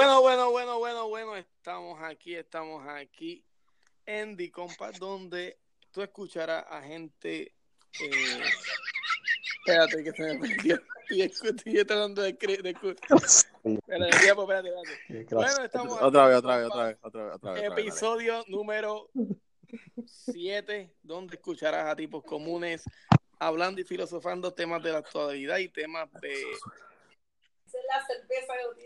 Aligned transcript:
Bueno, 0.00 0.22
bueno, 0.22 0.50
bueno, 0.50 0.78
bueno, 0.78 1.08
bueno, 1.08 1.36
estamos 1.36 2.02
aquí, 2.02 2.34
estamos 2.34 2.88
aquí 2.88 3.44
en 4.06 4.34
The 4.34 4.50
Compa, 4.50 4.92
donde 4.92 5.58
tú 5.90 6.00
escucharás 6.00 6.64
a 6.70 6.80
gente. 6.80 7.52
Eh... 8.00 8.40
Espérate, 9.58 10.02
que 10.02 10.12
se 10.12 10.22
me 10.22 10.38
perdió. 10.38 10.80
Y 11.10 11.20
estoy 11.20 11.52
tratando 11.84 12.22
de. 12.22 12.32
de... 12.32 12.70
Espérate, 12.70 14.18
tiempo, 14.22 14.50
espérate, 14.50 14.70
espérate. 14.70 15.34
Bueno, 15.34 15.64
estamos. 15.64 16.00
Otra 16.00 16.28
vez, 16.28 16.38
otra 16.38 16.56
vez, 16.56 16.66
otra 16.66 16.84
vez, 16.86 16.98
otra 17.02 17.24
vez. 17.24 17.34
Otra 17.34 17.52
vez 17.52 17.62
Episodio 17.64 18.42
número 18.48 19.10
7, 20.06 20.94
donde 21.02 21.36
escucharás 21.36 21.92
a 21.92 21.94
tipos 21.94 22.24
comunes 22.24 22.84
hablando 23.38 23.82
y 23.82 23.84
filosofando 23.84 24.54
temas 24.54 24.82
de 24.82 24.92
la 24.92 24.98
actualidad 25.00 25.58
y 25.58 25.68
temas 25.68 26.10
de 26.22 26.42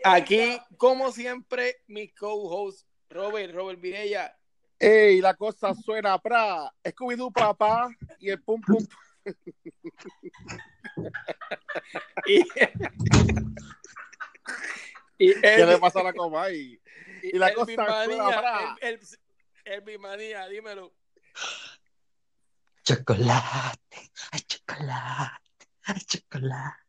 Aquí, 0.05 0.61
como 0.77 1.11
siempre, 1.13 1.83
mi 1.87 2.13
co-host 2.13 2.87
Robert, 3.09 3.55
Robert 3.55 3.81
Virella. 3.81 4.37
¡Ey! 4.79 5.21
La 5.21 5.35
cosa 5.35 5.75
suena 5.75 6.19
pra. 6.19 6.73
Scooby-Doo, 6.85 7.33
papá. 7.33 7.89
Y 8.19 8.31
el 8.31 8.43
pum 8.43 8.61
pum. 8.61 8.87
y, 12.27 12.41
y 15.19 15.31
el, 15.31 15.41
¿Qué 15.41 15.67
le 15.67 15.79
pasa 15.79 16.01
a 16.01 16.03
la 16.03 16.13
coma 16.13 16.43
ahí? 16.43 16.79
Y, 17.23 17.39
la 17.39 17.55
cosa 17.55 18.05
suena 18.05 18.29
pra. 18.29 18.77
El, 18.81 19.01
el, 19.65 19.81
bimanía, 19.81 20.47
dímelo. 20.49 20.93
Chocolate, 22.85 24.11
ay, 24.33 24.41
chocolate, 24.41 25.69
ay, 25.87 26.01
chocolate 26.01 26.84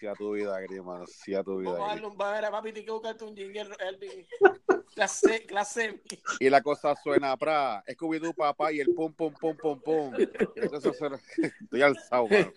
sí 0.00 0.06
a 0.06 0.14
tu 0.14 0.32
vida, 0.32 0.58
hermano, 0.62 1.06
sí 1.06 1.34
a 1.34 1.44
tu 1.44 1.58
vida. 1.58 1.72
Vamos 1.72 1.88
a 1.88 1.94
darle 1.94 2.06
un 2.06 2.22
a 2.22 2.50
papi, 2.50 2.72
tienes 2.72 2.86
que 2.86 2.92
buscarte 2.92 3.24
un 3.24 3.36
jingle, 3.36 3.76
Elvin. 3.80 4.26
Clase, 4.94 5.46
clase. 5.46 6.02
Y 6.40 6.50
la 6.50 6.60
cosa 6.62 6.96
suena 6.96 7.36
para 7.36 7.84
Scooby-Doo, 7.86 8.34
papá, 8.34 8.72
y 8.72 8.80
el 8.80 8.92
pum, 8.92 9.12
pum, 9.12 9.32
pum, 9.32 9.56
pum, 9.56 9.80
pum. 9.80 10.12
Eso 10.56 10.92
suena... 10.92 11.16
Estoy 11.62 11.82
alzado, 11.82 12.26
mano. 12.26 12.52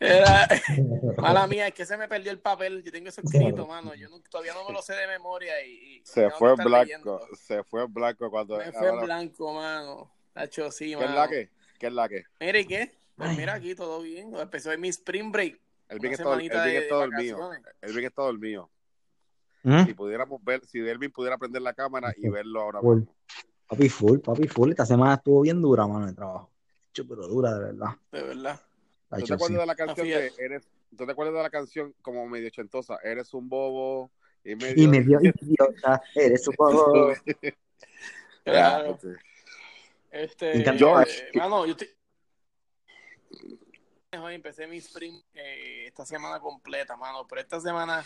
Era, 0.00 0.48
mala 1.18 1.46
mía, 1.46 1.68
es 1.68 1.74
que 1.74 1.84
se 1.84 1.98
me 1.98 2.08
perdió 2.08 2.32
el 2.32 2.40
papel. 2.40 2.82
Yo 2.82 2.90
tengo 2.90 3.10
eso 3.10 3.20
escrito, 3.20 3.66
mano. 3.66 3.94
Yo 3.94 4.08
no, 4.08 4.20
todavía 4.22 4.54
no 4.54 4.66
me 4.66 4.72
lo 4.72 4.80
sé 4.80 4.94
de 4.94 5.06
memoria. 5.06 5.62
Y, 5.64 5.98
y 5.98 6.02
se 6.02 6.30
fue 6.30 6.54
blanco. 6.54 7.20
Se 7.36 7.62
fue 7.62 7.86
blanco 7.86 8.30
cuando. 8.30 8.58
Se 8.60 8.72
fue 8.72 9.04
blanco, 9.04 9.52
mano. 9.52 10.10
Hacho, 10.34 10.70
sí, 10.70 10.96
¿Qué 10.96 11.04
es 11.04 11.10
la 11.10 11.28
que? 11.28 11.50
¿Qué 11.78 11.86
es 11.88 11.92
la 11.92 12.08
que? 12.08 12.24
Mira, 12.40 12.58
¿y 12.58 12.66
qué? 12.66 12.98
Pues 13.16 13.36
mira 13.36 13.54
aquí 13.54 13.74
todo 13.74 14.00
bien. 14.00 14.34
Empezó 14.34 14.72
en 14.72 14.80
mi 14.80 14.88
spring 14.88 15.30
break. 15.30 15.60
El 15.88 15.98
bien 16.00 16.12
es 16.12 16.18
todo 16.20 16.34
el, 16.34 16.50
es 16.50 16.88
todo 16.88 17.04
el 17.04 17.12
mío. 17.12 17.50
El 17.80 17.92
bien 17.92 18.06
es 18.06 18.14
todo 18.14 18.30
el 18.30 18.38
mío. 18.38 18.70
Si 19.62 19.94
pudiéramos 19.94 20.42
ver, 20.44 20.64
si 20.64 20.80
Delvin 20.80 21.10
pudiera 21.10 21.36
prender 21.36 21.62
la 21.62 21.74
cámara 21.74 22.14
y 22.16 22.28
verlo 22.28 22.62
ahora 22.62 22.80
full. 22.80 23.02
Papi 23.66 23.88
full, 23.88 24.18
papi 24.20 24.48
full. 24.48 24.70
Esta 24.70 24.86
semana 24.86 25.14
estuvo 25.14 25.42
bien 25.42 25.60
dura, 25.60 25.86
mano, 25.86 26.06
de 26.06 26.14
trabajo. 26.14 26.50
pero 26.94 27.26
dura, 27.26 27.54
de 27.54 27.64
verdad. 27.64 27.90
De 28.10 28.22
verdad. 28.22 28.60
¿Tú 29.10 29.24
te 29.24 29.34
acuerdas 29.34 29.60
de 29.60 29.66
la 29.66 29.74
canción 29.74 30.06
de 30.06 30.32
eres, 30.38 30.68
¿tú 30.96 31.06
te 31.06 31.12
acuerdas 31.12 31.34
de 31.34 31.42
la 31.42 31.50
canción 31.50 31.94
como 32.02 32.26
medio 32.26 32.50
chentosa? 32.50 32.98
Eres 33.02 33.32
un 33.34 33.48
bobo 33.48 34.10
y 34.44 34.54
medio, 34.54 34.82
y 34.82 34.88
medio 34.88 35.20
idiota, 35.40 36.02
eres 36.14 36.46
un 36.48 36.54
bobo. 36.56 37.12
claro. 38.44 38.98
Este, 40.10 40.64
George. 40.76 41.30
mano, 41.34 41.66
yo 41.66 41.74
Hoy 44.20 44.34
empecé 44.34 44.66
mi 44.66 44.78
sprint 44.78 45.24
eh, 45.34 45.84
esta 45.86 46.04
semana 46.04 46.40
completa, 46.40 46.96
mano. 46.96 47.26
Pero 47.28 47.40
esta 47.40 47.60
semana 47.60 48.04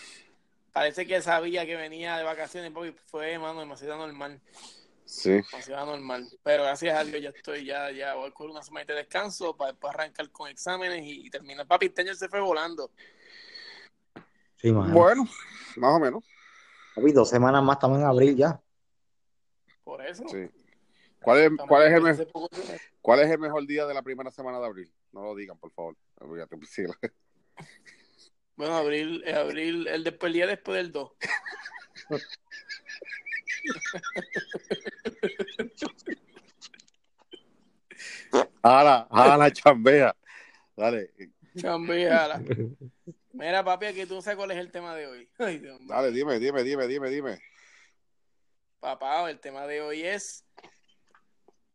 parece 0.73 1.07
que 1.07 1.21
sabía 1.23 1.67
que 1.67 1.77
venía 1.77 2.17
de 2.17 2.25
vacaciones, 2.25 2.71
porque 2.73 2.93
fue, 3.07 3.39
mano, 3.39 3.61
demasiado 3.61 3.99
normal. 3.99 4.41
Sí. 5.05 5.41
Demasiado 5.51 5.87
normal. 5.87 6.29
Pero 6.43 6.65
gracias 6.65 6.99
a 6.99 7.05
Dios 7.05 7.23
ya 7.23 7.29
estoy, 7.31 7.65
ya, 7.65 7.91
ya 7.91 8.15
voy 8.15 8.31
con 8.33 8.51
una 8.51 8.63
semana 8.63 8.87
de 8.87 8.95
descanso 8.95 9.57
para 9.57 9.73
después 9.73 9.95
arrancar 9.95 10.31
con 10.31 10.49
exámenes 10.49 11.03
y, 11.05 11.29
terminar. 11.31 11.67
Papi, 11.67 11.87
este 11.87 12.03
año 12.03 12.15
se 12.15 12.29
fue 12.29 12.41
volando. 12.41 12.91
Sí, 14.57 14.73
man. 14.73 14.93
Bueno, 14.93 15.25
más 15.77 15.97
o 15.97 16.01
menos. 16.01 16.25
Papi, 16.95 17.13
dos 17.13 17.29
semanas 17.29 17.63
más 17.63 17.77
estamos 17.77 17.99
en 17.99 18.05
abril 18.05 18.37
ya. 18.37 18.61
Por 19.85 20.05
eso. 20.05 20.25
Sí. 20.29 20.49
¿Cuál 21.23 21.39
es, 21.39 21.51
cuál, 21.69 21.87
es 21.87 21.93
el 21.93 22.03
mejor, 22.03 22.49
¿Cuál 23.03 23.21
es 23.21 23.31
el 23.31 23.39
mejor 23.41 23.67
día 23.67 23.85
de 23.85 23.95
la 23.95 24.03
primera 24.03 24.31
semana 24.31 24.61
de 24.61 24.67
abril? 24.67 24.93
No 25.11 25.25
lo 25.25 25.35
digan, 25.35 25.59
por 25.59 25.73
favor. 25.73 25.97
Bueno, 28.55 28.77
abril, 28.77 29.25
eh, 29.27 29.33
abril, 29.33 29.89
el, 29.89 30.05
después, 30.05 30.29
el 30.29 30.35
día 30.35 30.47
después 30.47 30.77
del 30.77 30.93
2. 30.93 31.11
Ahora, 38.63 39.07
ahora 39.11 39.51
chambea. 39.51 40.15
Dale. 40.77 41.15
Chambea. 41.57 42.43
Mira, 43.33 43.65
papi, 43.65 43.87
aquí 43.87 44.05
tú 44.05 44.17
no 44.17 44.23
sabes 44.23 44.37
cuál 44.37 44.51
es 44.51 44.59
el 44.59 44.71
tema 44.71 44.95
de 44.95 45.07
hoy. 45.07 45.29
Dale, 45.89 46.13
dime, 46.13 46.39
dime, 46.39 46.63
dime, 46.63 46.87
dime, 46.87 47.09
dime. 47.09 47.41
Papá, 48.81 49.31
el 49.31 49.41
tema 49.41 49.67
de 49.67 49.81
hoy 49.81 50.03
es 50.03 50.45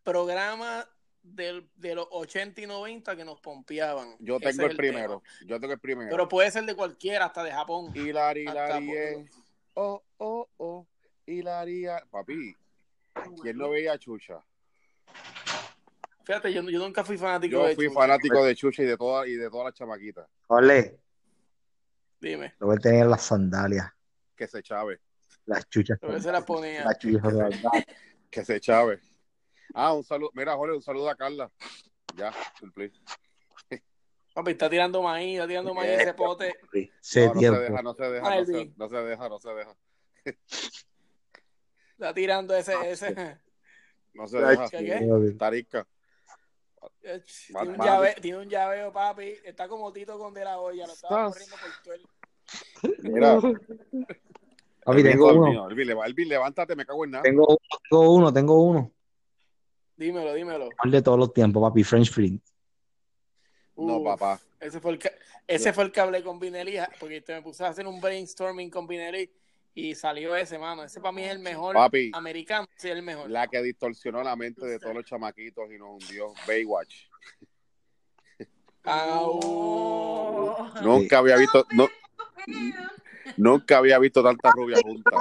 programa 0.03 0.87
del, 1.35 1.69
de 1.75 1.95
los 1.95 2.07
80 2.11 2.61
y 2.61 2.67
90 2.67 3.15
que 3.15 3.25
nos 3.25 3.39
pompeaban. 3.39 4.15
Yo 4.19 4.39
tengo 4.39 4.65
el, 4.65 4.75
primero. 4.75 5.23
Yo 5.45 5.59
tengo 5.59 5.73
el 5.73 5.79
primero. 5.79 6.09
Pero 6.09 6.27
puede 6.27 6.51
ser 6.51 6.65
de 6.65 6.75
cualquiera, 6.75 7.25
hasta 7.25 7.43
de 7.43 7.51
Japón. 7.51 7.91
Hilari, 7.95 8.41
Hilari, 8.41 9.25
oh, 9.73 10.03
oh, 10.17 10.49
oh, 10.57 10.87
Hilaria. 11.25 12.03
Papi, 12.09 12.55
¿quién 13.41 13.57
no 13.57 13.69
veía 13.69 13.93
a 13.93 13.97
Chucha? 13.97 14.43
Fíjate, 16.23 16.51
yo, 16.51 16.61
yo 16.63 16.79
nunca 16.79 17.03
fui 17.05 17.17
fanático 17.17 17.53
yo 17.53 17.67
de 17.67 17.75
fui 17.75 17.89
fanático 17.89 18.43
de 18.43 18.55
Chucha 18.55 18.83
y 18.83 18.85
de 18.85 18.97
todas 18.97 19.27
y 19.27 19.35
de 19.35 19.49
todas 19.49 19.65
las 19.65 19.73
chamaquitas. 19.73 20.27
Ole. 20.47 20.99
Dime. 22.19 22.55
Lo 22.59 22.67
voy 22.67 22.75
a 22.77 22.79
tener 22.79 23.05
las 23.05 23.21
sandalias. 23.21 23.91
Que 24.35 24.47
se 24.47 24.61
chave. 24.61 24.99
Las 25.45 25.67
chuchas. 25.69 25.97
se 26.19 26.31
las 26.31 26.43
ponía. 26.43 26.83
Las 26.83 26.97
chuchas 26.99 27.21
que 28.29 28.43
se 28.43 28.59
chave. 28.59 28.99
Ah, 29.79 29.93
un 29.93 30.03
saludo. 30.03 30.31
Mira, 30.33 30.55
Jorge, 30.55 30.75
un 30.75 30.81
saludo 30.81 31.07
a 31.07 31.15
Carla. 31.15 31.51
Ya, 32.15 32.33
cumplí. 32.59 32.91
Papi, 34.33 34.51
está 34.51 34.67
tirando 34.71 35.03
maíz, 35.03 35.35
está 35.35 35.47
tirando 35.47 35.71
maíz 35.75 35.99
ese 35.99 36.15
pote. 36.15 36.55
no, 36.63 37.33
no 37.33 37.39
se 37.39 37.51
deja, 37.51 37.81
no 37.83 37.93
se 37.93 38.03
deja, 38.09 38.39
no 38.39 38.45
se, 38.45 38.73
no 38.75 38.89
se 38.89 38.97
deja, 38.97 39.29
no 39.29 39.39
se 39.39 39.49
deja. 39.53 39.75
Está 41.91 42.13
tirando 42.15 42.55
ese, 42.55 42.73
ese. 42.89 43.39
No 44.15 44.27
se 44.27 44.39
deja. 44.39 44.67
¿Qué? 44.67 45.35
Tarica. 45.37 45.87
Tiene 46.99 47.69
un, 47.69 47.77
llave, 47.77 48.15
tiene 48.19 48.37
un 48.39 48.49
llaveo, 48.49 48.91
papi. 48.91 49.35
Está 49.43 49.67
como 49.67 49.93
Tito 49.93 50.17
con 50.17 50.33
de 50.33 50.43
la 50.43 50.59
olla. 50.59 50.87
Lo 50.87 50.93
estaba 50.93 51.27
corriendo 51.27 51.55
por 51.55 51.69
todo 51.83 51.93
el. 51.93 53.11
Mira. 53.11 53.39
Papi, 54.83 55.03
tengo 55.03 55.33
uno. 55.33 55.69
Elvin, 55.69 56.29
levántate, 56.29 56.75
me 56.75 56.83
cago 56.83 57.05
en 57.05 57.11
nada. 57.11 57.23
Tengo 57.23 57.45
uno, 57.45 57.59
tengo 57.89 58.11
uno, 58.11 58.33
tengo 58.33 58.63
uno. 58.63 58.91
Dímelo, 59.97 60.33
dímelo. 60.33 60.69
¿Cuál 60.79 60.91
de 60.91 61.01
todos 61.01 61.17
los 61.17 61.33
tiempos, 61.33 61.61
papi? 61.61 61.83
French 61.83 62.11
Fries. 62.11 62.39
no, 63.75 64.03
papá. 64.03 64.39
Ese 64.59 64.79
fue 64.79 64.91
el 64.91 64.99
que, 64.99 65.11
ese 65.47 65.73
fue 65.73 65.85
el 65.85 65.91
que 65.91 65.99
hablé 65.99 66.23
con 66.23 66.39
Vinelli, 66.39 66.77
porque 66.99 67.21
te 67.21 67.33
me 67.33 67.41
puse 67.41 67.63
a 67.65 67.69
hacer 67.69 67.85
un 67.87 67.99
brainstorming 67.99 68.69
con 68.69 68.87
Vinelli 68.87 69.29
y 69.73 69.95
salió 69.95 70.35
ese, 70.35 70.57
mano. 70.57 70.83
Ese 70.83 70.99
para 70.99 71.11
mí 71.11 71.23
es 71.23 71.31
el 71.31 71.39
mejor 71.39 71.75
papi, 71.75 72.11
americano, 72.13 72.67
sí, 72.77 72.89
el 72.89 73.03
mejor. 73.03 73.29
La 73.29 73.47
que 73.47 73.61
distorsionó 73.61 74.23
la 74.23 74.35
mente 74.35 74.65
de 74.65 74.79
todos 74.79 74.95
los 74.95 75.05
chamaquitos 75.05 75.71
y 75.71 75.77
nos 75.77 75.89
hundió. 75.89 76.33
Baywatch. 76.47 77.07
Nunca 80.81 81.17
había 81.17 81.37
visto. 81.37 81.65
No, 81.71 81.87
nunca 83.35 83.77
había 83.77 83.99
visto 83.99 84.23
tantas 84.23 84.53
rubias 84.53 84.81
juntas. 84.81 85.13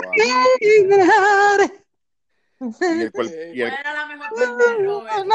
Y 2.59 2.65
el, 2.65 3.13
y 3.55 3.61
el, 3.63 3.73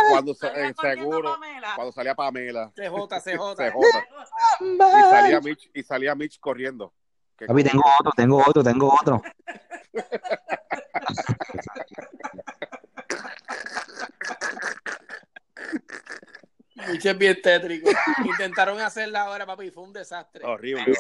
cuando 0.10 0.34
seguro 0.34 1.38
cuando 1.76 1.92
salía 1.92 2.16
Pamela. 2.16 2.72
CJ 2.76 3.20
CJ, 3.20 3.56
CJ. 3.56 3.78
y 4.60 4.78
salía 4.80 5.40
Mitch 5.40 5.70
y 5.74 5.84
salía 5.84 6.16
Mitch 6.16 6.40
corriendo. 6.40 6.92
Papi, 7.46 7.64
tengo 7.64 7.84
otro 8.00 8.12
tengo 8.16 8.44
otro 8.46 8.64
tengo 8.64 8.92
otro. 9.00 9.22
Mitch 16.90 17.06
es 17.06 17.16
bien 17.18 17.40
tétrico. 17.42 17.90
Intentaron 18.26 18.80
hacerla 18.80 19.22
ahora 19.22 19.46
papi 19.46 19.70
fue 19.70 19.84
un 19.84 19.94
desastre. 19.94 20.44
Horrible. 20.44 20.86
No 20.88 20.94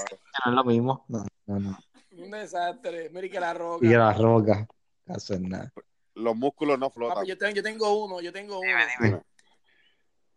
es 0.51 0.55
lo 0.55 0.63
mismo. 0.63 1.03
No, 1.07 1.25
no, 1.47 1.59
no. 1.59 1.79
un 2.11 2.29
desastre. 2.29 3.09
Mira 3.09 3.27
que 3.27 3.39
la 3.39 3.55
roca. 3.55 3.83
Y 3.85 3.89
la 3.89 4.13
roca. 4.13 4.67
No 5.07 5.15
nada 5.39 5.73
los 6.21 6.35
músculos 6.35 6.77
no 6.79 6.89
flotan. 6.89 7.25
yo, 7.25 7.37
tengo, 7.37 7.53
yo 7.53 7.63
tengo 7.63 8.05
uno, 8.05 8.21
yo 8.21 8.31
tengo 8.31 8.59
uno. 8.59 8.69
Dime, 8.99 9.21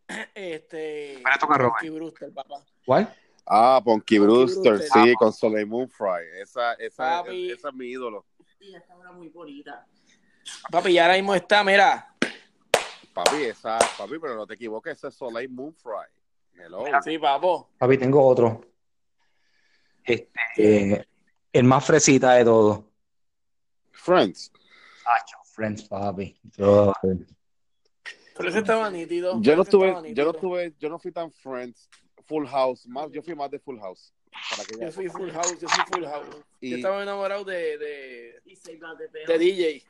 Este, 0.35 1.23
Punky 1.41 1.89
Brewster, 1.89 2.33
papá. 2.33 2.63
¿Cuál? 2.85 3.15
Ah, 3.47 3.81
Punky, 3.85 4.19
Brewster, 4.19 4.81
sí, 4.81 5.15
con 5.19 5.33
Soleil 5.33 5.67
Moonfry. 5.67 6.41
Esa, 6.41 6.75
esa, 6.75 7.21
esa 7.21 7.69
es 7.69 7.75
mi 7.75 7.87
ídolo. 7.87 8.27
Y 8.61 8.75
esta 8.75 8.95
era 8.99 9.13
muy 9.13 9.29
bonita. 9.29 9.87
Papi, 10.71 10.93
y 10.93 10.99
ahora 10.99 11.15
mismo 11.15 11.35
está, 11.35 11.63
mira. 11.65 12.15
Papi, 13.13 13.45
esa, 13.45 13.79
papi, 13.99 14.19
pero 14.19 14.35
no 14.35 14.47
te 14.47 14.55
equivoques, 14.55 14.97
ese 14.97 15.09
es 15.09 15.15
Soleil 15.15 15.51
Moonfry. 15.51 16.07
Hello. 16.55 16.85
Sí, 17.03 17.19
papo. 17.19 17.71
Papi, 17.79 17.99
tengo 17.99 18.27
otro. 18.27 18.63
Este, 20.03 21.07
el 21.53 21.65
más 21.65 21.85
fresita 21.85 22.35
de 22.35 22.45
todo. 22.45 22.91
Friends. 23.93 24.53
Friends, 25.55 25.85
papi. 25.85 26.37
Pero 26.57 28.49
ese 28.49 28.59
estaba 28.59 28.91
nítido. 28.91 29.41
Yo 29.41 29.55
no 29.55 29.63
estuve, 29.63 30.13
yo 30.13 30.25
no 30.25 30.31
estuve, 30.33 30.75
yo 30.81 30.89
no 30.89 30.99
fui 30.99 31.13
tan 31.13 31.31
Friends. 31.31 31.89
Full 32.27 32.47
House, 32.47 32.87
más, 32.89 33.11
yo 33.13 33.23
fui 33.23 33.35
más 33.35 33.51
de 33.51 33.59
Full 33.59 33.79
House. 33.79 34.13
yo 34.81 34.91
fui 34.91 35.09
Full 35.09 35.31
House, 35.31 35.61
yo 35.61 35.69
fui 35.69 35.85
Full 35.93 36.05
House. 36.07 36.27
Yo 36.61 36.77
estaba 36.77 37.03
enamorado 37.03 37.45
de, 37.45 37.79
de, 37.79 38.41
de 39.27 39.39
DJ. 39.39 39.85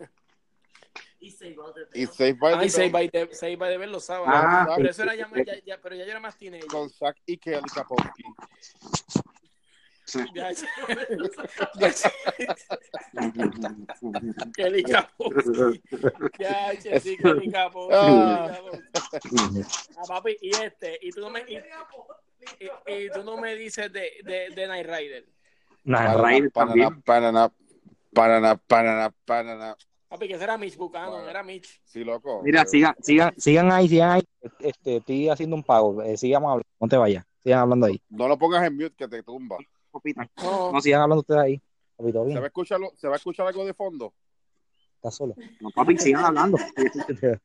Y 1.21 1.31
Save 1.31 1.55
by 1.55 1.73
the 1.73 1.81
Bell. 1.81 2.03
Y 2.03 2.07
Save 2.07 2.35
by 2.35 2.59
the, 2.59 2.69
Save 2.69 2.91
by 2.91 3.09
the, 3.09 3.35
Save 3.35 3.57
by 3.57 3.71
the 3.71 3.79
Bell 3.79 3.93
los 3.93 4.05
sábados. 4.05 4.35
Ah, 4.37 4.75
pero 4.77 4.91
eso 4.91 5.03
era 5.05 5.15
ya, 5.15 5.31
ya, 5.35 5.65
ya, 5.65 5.81
pero 5.81 5.97
ya 5.97 6.05
yo 6.05 6.11
era 6.11 6.21
más 6.21 6.37
teenager. 6.37 6.67
Con 6.67 6.91
Zack 6.91 7.17
y 7.25 7.39
Kelly 7.39 7.63
Kapowski. 7.75 8.25
Ya, 10.35 10.53
Kapowski. 14.87 15.83
Ya, 16.39 16.73
sí. 17.01 17.17
Ah. 17.93 18.59
ah, 19.97 20.05
papi, 20.09 20.37
y 20.41 20.51
este, 20.51 20.99
y 21.01 21.11
tú 21.11 21.21
no 21.21 21.31
me, 21.31 21.41
y, 21.41 21.57
y, 22.61 22.69
y 22.93 23.11
tú 23.11 23.23
no 23.25 23.37
me 23.37 23.55
dices 23.55 23.93
de, 23.93 24.11
de, 24.25 24.51
de 24.55 24.67
Night 24.67 24.87
Rider. 24.87 25.27
Night 25.85 26.19
Rider 26.19 26.51
también. 26.51 27.03
Para 27.03 27.33
nada, 27.33 27.53
para 28.13 28.41
nada, 28.41 28.57
para 28.57 28.95
nada, 28.95 29.15
para 29.25 29.57
nada. 29.57 29.77
Papi, 30.09 30.29
que 30.29 30.35
ese 30.35 30.45
era 30.45 30.57
Mitch 30.57 30.77
Buchanan, 30.77 31.29
era 31.29 31.43
Mitch. 31.43 31.81
Sí, 31.85 32.05
loco. 32.05 32.41
Mira, 32.45 32.65
sigan, 32.65 32.95
sigan, 33.01 33.35
sigan 33.37 33.73
ahí, 33.73 33.89
sigan 33.89 34.11
ahí. 34.13 34.23
Este, 34.61 34.99
estoy 34.99 35.29
haciendo 35.29 35.57
un 35.57 35.65
pago. 35.65 36.01
Eh, 36.03 36.17
sigamos 36.17 36.51
hablando. 36.51 36.69
No 36.79 36.89
te 36.89 36.97
vayas. 36.97 37.25
Sigan 37.43 37.59
hablando 37.59 37.87
ahí. 37.87 38.01
No 38.11 38.29
lo 38.29 38.39
pongas 38.39 38.65
en 38.65 38.77
mute 38.77 38.95
que 38.97 39.09
te 39.09 39.23
tumba. 39.25 39.57
No, 40.43 40.73
no 40.73 40.81
sigan 40.81 41.03
hablando 41.03 41.21
ustedes 41.21 41.41
ahí. 41.41 41.63
Papito, 41.97 42.29
¿Se, 42.29 42.35
va 42.35 42.45
a 42.45 42.47
escuchar, 42.47 42.81
¿Se 42.97 43.09
va 43.09 43.15
a 43.15 43.17
escuchar 43.17 43.47
algo 43.47 43.65
de 43.65 43.75
fondo? 43.75 44.13
Está 44.97 45.11
solo. 45.11 45.35
No, 45.61 45.71
papi, 45.71 45.97
sigan 45.99 46.25
hablando. 46.25 46.59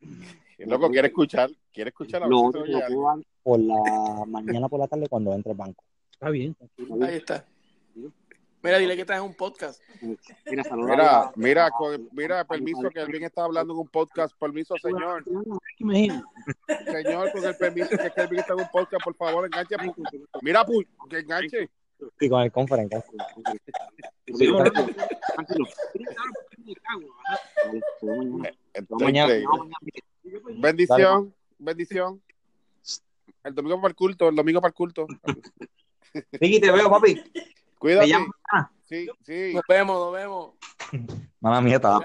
loco, 0.60 0.90
quiere 0.90 1.10
escuchar, 1.10 1.50
quiere 1.72 1.90
escuchar 1.90 2.22
lo, 2.28 2.52
por 3.44 3.60
la 3.60 4.26
mañana 4.28 4.68
por 4.68 4.80
la 4.80 4.88
tarde 4.88 5.08
cuando 5.08 5.34
entre 5.34 5.52
el 5.52 5.58
banco. 5.58 5.84
Está 6.12 6.30
bien. 6.30 6.56
Ahí 7.02 7.16
está. 7.16 7.46
Mira, 8.62 8.78
dile 8.78 8.96
que 8.96 9.02
estás 9.02 9.18
en 9.18 9.24
un 9.24 9.34
podcast. 9.34 9.82
Mira, 10.02 10.64
mira, 10.76 11.32
mira, 11.36 11.72
mira, 12.12 12.44
permiso 12.44 12.90
que 12.90 13.00
alguien 13.00 13.24
está 13.24 13.46
hablando 13.46 13.74
en 13.74 13.80
un 13.80 13.88
podcast. 13.88 14.36
Permiso, 14.38 14.76
señor. 14.82 15.24
Señor, 15.78 17.32
con 17.32 17.46
el 17.46 17.56
permiso 17.56 17.90
que 17.90 18.12
Kelvin 18.12 18.40
está 18.40 18.54
en 18.54 18.60
un 18.60 18.70
podcast, 18.70 19.02
por 19.04 19.16
favor, 19.16 19.46
enganche. 19.46 19.76
Mira, 20.42 20.66
que 21.10 21.20
enganche. 21.20 21.70
Sí, 22.20 22.30
con 22.30 22.42
el 22.42 22.52
conference. 22.52 23.04
Bendición, 30.62 31.34
bendición. 31.58 32.22
El 33.44 33.56
domingo 33.56 33.82
para 33.82 33.90
el 33.90 33.96
culto, 33.96 34.30
el 34.30 34.36
domingo 34.36 34.62
para 34.62 34.70
el 34.70 34.76
culto. 34.76 35.08
Ricky, 36.34 36.60
te 36.60 36.72
veo, 36.72 36.90
papi. 36.90 37.24
Cuídate. 37.78 38.08
Sí, 38.86 39.08
sí. 39.22 39.52
Nos 39.54 39.64
vemos, 39.68 40.00
nos 40.00 40.14
vemos. 40.14 40.52
Mala 41.40 41.62
mía, 41.62 41.76
estaba 41.76 42.02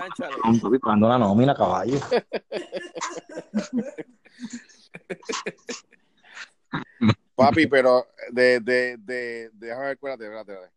pagando 0.80 1.08
la 1.08 1.18
nómina, 1.18 1.54
caballo. 1.54 1.98
Papi, 7.34 7.66
pero 7.68 8.06
de, 8.30 8.60
de, 8.60 8.96
de, 8.98 9.50
déjame 9.52 9.84
ver, 9.86 9.92
espérate, 9.94 10.24
espérate, 10.24 10.72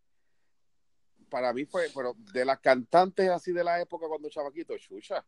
Para 1.29 1.53
mí 1.53 1.65
fue, 1.65 1.87
pero 1.95 2.15
de 2.17 2.45
las 2.45 2.59
cantantes 2.59 3.29
así 3.29 3.51
de 3.51 3.63
la 3.63 3.79
época 3.81 4.07
cuando 4.07 4.29
chavaquito, 4.29 4.77
chucha. 4.77 5.23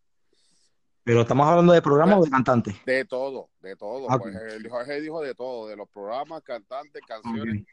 Pero 1.04 1.22
estamos 1.22 1.48
hablando 1.48 1.74
de 1.74 1.82
programas 1.82 2.20
o 2.20 2.24
de 2.24 2.30
cantantes. 2.30 2.86
De 2.86 3.06
todo, 3.06 3.50
de 3.62 3.76
todo. 3.76 4.06
Ah, 4.12 4.20
pues, 4.20 4.36
el 4.36 4.70
Jorge 4.70 5.02
dijo 5.02 5.22
de 5.22 5.34
todo, 5.34 5.68
de 5.68 5.76
los 5.76 5.90
programas, 5.90 6.44
cantantes, 6.44 7.02
canciones. 7.08 7.66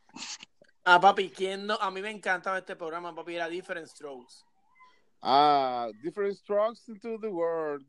Ah, 0.85 1.01
papi, 1.01 1.31
¿quién 1.31 1.67
no? 1.67 1.75
A 1.75 1.91
mí 1.91 2.01
me 2.01 2.11
encantaba 2.11 2.59
este 2.59 2.77
programa, 2.77 3.15
papi, 3.15 3.35
era 3.35 3.49
Different 3.49 3.89
Strokes. 3.89 4.46
Ah, 5.23 5.89
Different 6.03 6.37
Strokes 6.37 6.89
into 6.89 7.19
the 7.19 7.29
World. 7.29 7.85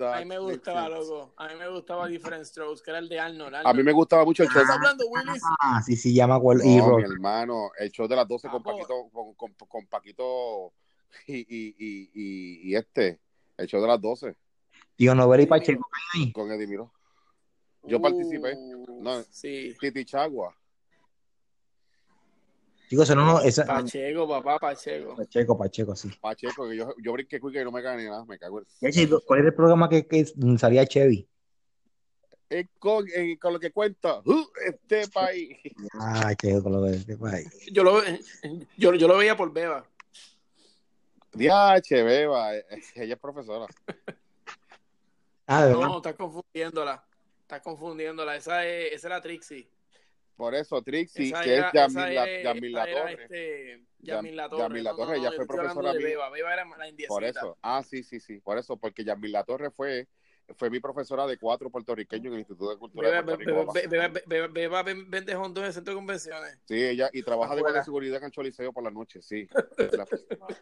A 0.00 0.20
mí 0.20 0.24
me 0.26 0.38
gustaba, 0.38 0.88
loco. 0.88 1.32
A 1.36 1.48
mí 1.48 1.54
me 1.58 1.68
gustaba 1.68 2.06
Different 2.06 2.44
Strokes, 2.44 2.82
que 2.82 2.90
era 2.90 2.98
el 2.98 3.08
de 3.08 3.18
Arnold. 3.18 3.54
A 3.64 3.72
mí 3.72 3.82
me 3.82 3.92
gustaba 3.92 4.24
mucho 4.24 4.42
el 4.42 4.48
show. 4.48 4.60
¿Estás 4.60 4.76
hablando, 4.76 5.06
Willis? 5.08 5.42
Ah, 5.60 5.80
sí, 5.82 5.96
sí, 5.96 6.14
ya 6.14 6.26
me 6.26 6.34
acuerdo. 6.34 6.64
No, 6.64 6.96
mi 6.98 7.04
hermano, 7.04 7.70
el 7.78 7.90
show 7.90 8.06
de 8.06 8.16
las 8.16 8.28
12 8.28 8.48
con 8.48 8.62
Paquito, 8.62 9.08
con, 9.10 9.34
con, 9.34 9.54
con, 9.54 9.86
Paquito 9.86 10.72
y, 11.26 11.38
y, 11.38 11.74
y, 11.78 12.70
y, 12.70 12.76
este, 12.76 13.20
el 13.56 13.66
show 13.66 13.80
de 13.80 13.88
las 13.88 14.00
12. 14.00 14.36
Tío 14.96 15.14
Novel 15.14 15.40
y 15.40 15.46
Pacheco. 15.46 15.88
Con 16.34 16.50
Edimiro. 16.50 16.92
Yo 17.84 18.00
participé. 18.00 18.54
No, 19.00 19.22
sí. 19.30 19.74
Titi 19.80 20.04
Chagua. 20.04 20.54
Chicos, 22.92 23.08
eso 23.08 23.16
no, 23.16 23.24
no 23.24 23.40
esa... 23.40 23.64
Pacheco, 23.64 24.28
papá, 24.28 24.58
Pacheco. 24.58 25.16
Pacheco, 25.16 25.56
Pacheco, 25.56 25.96
sí. 25.96 26.10
Pacheco, 26.20 26.68
que 26.68 26.76
yo, 26.76 26.94
yo 27.02 27.12
brinqué 27.14 27.40
quick 27.40 27.54
y 27.54 27.64
no 27.64 27.72
me 27.72 27.80
gané 27.80 28.04
nada, 28.04 28.22
me 28.26 28.38
cago 28.38 28.60
¿Cuál 29.24 29.38
era 29.40 29.48
el 29.48 29.54
programa 29.54 29.88
que, 29.88 30.06
que 30.06 30.26
salía 30.58 30.84
Chevy? 30.84 31.26
Eh, 32.50 32.66
con, 32.78 33.06
eh, 33.08 33.38
con, 33.38 33.54
lo 33.54 33.58
que 33.58 33.72
cuenta 33.72 34.20
uh, 34.22 34.46
este 34.66 35.08
país. 35.08 35.56
Ah, 35.98 36.34
qué 36.36 36.60
con 36.62 36.70
lo 36.70 36.82
de 36.82 36.98
este 36.98 37.16
país. 37.16 37.48
Yo 37.72 37.82
lo, 37.82 38.02
yo, 38.76 38.92
yo 38.92 39.08
lo 39.08 39.16
veía 39.16 39.38
por 39.38 39.50
Beba. 39.54 39.86
Diache, 41.32 42.02
Beba, 42.02 42.54
eh, 42.54 42.66
ella 42.94 43.14
es 43.14 43.20
profesora. 43.20 43.66
ah, 45.46 45.64
¿de 45.64 45.72
no, 45.72 45.96
estás 45.96 46.14
confundiéndola. 46.14 47.02
Estás 47.40 47.62
confundiéndola. 47.62 48.36
Esa 48.36 48.66
es, 48.66 48.92
esa 48.92 49.08
es 49.08 49.10
la 49.10 49.22
Trixie. 49.22 49.66
Por 50.42 50.56
eso, 50.56 50.82
Trixie, 50.82 51.32
que 51.44 51.58
es 51.58 51.64
Yamil 51.72 52.72
La, 52.72 52.84
Torre. 52.84 53.12
Este, 53.12 53.84
Yamil 54.00 54.34
La 54.34 54.48
Torre. 54.48 54.82
La 54.82 54.92
Torre, 54.92 55.18
ella 55.18 55.30
fue 55.30 55.46
profesora 55.46 55.92
mía. 55.92 56.04
Beba. 56.04 56.30
Beba 56.30 56.52
era 56.52 56.64
la 56.76 56.88
indiecita. 56.88 57.14
Por 57.14 57.22
eso, 57.22 57.58
ah, 57.62 57.80
sí, 57.88 58.02
sí, 58.02 58.18
sí, 58.18 58.40
por 58.40 58.58
eso, 58.58 58.76
porque 58.76 59.04
Yamil 59.04 59.30
La 59.30 59.44
Torre 59.44 59.70
fue 59.70 60.08
fue 60.56 60.68
mi 60.68 60.80
profesora 60.80 61.28
de 61.28 61.38
cuatro 61.38 61.70
puertorriqueños 61.70 62.26
en 62.26 62.32
el 62.32 62.38
Instituto 62.40 62.70
de 62.70 62.76
Cultura 62.76 63.08
Beba, 63.08 63.22
de 63.22 63.44
Puerto 63.44 63.72
Rico. 63.72 64.50
Beba, 64.52 64.82
vende 64.82 65.36
hondón 65.36 65.62
en 65.62 65.68
el 65.68 65.74
centro 65.74 65.94
de 65.94 65.98
convenciones. 65.98 66.58
Sí, 66.64 66.74
ella, 66.74 67.08
y 67.12 67.22
trabaja 67.22 67.54
de 67.54 67.60
guardia 67.60 67.78
de 67.78 67.84
seguridad 67.84 68.24
en 68.24 68.32
Choliseo 68.32 68.72
por 68.72 68.82
la 68.82 68.90
noche, 68.90 69.22
sí. 69.22 69.48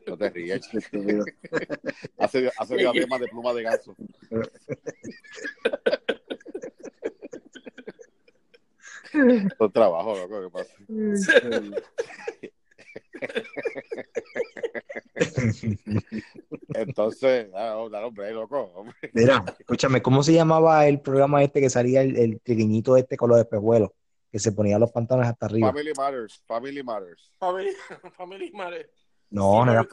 no 0.07 0.19
te 0.19 0.29
ríes. 0.29 0.61
hace 2.19 2.53
hace 2.59 2.77
de 2.77 3.29
pluma 3.31 3.55
de 3.55 3.63
ganso. 3.63 3.97
Trabajo, 9.73 10.17
loco, 10.17 10.43
¿qué 10.43 10.51
pasa? 10.51 10.75
Entonces, 16.75 17.51
dale, 17.51 18.05
hombre, 18.05 18.33
loco. 18.33 18.87
Mira, 19.13 19.45
escúchame, 19.59 20.01
¿cómo 20.03 20.23
se 20.23 20.33
llamaba 20.33 20.87
el 20.87 21.01
programa 21.01 21.43
este 21.43 21.61
que 21.61 21.71
salía 21.71 22.03
el, 22.03 22.17
el 22.17 22.41
trigueñito 22.41 22.97
este 22.97 23.17
con 23.17 23.31
los 23.31 23.39
espejuelos? 23.39 23.91
Que 24.31 24.39
se 24.39 24.53
ponía 24.53 24.79
los 24.79 24.93
pantalones 24.93 25.31
hasta 25.31 25.47
arriba. 25.47 25.69
Family 25.69 25.93
Matters, 25.97 26.43
Family 26.47 26.83
Matters. 26.83 27.33
Family, 27.39 27.71
family 28.17 28.51
Matters. 28.53 29.09
No, 29.31 29.65
no 29.65 29.73
era. 29.73 29.87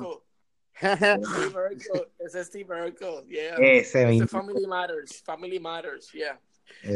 Steve 0.78 1.48
Urkel, 1.56 2.08
ese 2.20 2.40
es 2.40 2.48
Steve 2.48 2.82
Urkel, 2.82 3.28
yeah. 3.28 3.56
Ese, 3.56 4.16
ese 4.16 4.28
Family 4.28 4.68
Matters, 4.68 5.24
Family 5.24 5.60
Matters, 5.60 6.12
yeah. 6.12 6.40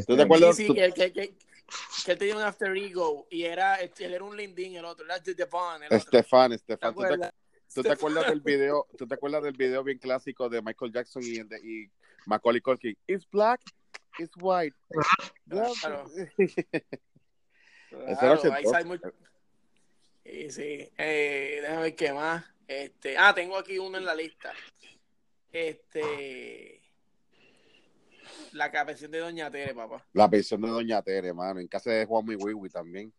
¿Tú 0.06 0.16
te 0.16 0.22
acuerdas? 0.22 0.56
Sí, 0.56 0.68
sí, 0.68 0.74
que, 0.74 0.92
que, 0.92 1.12
que, 1.12 1.34
que 2.06 2.12
él 2.12 2.18
tenía 2.18 2.36
un 2.36 2.42
after 2.42 2.75
ego 2.75 3.28
y 3.30 3.44
era, 3.44 3.75
él 3.75 3.92
era 3.98 4.24
un 4.24 4.36
lindín 4.36 4.75
el 4.75 4.86
otro, 4.86 5.06
era 5.06 5.18
Stefan. 5.18 5.84
Estefan, 5.90 6.54
Estefan. 6.54 6.94
¿Tú, 6.94 7.01
¿Tú, 7.74 7.84
te, 7.84 7.92
acuerdas 7.92 8.28
del 8.28 8.42
video? 8.42 8.88
¿Tú 8.98 9.08
te 9.08 9.13
acuerdas 9.13 9.44
del 9.44 9.56
video 9.56 9.84
bien 9.84 9.98
clásico 9.98 10.50
de 10.50 10.62
Michael 10.62 10.92
Jackson 10.92 11.24
y, 11.24 11.40
y 11.40 11.92
Macaulay 12.25 12.62
Culkin? 12.62 12.98
It's 13.08 13.30
black, 13.30 13.62
it's 14.20 14.36
white. 14.42 14.75
Claro. 15.48 15.74
claro 15.80 16.06
Sí, 20.24 20.51
sí. 20.51 20.90
Eh, 20.98 21.60
déjame 21.62 21.82
ver 21.82 21.96
qué 21.96 22.13
más. 22.13 22.46
Este, 22.68 23.18
ah, 23.18 23.34
tengo 23.34 23.58
aquí 23.58 23.78
uno 23.78 23.98
en 23.98 24.06
la 24.06 24.16
lista. 24.16 24.54
Este 25.51 26.81
La 28.54 28.72
canción 28.72 29.12
de 29.12 29.20
Doña 29.20 29.50
Tere, 29.52 29.74
papá. 29.74 30.06
La 30.14 30.30
pensión 30.30 30.62
de 30.62 30.70
Doña 30.70 31.02
Tere, 31.02 31.34
mano. 31.34 31.60
En 31.60 31.68
casa 31.68 31.92
de 31.92 32.06
Juan 32.06 32.26
Mi 32.26 32.36
Wiwi 32.36 32.70
también. 32.70 33.14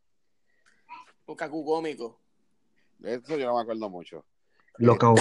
O 1.26 1.36
Cacu 1.36 1.64
Cómico. 1.64 2.18
Eso 3.02 3.36
yo 3.36 3.46
no 3.46 3.56
me 3.56 3.62
acuerdo 3.62 3.88
mucho. 3.90 4.24
Lo 4.78 4.96
que 4.98 5.06
no 5.06 5.14
me 5.14 5.20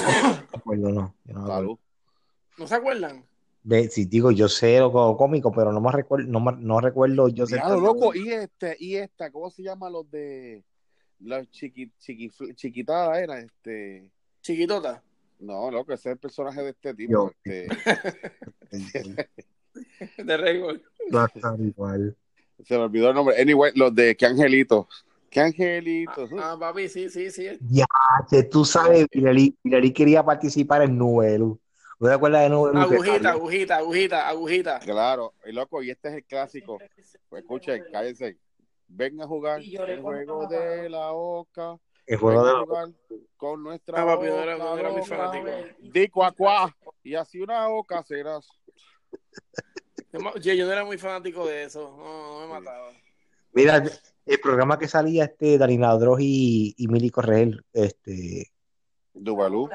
acuerdo, 0.57 0.89
no. 0.89 1.15
Yo 1.25 1.33
no 1.33 1.39
me 1.39 1.41
acuerdo. 1.41 1.47
Salud. 1.47 1.79
¿No 2.57 2.67
se 2.67 2.75
acuerdan? 2.75 3.25
Ve, 3.63 3.89
si 3.89 4.05
digo, 4.05 4.31
yo 4.31 4.47
sé 4.47 4.79
lo 4.79 4.91
co- 4.91 5.15
cómico, 5.17 5.51
pero 5.51 5.71
no 5.71 5.79
me 5.81 5.91
recuerdo, 5.91 6.27
no, 6.27 6.39
me- 6.39 6.57
no 6.57 6.79
recuerdo 6.79 7.27
yo 7.29 7.45
sé 7.45 7.55
Claro, 7.57 7.79
loco. 7.79 8.13
Y 8.15 8.31
este, 8.31 8.75
y 8.79 8.95
esta, 8.95 9.31
¿cómo 9.31 9.49
se 9.51 9.61
llama 9.63 9.89
los 9.89 10.09
de 10.09 10.63
los 11.19 11.49
chiqui, 11.51 11.91
chiqui, 11.99 12.31
chiquitada 12.55 13.19
era 13.21 13.39
este? 13.39 14.09
Chiquitota. 14.41 15.03
No, 15.39 15.69
loco, 15.71 15.93
ese 15.93 16.09
es 16.09 16.13
el 16.13 16.19
personaje 16.19 16.61
de 16.63 16.69
este 16.71 16.93
tipo. 16.95 17.11
Yo. 17.11 17.31
Este, 17.43 17.67
De 20.17 20.37
Rainbow. 20.37 20.77
Va 21.13 21.23
a 21.23 21.31
estar 21.33 21.59
igual. 21.59 22.15
se 22.63 22.77
me 22.77 22.83
olvidó 22.83 23.09
el 23.09 23.15
nombre. 23.15 23.41
Anyway, 23.41 23.71
los 23.75 23.93
de 23.93 24.15
qué 24.15 24.25
angelitos. 24.25 24.85
Qué 25.29 25.39
angelitos. 25.39 26.29
Ah, 26.39 26.57
papi, 26.59 26.89
sí, 26.89 27.09
sí, 27.09 27.31
sí. 27.31 27.47
Ah, 27.81 28.25
que 28.29 28.43
tú 28.43 28.65
sabes, 28.65 29.07
Pilari 29.07 29.93
quería 29.93 30.23
participar 30.23 30.81
en 30.81 30.97
Nubelu. 30.97 31.59
¿No 31.99 32.07
te 32.07 32.13
acuerdas 32.13 32.41
de 32.43 32.49
Nubelu? 32.49 32.79
Agujita, 32.79 33.29
agujita, 33.31 33.77
agujita, 33.77 34.27
agujita. 34.27 34.79
Claro, 34.79 35.33
y 35.45 35.51
loco, 35.53 35.81
y 35.81 35.89
este 35.91 36.09
es 36.09 36.15
el 36.15 36.23
clásico. 36.25 36.79
Pues 37.29 37.43
escuchen, 37.43 37.83
cállense. 37.91 38.37
Ven 38.87 39.21
a 39.21 39.27
jugar 39.27 39.61
el 39.61 40.01
juego 40.01 40.47
de 40.47 40.89
la 40.89 41.13
oca. 41.13 41.77
El 42.05 42.17
juego 42.17 42.45
de 42.45 42.51
la- 42.53 42.59
jugar 42.59 42.89
con 43.37 43.63
nuestra 43.63 44.01
Ah, 44.01 44.05
papi, 44.05 44.25
no 44.25 44.43
era- 44.43 44.57
loca. 44.57 45.03
fanático. 45.05 45.49
Di 45.79 46.09
cuá, 46.09 46.31
cuá, 46.33 46.75
y 47.03 47.15
así 47.15 47.39
una 47.39 47.69
oca 47.69 48.03
serás. 48.03 48.49
Yo, 50.41 50.53
yo 50.53 50.65
no 50.65 50.71
era 50.71 50.83
muy 50.83 50.97
fanático 50.97 51.45
de 51.45 51.63
eso. 51.63 51.95
No, 51.97 52.41
no 52.41 52.47
me 52.47 52.59
mataba. 52.59 52.91
Mira, 53.53 53.83
el 54.25 54.39
programa 54.39 54.77
que 54.77 54.87
salía 54.87 55.25
este 55.25 55.57
Darina 55.57 55.93
Droz 55.95 56.19
y, 56.21 56.73
y 56.77 56.87
Mili 56.87 57.09
Correl, 57.09 57.63
este 57.73 58.51
Dubalú. 59.13 59.69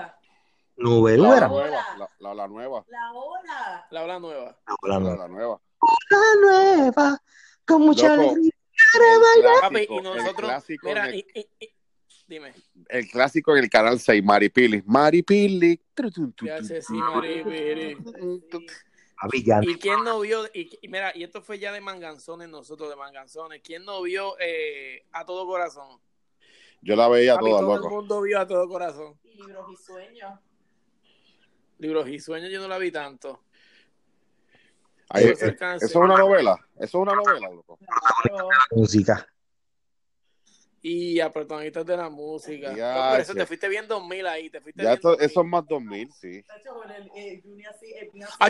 Nubelu 0.78 1.22
La, 1.22 1.36
era. 1.38 1.48
nueva, 1.48 1.68
la, 1.98 2.10
la, 2.18 2.34
la 2.34 2.48
nueva. 2.48 2.84
La 2.88 3.12
ola. 3.12 3.86
La 3.90 4.02
ola 4.04 4.18
nueva. 4.18 4.58
La 4.82 4.94
La, 4.94 5.00
nueva. 5.00 5.16
la 5.16 5.28
nueva. 5.28 5.60
La 6.10 6.18
nueva, 6.40 7.22
con 7.66 7.82
mucha 7.82 8.14
Loco, 8.14 8.30
alegría. 8.30 8.50
El 9.36 9.42
Papi, 9.60 9.74
clásico, 9.86 9.94
y 9.94 10.02
nosotros. 10.02 10.64
Mira, 10.82 11.08
en 11.08 11.14
el, 11.14 11.14
y- 11.20 11.26
y- 11.34 11.48
y- 11.60 11.74
dime. 12.26 12.52
el 12.88 13.08
clásico 13.08 13.56
en 13.56 13.64
el 13.64 13.70
canal 13.70 13.98
6, 13.98 14.22
Maripili. 14.24 14.82
Maripili. 14.86 15.80
Ya 16.42 16.62
sé, 16.62 16.82
sí, 16.82 16.92
Maripili. 16.94 17.96
¿Y 19.62 19.76
quién 19.78 20.04
no 20.04 20.20
vio? 20.20 20.46
Y, 20.52 20.78
y 20.82 20.88
mira, 20.88 21.12
y 21.14 21.22
esto 21.22 21.40
fue 21.40 21.58
ya 21.58 21.72
de 21.72 21.80
manganzones, 21.80 22.48
nosotros 22.48 22.90
de 22.90 22.96
manganzones. 22.96 23.60
¿Quién 23.62 23.84
no 23.84 24.02
vio 24.02 24.36
eh, 24.38 25.06
a 25.12 25.24
todo 25.24 25.46
corazón? 25.46 25.98
Yo 26.82 26.94
la 26.96 27.08
veía 27.08 27.34
Papi, 27.34 27.46
toda, 27.46 27.60
todo 27.60 27.74
el 27.74 27.80
loco. 27.82 27.90
mundo 27.94 28.22
vio 28.22 28.38
a 28.38 28.46
todo 28.46 28.68
corazón. 28.68 29.18
Y 29.24 29.34
libros 29.36 29.66
y 29.72 29.76
sueños. 29.76 30.38
Libros 31.78 32.08
y 32.08 32.18
sueños 32.20 32.50
yo 32.50 32.60
no 32.60 32.68
la 32.68 32.78
vi 32.78 32.92
tanto. 32.92 33.42
Ahí, 35.08 35.26
Eso 35.26 35.46
eh, 35.46 35.56
eso 35.58 35.86
es 35.86 35.94
una 35.94 36.16
novela. 36.16 36.56
Eso 36.74 36.84
es 36.84 36.94
una 36.94 37.14
novela, 37.14 37.48
loco. 37.50 37.78
Claro. 38.22 38.48
música. 38.72 39.26
Y 40.82 41.18
a 41.20 41.32
protagonistas 41.32 41.84
de 41.84 41.96
la 41.96 42.08
música. 42.08 42.74
Ya, 42.76 43.10
Por 43.10 43.20
eso 43.20 43.32
che. 43.32 43.40
te 43.40 43.46
fuiste 43.46 43.68
bien 43.68 43.88
2000 43.88 44.26
ahí. 44.26 44.50
Te 44.50 44.60
fuiste 44.60 44.82
Ya 44.82 44.90
bien 44.90 44.98
eso, 44.98 45.08
2000. 45.10 45.26
eso 45.30 45.40
es 45.40 45.46
más 45.46 45.66
2000, 45.66 46.12
sí. 46.12 46.28
El, 46.28 47.10
eh, 47.16 47.42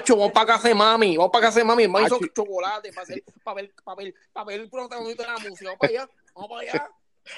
vamos 0.08 0.32
para 0.32 0.46
casa 0.46 0.68
de 0.68 0.74
mami, 0.74 1.16
vamos 1.16 1.32
para 1.32 1.46
casa 1.46 1.58
de 1.60 1.64
mami, 1.64 1.88
mami 1.88 2.06
hizo 2.06 2.16
Acho. 2.16 2.26
chocolate 2.34 2.92
para, 2.92 3.02
hacer, 3.02 3.22
para 3.42 3.54
ver, 3.56 3.74
para 3.84 3.96
ver, 3.96 4.14
para 4.32 4.44
ver 4.46 4.60
el 4.60 4.70
protagonista 4.70 5.22
de 5.24 5.28
la 5.32 5.38
música, 5.38 5.70
vamos 5.70 5.78
para 5.78 5.90
allá, 5.92 6.10
vamos 6.34 6.50
para 6.50 6.60
allá, 6.62 6.90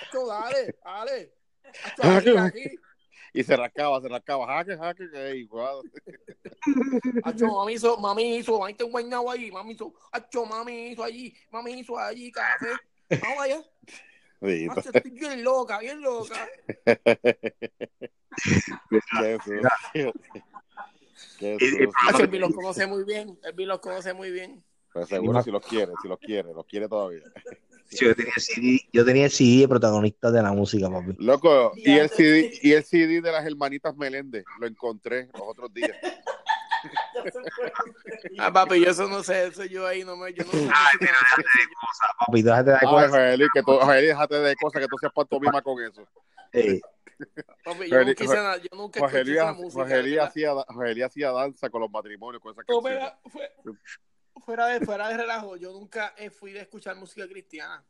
Acho, 0.02 0.26
dale, 0.26 0.74
dale, 0.84 1.32
Acho, 1.84 2.02
aquí, 2.10 2.36
aquí, 2.36 2.76
Y 3.32 3.42
se 3.44 3.56
rascaba, 3.56 4.00
se 4.00 4.08
rascaba. 4.08 4.46
Jaque, 4.46 4.76
jaque, 4.76 5.04
ey, 5.14 5.44
guau. 5.44 5.82
Acho, 7.24 7.46
mami 7.46 7.72
hizo, 7.74 7.96
mami 7.98 8.36
hizo, 8.36 8.64
ahí 8.64 8.74
te 8.74 8.84
un 8.84 8.96
ahí, 9.30 9.50
mami 9.50 9.72
hizo, 9.72 9.94
Acho, 10.12 10.44
mami 10.44 10.88
hizo 10.90 11.04
allí, 11.04 11.34
mami 11.50 11.72
hizo 11.80 11.98
allí 11.98 12.30
café, 12.32 12.68
vamos 13.22 13.40
allá, 13.40 13.62
Sí, 14.40 14.68
Acho, 14.70 14.90
estoy 14.94 15.10
bien 15.10 15.44
loca, 15.44 15.78
bien 15.78 16.00
loca, 16.00 16.48
Qué 18.90 19.00
sucio. 19.44 20.12
Qué 21.38 21.56
sucio. 21.58 21.90
Acho, 22.08 22.22
el 22.22 22.28
Bill 22.28 22.40
los 22.40 22.54
conoce 22.54 22.86
muy 22.86 23.04
bien, 23.04 23.38
el 23.42 23.52
Bill 23.52 23.68
los 23.68 23.80
conoce 23.80 24.14
muy 24.14 24.30
bien, 24.30 24.62
Pero 24.92 25.06
seguro 25.06 25.42
si 25.42 25.50
los 25.50 25.64
quiere, 25.64 25.92
si 26.00 26.08
los 26.08 26.18
quiere, 26.18 26.52
los 26.54 26.66
quiere 26.66 26.88
todavía. 26.88 27.22
Yo 27.90 28.14
tenía 28.14 28.32
el 28.36 28.42
CD, 28.42 28.80
yo 28.92 29.02
tenía 29.02 29.24
el 29.24 29.30
CD 29.30 29.60
de 29.60 29.68
protagonistas 29.68 30.30
de 30.30 30.42
la 30.42 30.52
música, 30.52 30.90
papi. 30.90 31.14
Loco, 31.20 31.72
y 31.74 31.92
el. 31.92 32.10
CD, 32.10 32.52
y 32.60 32.72
el 32.72 32.84
CD 32.84 33.22
de 33.22 33.32
las 33.32 33.46
hermanitas 33.46 33.96
Meléndez, 33.96 34.44
lo 34.60 34.66
encontré 34.66 35.30
los 35.32 35.42
otros 35.42 35.72
días. 35.72 35.92
Ah 38.38 38.52
papi, 38.52 38.80
yo 38.84 38.90
eso 38.90 39.08
no 39.08 39.22
sé, 39.22 39.48
eso 39.48 39.64
yo 39.64 39.86
ahí 39.86 40.04
no 40.04 40.16
me, 40.16 40.32
yo 40.32 40.44
no 40.44 40.52
sé, 40.52 40.58
música, 40.58 40.72
no 40.72 41.00
sé, 41.34 41.40
eso 41.40 41.58
yo- 41.70 42.26
Papi, 42.26 42.42
déjate 42.42 42.70
de 42.70 42.76
Ay, 42.80 42.86
cosas. 42.86 43.38
Que 43.54 43.62
tú, 43.62 43.78
Joeli, 43.78 44.06
déjate 44.06 44.34
de 44.36 44.56
cosas 44.56 44.82
que 44.82 44.88
tú 44.88 44.96
seas 44.98 45.12
pantomima 45.12 45.62
con 45.62 45.82
eso. 45.82 46.06
Papi, 47.64 47.90
yo 47.90 48.04
nunca 48.04 48.24
hice 48.24 48.34
nada, 48.34 48.56
yo 48.58 48.68
nunca 48.76 49.00
escuché 49.00 49.32
esa 49.32 49.52
música, 49.52 50.24
hacía, 50.24 51.06
hacía 51.06 51.32
danza 51.32 51.70
con 51.70 51.80
los 51.80 51.90
matrimonios, 51.90 52.42
con 52.42 52.52
esas 52.52 52.64
No, 52.68 52.80
mira, 52.80 53.18
fue- 53.26 53.52
fuera, 54.44 54.66
de, 54.66 54.80
fuera 54.84 55.08
de 55.08 55.16
relajo, 55.16 55.56
yo 55.56 55.72
nunca 55.72 56.14
eh, 56.16 56.30
fui 56.30 56.52
de 56.52 56.60
escuchar 56.60 56.96
música 56.96 57.26
cristiana. 57.28 57.84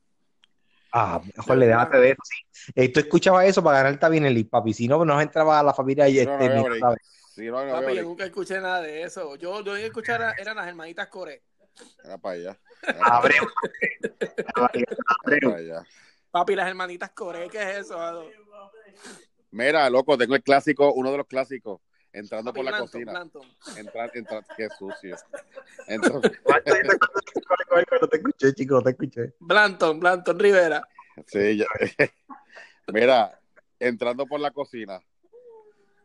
ah, 0.92 1.20
mejor 1.36 1.58
le 1.58 1.66
déjate 1.66 1.98
de 1.98 2.10
eso. 2.10 2.22
sí. 2.24 2.72
Eh, 2.74 2.88
tú 2.90 3.00
escuchabas 3.00 3.44
eso 3.46 3.62
para 3.62 3.78
ganarte 3.78 4.08
bien 4.08 4.24
el 4.24 4.48
papi. 4.48 4.72
Si 4.72 4.88
no, 4.88 5.04
nos 5.04 5.22
entraba 5.22 5.60
a 5.60 5.62
la 5.62 5.74
familia 5.74 6.08
y 6.08 6.24
No, 6.24 6.32
este, 6.38 6.48
no. 6.80 6.94
Sí, 7.38 7.46
no, 7.46 7.64
no 7.64 7.70
Papi, 7.70 7.94
yo 7.94 8.02
nunca 8.02 8.24
escuché 8.24 8.60
nada 8.60 8.80
de 8.80 9.02
eso. 9.04 9.36
Yo 9.36 9.62
lo 9.62 9.70
único 9.70 9.74
que 9.76 9.84
escuchaba 9.86 10.32
eran 10.32 10.56
las 10.56 10.66
hermanitas 10.66 11.06
Core. 11.06 11.44
Era 12.02 12.18
para 12.18 12.34
allá. 12.34 12.58
Abreu. 13.04 13.46
allá. 15.54 15.86
Papi, 16.32 16.56
las 16.56 16.66
hermanitas 16.66 17.10
Core, 17.12 17.48
¿qué 17.48 17.62
es 17.62 17.76
eso? 17.78 18.00
Ado? 18.00 18.28
Mira, 19.52 19.88
loco, 19.88 20.18
tengo 20.18 20.34
el 20.34 20.42
clásico, 20.42 20.92
uno 20.92 21.12
de 21.12 21.18
los 21.18 21.28
clásicos, 21.28 21.80
entrando 22.12 22.50
Papi, 22.52 22.64
por 22.64 22.72
la 22.72 22.78
cocina. 22.80 23.12
Blanton. 23.12 23.42
Entrar, 23.76 24.10
entrar, 24.14 24.44
qué 24.56 24.68
sucio. 24.76 25.14
No 25.86 26.20
te 28.10 28.16
escuché, 28.16 28.52
chico, 28.54 28.74
no 28.74 28.82
te 28.82 28.90
escuché. 28.90 29.34
Blanton, 29.38 30.00
Blanton 30.00 30.38
Rivera. 30.40 30.82
sí, 31.24 31.56
ya- 31.58 31.66
Mira, 32.92 33.40
entrando 33.78 34.26
por 34.26 34.40
la 34.40 34.50
cocina. 34.50 35.00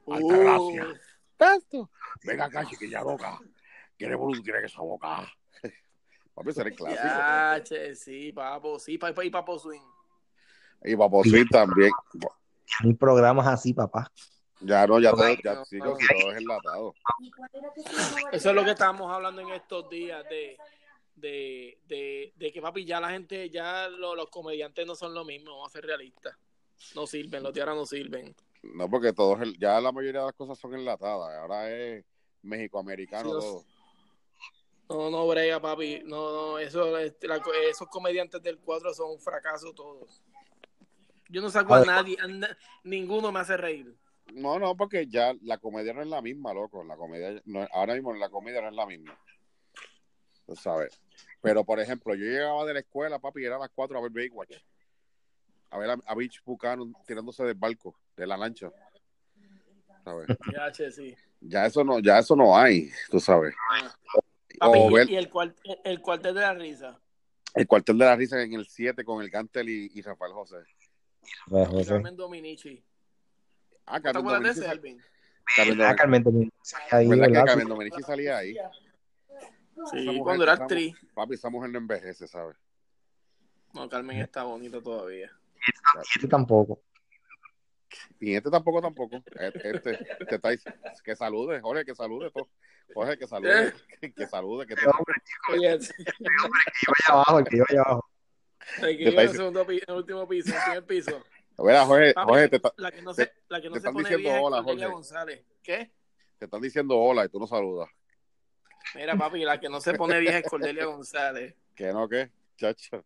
Alta 0.06 0.36
Uh, 0.36 0.40
gracia. 0.78 1.02
Tanto. 1.38 1.90
Venga 2.24 2.46
acá, 2.46 2.66
chiquilla 2.66 3.02
boca. 3.04 3.40
¿Quiere 3.98 4.16
volumen 4.16 4.44
tiene 4.44 4.60
que 4.60 4.66
esa 4.68 4.82
boca? 4.82 5.32
Papi, 6.34 6.50
ese 6.50 6.62
el 6.64 6.76
clásico. 6.76 7.04
ya, 7.04 7.62
che, 7.64 7.96
sí, 7.96 8.32
papo, 8.32 8.80
sí, 8.80 8.98
papo, 8.98 9.22
y 9.22 9.30
papo 9.30 9.60
swing. 9.60 9.82
Y 10.86 10.98
Papo 10.98 11.24
Swing 11.24 11.48
también. 11.48 11.92
Hay 12.84 12.94
programas 12.96 13.48
así, 13.48 13.74
papá. 13.74 14.12
Ya 14.60 14.86
no, 14.86 15.00
ya 15.00 15.12
todo, 15.12 15.24
ya 15.42 15.54
no, 15.54 15.64
sí, 15.66 15.78
no. 15.78 15.94
todo 15.96 16.32
es 16.32 16.38
enlatado. 16.38 16.94
Eso 18.32 18.50
es 18.50 18.56
lo 18.56 18.66
que 18.66 18.72
estábamos 18.72 19.10
hablando 19.12 19.42
en 19.42 19.50
estos 19.52 19.90
días 19.90 20.24
de, 20.30 20.58
de, 21.16 21.80
de, 21.86 22.34
de 22.36 22.52
que, 22.52 22.62
papi, 22.62 22.84
ya 22.84 23.00
la 23.00 23.12
gente, 23.12 23.50
ya 23.50 23.88
lo- 23.88 24.16
los 24.16 24.30
comediantes 24.30 24.86
no 24.86 24.96
son 24.96 25.14
lo 25.14 25.24
mismo, 25.24 25.52
vamos 25.52 25.70
a 25.70 25.72
ser 25.72 25.86
realistas. 25.86 26.36
No 26.96 27.08
sirven, 27.08 27.44
los 27.44 27.54
de 27.54 27.62
ahora 27.62 27.76
no 27.76 27.86
sirven. 27.86 28.36
No, 28.64 28.90
porque 28.90 29.14
todos, 29.14 29.40
ya 29.60 29.80
la 29.82 29.92
mayoría 29.92 30.22
de 30.22 30.26
las 30.28 30.36
cosas 30.36 30.58
son 30.58 30.74
enlatadas. 30.74 31.38
Ahora 31.38 31.70
es 31.70 32.06
mexicoamericano 32.42 33.24
Sí, 33.24 33.30
todo. 33.30 33.64
No, 34.90 35.10
no, 35.10 35.28
brega, 35.28 35.60
papi. 35.62 36.02
No, 36.06 36.32
no, 36.32 36.60
eso, 36.60 36.92
la- 36.92 37.04
esos 37.04 37.88
comediantes 37.90 38.42
del 38.42 38.60
4 38.60 38.94
son 38.94 39.12
un 39.12 39.20
fracaso 39.20 39.74
todos. 39.74 40.22
Yo 41.30 41.42
no 41.42 41.50
saco 41.50 41.74
a 41.76 41.84
nadie, 41.86 42.18
a 42.22 42.28
na- 42.28 42.58
ninguno 42.84 43.32
me 43.32 43.40
hace 43.40 43.58
reír. 43.58 43.96
No, 44.34 44.60
no, 44.60 44.76
porque 44.76 45.08
ya 45.08 45.34
la 45.42 45.58
comedia 45.58 45.94
no 45.94 46.02
es 46.02 46.08
la 46.08 46.22
misma, 46.22 46.54
loco. 46.54 46.84
La 46.84 46.96
comedia, 46.96 47.42
no- 47.46 47.68
ahora 47.72 47.94
mismo 47.96 48.14
la 48.14 48.30
comedia 48.30 48.62
no 48.62 48.70
es 48.70 48.76
la 48.76 48.86
misma. 48.86 49.18
Tú 50.46 50.56
sabes. 50.56 51.02
Pero, 51.42 51.64
por 51.64 51.80
ejemplo, 51.80 52.14
yo 52.16 52.26
llegaba 52.26 52.66
de 52.66 52.74
la 52.74 52.80
escuela, 52.82 53.20
papi, 53.20 53.42
y 53.42 53.46
era 53.46 53.56
a 53.56 53.60
las 53.60 53.72
4 53.74 53.98
a 53.98 54.02
ver 54.02 54.12
Baywatch. 54.12 54.56
A 55.74 55.78
ver 55.80 55.90
a, 55.90 55.98
a 56.06 56.14
Beach 56.16 56.40
Buchanan 56.46 56.94
tirándose 57.08 57.44
del 57.44 57.56
barco, 57.56 58.00
de 58.16 58.28
la 58.28 58.38
lancha. 58.38 58.70
¿Sabes? 60.04 60.28
Ya, 60.54 60.72
che, 60.72 60.92
sí. 60.92 61.16
Ya 61.42 61.66
eso 61.66 61.84
no, 61.84 62.00
ya 62.00 62.20
eso 62.20 62.36
no 62.36 62.56
hay, 62.56 62.92
tú 63.10 63.20
sabes. 63.20 63.56
Ah. 63.72 63.92
Papi, 64.60 64.78
O 64.80 64.92
y- 64.92 64.94
ver 64.94 65.10
y, 65.10 65.16
el, 65.16 65.32
cuart- 65.32 65.56
el 65.84 66.00
cuartel 66.00 66.36
de 66.36 66.42
la 66.42 66.54
risa. 66.54 67.02
el 67.56 67.66
cuartel 67.66 67.98
de 67.98 68.06
la 68.06 68.16
risa 68.16 68.40
en 68.44 68.54
el 68.54 68.68
7 68.68 69.04
con 69.04 69.24
el 69.24 69.32
Gantel 69.32 69.68
y, 69.68 69.90
y 69.96 70.02
Rafael 70.04 70.32
José. 70.34 70.58
Carmen 71.88 72.16
Dominici. 72.16 72.84
Ah, 73.88 73.98
¿Te 73.98 74.04
Carmen 74.04 74.28
acuerdas 74.28 74.56
de 74.56 74.66
ese? 74.68 74.82
Carmen 75.56 75.82
Ah, 75.82 75.96
Carmen 75.96 76.24
Domínguez, 76.24 76.52
ahí, 76.92 77.08
¿Verdad 77.08 77.26
que 77.26 77.32
¿verdad? 77.32 77.46
Carmen 77.48 77.68
Domenici 77.68 78.02
salía 78.04 78.38
ahí? 78.38 78.56
Sí, 79.90 80.06
mujer- 80.06 80.22
cuando 80.24 80.44
era 80.44 80.54
actriz. 80.54 80.96
Papi, 81.16 81.34
esa 81.34 81.50
mujer 81.50 81.72
no 81.72 81.80
envejece, 81.80 82.28
¿sabes? 82.28 82.56
No, 83.74 83.90
Carmen 83.90 84.20
está 84.20 84.44
bonita 84.44 84.80
todavía. 84.80 85.32
Este 86.16 86.28
tampoco. 86.28 86.82
Y 88.20 88.36
este 88.36 88.50
tampoco, 88.50 88.82
tampoco. 88.82 89.18
Este, 89.40 89.76
este, 89.76 89.98
te 90.28 90.36
está 90.36 90.50
diciendo- 90.50 90.80
que 91.04 91.16
salude, 91.16 91.60
Jorge, 91.62 91.86
que 91.86 91.96
salude. 91.96 92.32
todo. 92.32 92.50
Jorge, 92.94 93.18
que 93.18 93.28
salude. 93.28 93.74
Que, 94.02 94.14
que 94.14 94.28
salude. 94.28 94.66
Que 94.66 94.76
te- 94.76 94.82
Oye, 95.52 95.72
El 95.74 95.80
que 95.80 95.94
iba 96.08 96.96
allá 97.06 97.14
abajo, 97.14 97.40
el 97.40 97.46
que 97.46 97.56
iba 97.58 97.66
allá 97.70 97.82
abajo. 97.82 98.10
el 98.82 98.98
que 98.98 99.04
en 99.04 99.08
el 99.10 99.20
está 99.20 99.34
segundo 99.38 99.66
pi- 99.68 99.78
en 99.78 99.84
el 99.88 99.96
último 99.96 100.28
piso, 100.28 100.50
en 100.50 100.56
el 100.56 100.62
primer 100.64 100.86
piso. 100.86 101.24
Mira, 101.60 101.86
Jorge, 101.86 102.14
Papi, 102.14 102.28
Jorge 102.30 102.50
te, 102.50 102.56
está- 102.56 102.74
la 102.78 102.92
que 102.92 103.02
no 103.04 103.14
se, 103.14 103.32
la 103.50 103.62
que 103.62 103.68
no 103.70 103.74
te 103.76 103.80
se 103.82 103.88
están 103.88 103.94
pone 103.94 104.10
diciendo 104.10 104.42
hola, 104.44 104.58
Cordelia 104.58 104.86
Jorge. 104.86 104.94
González. 104.96 105.46
¿Qué? 105.62 105.92
te 106.40 106.46
están 106.46 106.62
diciendo 106.62 106.98
hola 107.00 107.26
y 107.26 107.30
tú 107.30 107.40
no 107.40 107.48
saludas. 107.48 107.90
Mira, 108.96 109.16
papi, 109.16 109.44
la 109.46 109.60
que 109.60 109.70
no 109.70 109.80
se 109.80 109.94
pone 109.94 110.20
vieja 110.20 110.40
es 110.40 110.50
Cordelia 110.50 110.86
González. 110.86 111.56
¿Qué 111.76 111.94
no, 111.94 112.10
qué? 112.10 112.32
Chacho. 112.58 113.06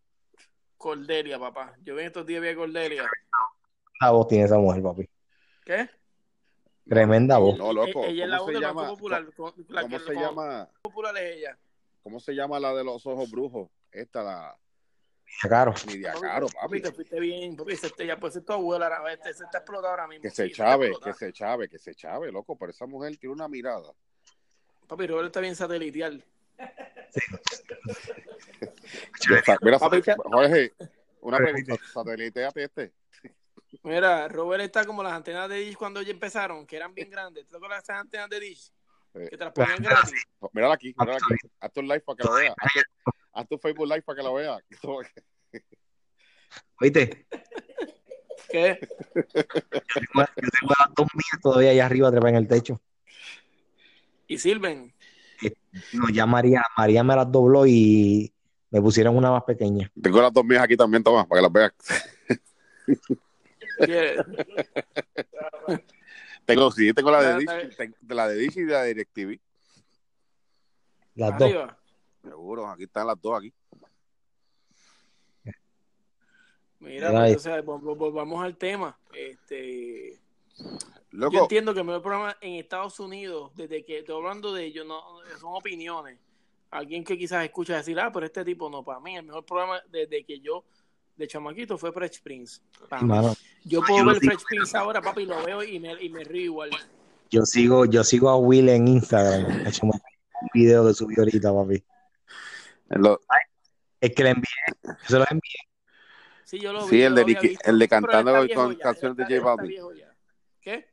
Cordelia, 0.78 1.38
papá. 1.38 1.74
Yo 1.82 1.94
vi 1.94 2.00
en 2.02 2.06
estos 2.06 2.24
días 2.24 2.40
vi 2.40 2.48
a 2.48 2.56
Cordelia. 2.56 3.04
La 4.00 4.10
voz 4.10 4.28
tiene 4.28 4.44
esa 4.44 4.56
mujer, 4.58 4.82
papi. 4.82 5.08
¿Qué? 5.64 5.90
Tremenda 6.88 7.36
voz. 7.38 7.58
No, 7.58 7.72
loco. 7.72 8.04
Ella 8.04 8.24
es 8.24 8.30
la 8.30 8.38
¿Cómo 8.38 8.46
voz 8.52 8.54
se 8.54 8.60
Banco 8.64 8.80
llama? 8.80 8.88
Popular. 8.88 9.34
con- 9.34 9.54
La 9.68 9.82
¿Cómo 9.82 9.98
que 9.98 10.04
se 10.04 10.14
llama? 10.14 10.70
Popular 10.80 11.16
es 11.18 11.36
ella. 11.36 11.58
¿Cómo 12.02 12.20
se 12.20 12.32
llama 12.34 12.58
la 12.58 12.72
de 12.74 12.84
los 12.84 13.04
ojos 13.06 13.30
brujos? 13.30 13.68
Esta, 13.92 14.22
la 14.22 14.56
Caro. 15.42 15.74
Nidia 15.86 16.14
Caro, 16.14 16.46
Papi, 16.46 16.56
papi. 16.78 16.80
te 16.82 16.92
fuiste 16.92 17.20
bien. 17.20 17.54
Papi, 17.56 17.76
se 17.76 17.90
te, 17.90 18.06
ya 18.06 18.18
puede 18.18 18.32
ser 18.32 18.44
tu 18.44 18.52
abuela. 18.54 18.86
ahora, 18.86 19.12
Este, 19.12 19.34
se 19.34 19.44
está 19.44 19.58
explotado 19.58 19.88
ahora 19.90 20.06
mismo. 20.06 20.22
Que 20.22 20.30
sí, 20.30 20.36
se 20.36 20.44
está 20.46 20.56
chave, 20.64 20.86
que 20.86 20.90
explotado. 20.92 21.18
se 21.18 21.32
chave, 21.32 21.68
que 21.68 21.78
se 21.78 21.94
chave, 21.94 22.32
loco. 22.32 22.56
Pero 22.56 22.70
esa 22.70 22.86
mujer 22.86 23.16
tiene 23.18 23.34
una 23.34 23.48
mirada. 23.48 23.92
Papi, 24.86 25.06
Robert 25.06 25.26
está 25.26 25.40
bien 25.40 25.54
Mira, 29.62 29.78
Jorge, 29.78 30.72
una 31.20 31.38
pregunta. 31.38 31.76
Sateliteate 31.92 32.64
este. 32.64 32.92
Mira, 33.82 34.28
Robert 34.28 34.64
está 34.64 34.84
como 34.84 35.02
las 35.02 35.12
antenas 35.12 35.48
de 35.48 35.56
Dish 35.56 35.76
cuando 35.76 36.00
ya 36.02 36.10
empezaron, 36.10 36.66
que 36.66 36.76
eran 36.76 36.94
bien 36.94 37.10
grandes. 37.10 37.44
¿Tú 37.44 37.50
te 37.50 37.56
acuerdas 37.56 37.78
de 37.78 37.82
esas 37.92 38.00
antenas 38.00 38.30
de 38.30 38.40
Dish? 38.40 38.72
Eh, 39.14 39.28
Que 39.30 39.36
te 39.36 39.44
las 39.44 39.52
ponían 39.52 39.82
gratis. 39.82 40.24
Mírala 40.52 40.74
aquí, 40.74 40.94
mírala 40.98 41.18
aquí. 41.18 41.48
Haz 41.60 41.72
tu 41.72 41.82
live 41.82 42.00
para 42.00 42.16
que 42.16 42.24
la 42.24 42.30
vea. 42.34 42.54
Haz, 42.56 42.72
haz 43.32 43.48
tu 43.48 43.58
Facebook 43.58 43.86
live 43.86 44.02
para 44.02 44.16
que 44.16 44.22
la 44.22 44.32
vea. 44.32 44.58
¿Oíste? 46.80 47.26
¿Qué? 48.48 48.78
Yo 49.14 49.22
tengo, 49.34 50.74
las 50.78 50.94
dos 50.96 51.08
mías 51.14 51.42
todavía 51.42 51.70
allá 51.70 51.86
arriba, 51.86 52.10
trepa 52.10 52.28
en 52.30 52.36
el 52.36 52.48
techo. 52.48 52.80
Y 54.26 54.38
sirven. 54.38 54.94
No, 55.92 56.08
ya 56.12 56.26
María, 56.26 56.62
María 56.76 57.04
me 57.04 57.14
las 57.14 57.30
dobló 57.30 57.66
y 57.66 58.32
me 58.70 58.80
pusieron 58.80 59.16
una 59.16 59.30
más 59.30 59.44
pequeña. 59.44 59.90
Tengo 60.00 60.20
las 60.20 60.32
dos 60.32 60.44
mías 60.44 60.62
aquí 60.62 60.76
también, 60.76 61.02
toma, 61.02 61.26
para 61.26 61.38
que 61.38 61.42
las 61.42 61.52
veas. 61.52 61.72
Tengo, 66.44 66.70
sí, 66.70 66.92
tengo 66.94 67.10
la 67.10 67.22
de 67.22 67.38
Dish, 67.38 67.50
la 68.08 68.28
de 68.28 68.36
Dish 68.36 68.56
y 68.56 68.64
la 68.64 68.82
de 68.82 68.94
DirecTV. 68.94 69.40
Las 71.14 71.38
dos. 71.38 71.52
Seguro, 72.22 72.68
aquí 72.68 72.84
están 72.84 73.06
las 73.06 73.20
dos 73.20 73.38
aquí. 73.38 73.52
Mira, 76.80 77.10
pues, 77.10 77.44
volvamos 77.64 78.42
al 78.42 78.56
tema. 78.56 78.98
Este, 79.12 80.18
yo 81.30 81.42
entiendo 81.42 81.72
que 81.74 81.80
el 81.80 81.86
mejor 81.86 82.02
programa 82.02 82.36
en 82.40 82.54
Estados 82.54 82.98
Unidos, 83.00 83.50
desde 83.54 83.84
que 83.84 83.98
estoy 83.98 84.14
hablando 84.16 84.52
de 84.52 84.64
ellos, 84.64 84.86
no, 84.86 85.02
son 85.40 85.54
opiniones. 85.54 86.18
Alguien 86.70 87.02
que 87.02 87.16
quizás 87.16 87.44
escucha 87.44 87.76
decir, 87.76 87.98
ah, 87.98 88.10
pero 88.12 88.26
este 88.26 88.44
tipo 88.44 88.68
no, 88.70 88.84
para 88.84 89.00
mí, 89.00 89.16
el 89.16 89.24
mejor 89.24 89.44
programa 89.44 89.80
desde 89.90 90.24
que 90.24 90.38
yo, 90.40 90.64
de 91.16 91.26
chamaquito, 91.26 91.76
fue 91.78 91.92
Fresh 91.92 92.20
Prince. 92.22 92.60
Yo 93.64 93.80
yo 93.80 93.82
puedo 93.82 94.04
ver 94.06 94.20
digo. 94.20 94.32
Fresh 94.32 94.44
Prince 94.48 94.76
ahora, 94.76 95.00
papi, 95.02 95.24
lo 95.26 95.42
veo 95.44 95.62
y 95.62 95.80
me, 95.80 96.00
y 96.02 96.08
me 96.10 96.22
río 96.24 96.44
igual. 96.44 96.70
yo 97.30 97.44
sigo, 97.44 97.84
yo 97.86 98.04
sigo 98.04 98.28
a 98.28 98.36
Will 98.36 98.68
en 98.68 98.86
Instagram. 98.86 99.46
Me- 99.64 99.90
Un 100.40 100.48
video 100.54 100.86
que 100.86 100.94
subió 100.94 101.18
ahorita, 101.20 101.52
papi. 101.52 101.82
lo- 102.90 103.20
Es 104.00 104.14
que 104.14 104.22
le 104.22 104.30
envié, 104.30 104.48
se 105.06 105.18
lo 105.18 105.24
envié. 105.28 105.54
Sí, 106.44 106.60
yo 106.60 106.72
lo 106.72 106.84
vi. 106.84 106.90
Sí, 106.90 107.02
el 107.02 107.14
de 107.14 107.24
visto. 107.24 107.42
el 107.64 107.78
de 107.78 107.88
cantando 107.88 108.32
con 108.54 108.74
canciones 108.76 109.16
de 109.16 109.24
J 109.40 109.40
Balvin. 109.56 109.80
¿Qué? 110.60 110.88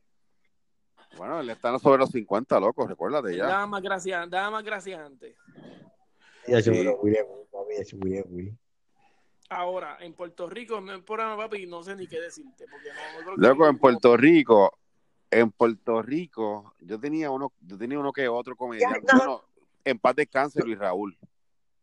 Bueno, 1.16 1.40
él 1.40 1.50
está 1.50 1.78
sobre 1.78 1.98
los 1.98 2.10
50, 2.10 2.60
loco, 2.60 2.86
recuérdate 2.86 3.36
ya. 3.36 3.46
Daba 3.46 3.66
más 3.66 3.82
gracias, 3.82 4.30
daba 4.30 4.50
más 4.50 4.64
gracias 4.64 5.00
antes. 5.00 5.36
Ya, 6.46 6.62
Sí. 6.62 6.70
es 7.70 7.94
es. 7.94 8.54
Ahora, 9.48 9.98
en 10.00 10.12
Puerto 10.12 10.48
Rico, 10.48 10.80
no 10.80 10.92
en 10.92 11.04
programa, 11.04 11.36
papi, 11.36 11.66
no 11.66 11.82
sé 11.82 11.94
ni 11.94 12.06
qué 12.06 12.20
decirte. 12.20 12.64
Porque 12.70 12.88
no, 13.24 13.36
no 13.36 13.36
Loco, 13.36 13.68
en 13.68 13.78
Puerto 13.78 14.16
Rico, 14.16 14.76
en 15.30 15.50
Puerto 15.52 16.02
Rico, 16.02 16.74
yo 16.80 16.98
tenía 16.98 17.30
uno, 17.30 17.52
yo 17.60 17.78
tenía 17.78 17.98
uno 17.98 18.12
que 18.12 18.28
otro 18.28 18.56
comediante. 18.56 19.00
Bueno, 19.16 19.42
en 19.84 19.98
paz 19.98 20.16
descanse 20.16 20.62
Luis 20.62 20.78
Raúl. 20.78 21.16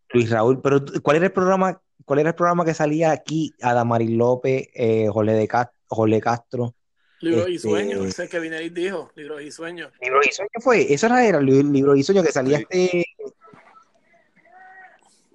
Luis 0.09 0.29
Raúl, 0.29 0.61
pero 0.61 0.83
¿cuál 1.01 1.17
era 1.17 1.25
el 1.27 1.31
programa? 1.31 1.81
¿Cuál 2.05 2.19
era 2.19 2.29
el 2.29 2.35
programa 2.35 2.65
que 2.65 2.73
salía 2.73 3.11
aquí? 3.11 3.53
Adamaris 3.61 4.11
López, 4.11 4.67
eh, 4.73 5.07
Jorge, 5.07 5.31
de 5.31 5.47
Castro, 5.47 5.77
Jorge 5.87 6.19
Castro. 6.19 6.75
Libros 7.23 7.49
y 7.49 7.55
Este- 7.55 7.67
sueños, 7.69 8.05
ese 8.05 8.27
que 8.27 8.39
Vineris 8.39 8.73
dijo, 8.73 9.11
libros 9.15 9.41
y 9.41 9.51
sueños. 9.51 9.91
Libro 10.01 10.19
y 10.23 10.31
sueño 10.31 10.49
fue, 10.59 10.93
eso 10.93 11.05
era, 11.07 11.25
era 11.25 11.37
el 11.39 11.45
libro 11.45 11.95
y 11.95 12.03
sueño 12.03 12.21
que 12.21 12.31
salía 12.31 12.57
Sí. 12.57 12.65
este 12.69 13.03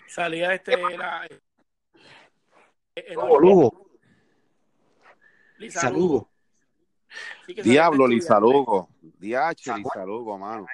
Salía 0.08 0.52
este, 0.54 0.72
era... 0.72 1.26
eh, 2.96 3.14
Lugo, 3.14 3.38
Lugo, 3.40 3.90
Lisa 5.58 5.80
Lisa 5.82 5.90
Lugo. 5.90 6.30
Sí, 7.46 7.54
Diablo, 7.62 8.04
este 8.04 8.14
Lisa. 8.16 8.40
Lugo. 8.40 8.88
Diache, 9.00 9.72
Lisa 9.76 10.04
Lugo, 10.04 10.36
mano. 10.38 10.66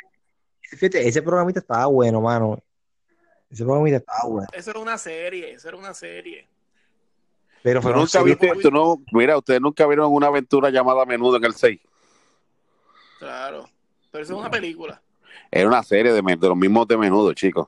Fíjate, 0.63 1.07
ese 1.07 1.23
programita 1.23 1.61
estaba 1.61 1.87
bueno, 1.87 2.21
mano. 2.21 2.59
Ese 3.51 3.65
programita 3.65 3.99
estaba 3.99 4.29
bueno. 4.29 4.49
Eso 4.53 4.71
era 4.71 4.81
una 4.81 4.99
serie, 4.99 5.53
eso 5.53 5.69
era 5.69 5.77
una 5.77 5.95
serie. 5.95 6.49
Pero 7.65 7.81
fueron 7.81 8.03
nunca 8.03 8.23
viste, 8.23 8.53
tú 8.61 8.71
no, 8.71 8.97
mira, 9.11 9.39
ustedes 9.39 9.59
nunca 9.59 9.87
vieron 9.87 10.13
una 10.13 10.27
aventura 10.27 10.69
llamada 10.69 11.07
Menudo 11.07 11.39
en 11.39 11.45
el 11.45 11.55
6. 11.55 11.81
Claro. 13.19 13.67
Pero 14.11 14.23
eso 14.23 14.35
es 14.35 14.39
una 14.39 14.51
película, 14.51 15.01
Era 15.51 15.67
una 15.67 15.83
serie 15.83 16.13
de, 16.13 16.21
los 16.23 16.57
mismos 16.59 16.87
de 16.87 16.99
Menudo, 16.99 17.33
chicos. 17.33 17.67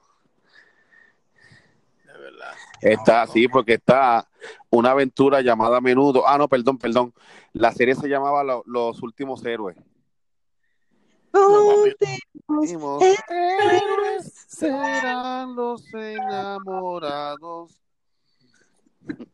de 2.05 2.13
verdad. 2.13 2.53
Está 2.83 3.17
No, 3.17 3.21
así 3.23 3.49
porque 3.49 3.73
está 3.73 4.29
una 4.69 4.91
aventura 4.91 5.41
llamada 5.41 5.81
Menudo. 5.81 6.29
Ah, 6.29 6.37
no, 6.37 6.47
perdón, 6.47 6.77
perdón. 6.77 7.15
La 7.55 7.73
serie 7.73 7.95
se 7.95 8.07
llamaba 8.07 8.45
Lo- 8.45 8.65
Los 8.67 9.03
Últimos 9.03 9.43
Héroes. 9.47 9.79
Últimos 12.49 13.03
héroes 13.03 14.45
serán 14.47 15.57
los 15.57 15.83
enamorados. 15.95 17.81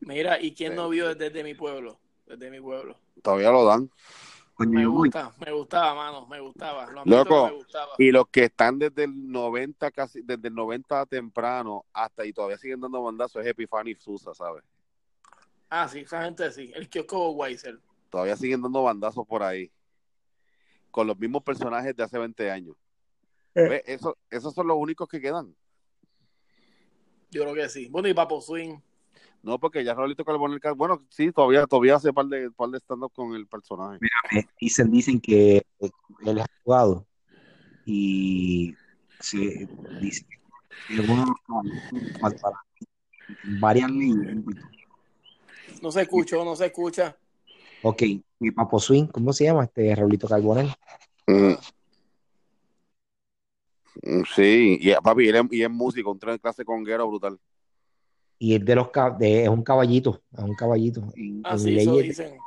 Mira, 0.00 0.40
¿y 0.40 0.54
quién 0.54 0.74
no 0.74 0.88
vio 0.88 1.14
desde 1.14 1.44
mi 1.44 1.54
pueblo? 1.54 2.00
Desde 2.26 2.50
mi 2.50 2.60
pueblo. 2.60 2.98
Todavía 3.22 3.50
lo 3.50 3.64
dan. 3.64 3.90
Coño, 4.54 4.78
Me 4.78 4.86
gusta, 4.86 5.32
me 5.44 5.52
gustaba, 5.52 5.94
mano, 5.94 6.26
me 6.26 6.38
gustaba. 6.40 6.86
Lo 6.86 7.04
Loco. 7.04 7.46
que 7.46 7.52
me 7.52 7.56
gustaba. 7.58 7.92
Y 7.98 8.10
los 8.10 8.28
que 8.28 8.44
están 8.44 8.78
desde 8.78 9.04
el 9.04 9.30
90, 9.32 9.90
casi, 9.90 10.20
desde 10.22 10.48
el 10.48 10.54
90 10.54 11.06
temprano 11.06 11.86
hasta 11.92 12.26
y 12.26 12.32
todavía 12.32 12.58
siguen 12.58 12.80
dando 12.80 13.02
bandazos 13.02 13.42
es 13.42 13.48
Epifani 13.48 13.94
Susa, 13.94 14.34
¿sabes? 14.34 14.62
Ah, 15.70 15.88
sí, 15.88 16.00
esa 16.00 16.24
gente 16.24 16.52
sí. 16.52 16.70
El 16.74 16.90
kiosco 16.90 17.30
Weiser. 17.30 17.80
Todavía 18.10 18.36
siguen 18.36 18.60
dando 18.60 18.82
bandazos 18.82 19.26
por 19.26 19.42
ahí. 19.42 19.72
Con 20.90 21.06
los 21.06 21.18
mismos 21.18 21.42
personajes 21.42 21.96
de 21.96 22.02
hace 22.02 22.18
20 22.18 22.50
años. 22.50 22.76
Eh. 23.54 23.82
Eso, 23.86 24.18
esos 24.28 24.54
son 24.54 24.66
los 24.66 24.76
únicos 24.76 25.08
que 25.08 25.20
quedan. 25.20 25.54
Yo 27.30 27.42
creo 27.44 27.54
que 27.54 27.68
sí. 27.70 27.88
Bueno, 27.88 28.08
y 28.08 28.14
Papo 28.14 28.42
Swing. 28.42 28.76
No, 29.42 29.58
porque 29.58 29.84
ya 29.84 29.94
Raulito 29.94 30.24
Carbonell, 30.24 30.60
bueno, 30.76 31.04
sí, 31.10 31.32
todavía, 31.32 31.66
todavía 31.66 31.96
hace 31.96 32.12
par 32.12 32.26
de, 32.26 32.50
par 32.52 32.68
de 32.70 32.78
stand-up 32.78 33.12
con 33.12 33.34
el 33.34 33.46
personaje. 33.48 33.98
Eh, 34.36 34.44
Dicen, 34.60 34.90
dicen 34.90 35.20
que 35.20 35.66
él 35.78 36.38
es 36.38 36.44
abogado 36.64 37.04
y 37.84 38.76
se 39.18 39.68
dice 40.00 40.24
que 40.88 41.02
para 42.20 42.36
varias 43.42 43.90
leyes. 43.90 44.36
No 45.82 45.90
se 45.90 46.02
escuchó, 46.02 46.44
no 46.44 46.54
se 46.54 46.66
escucha. 46.66 47.16
Ok, 47.82 48.02
mi 48.38 48.52
Papo 48.52 48.78
Swing, 48.78 49.06
¿cómo 49.06 49.32
se 49.32 49.44
llama? 49.44 49.64
Este 49.64 49.92
Raulito 49.96 50.28
Carbonell. 50.28 50.72
Mm. 51.26 51.54
Mm, 54.02 54.22
Sí, 54.34 54.78
y 54.80 54.94
papi, 54.94 55.24
y 55.24 55.28
él 55.28 55.36
es, 55.36 55.42
y 55.50 55.62
es 55.62 55.70
músico, 55.70 56.12
un 56.12 56.18
tren 56.18 56.38
clase 56.38 56.64
conguero 56.64 57.08
brutal. 57.08 57.38
Y 58.44 58.56
es 58.56 58.64
de 58.64 58.74
los 58.74 58.88
de- 59.20 59.44
es 59.44 59.48
un 59.48 59.62
caballito, 59.62 60.20
es 60.36 60.40
un 60.42 60.56
caballito. 60.56 61.00
En, 61.14 61.36
en 61.36 61.42
Así 61.44 61.78
eso 61.78 61.92
leyes- 61.92 62.02
dicen. 62.18 62.38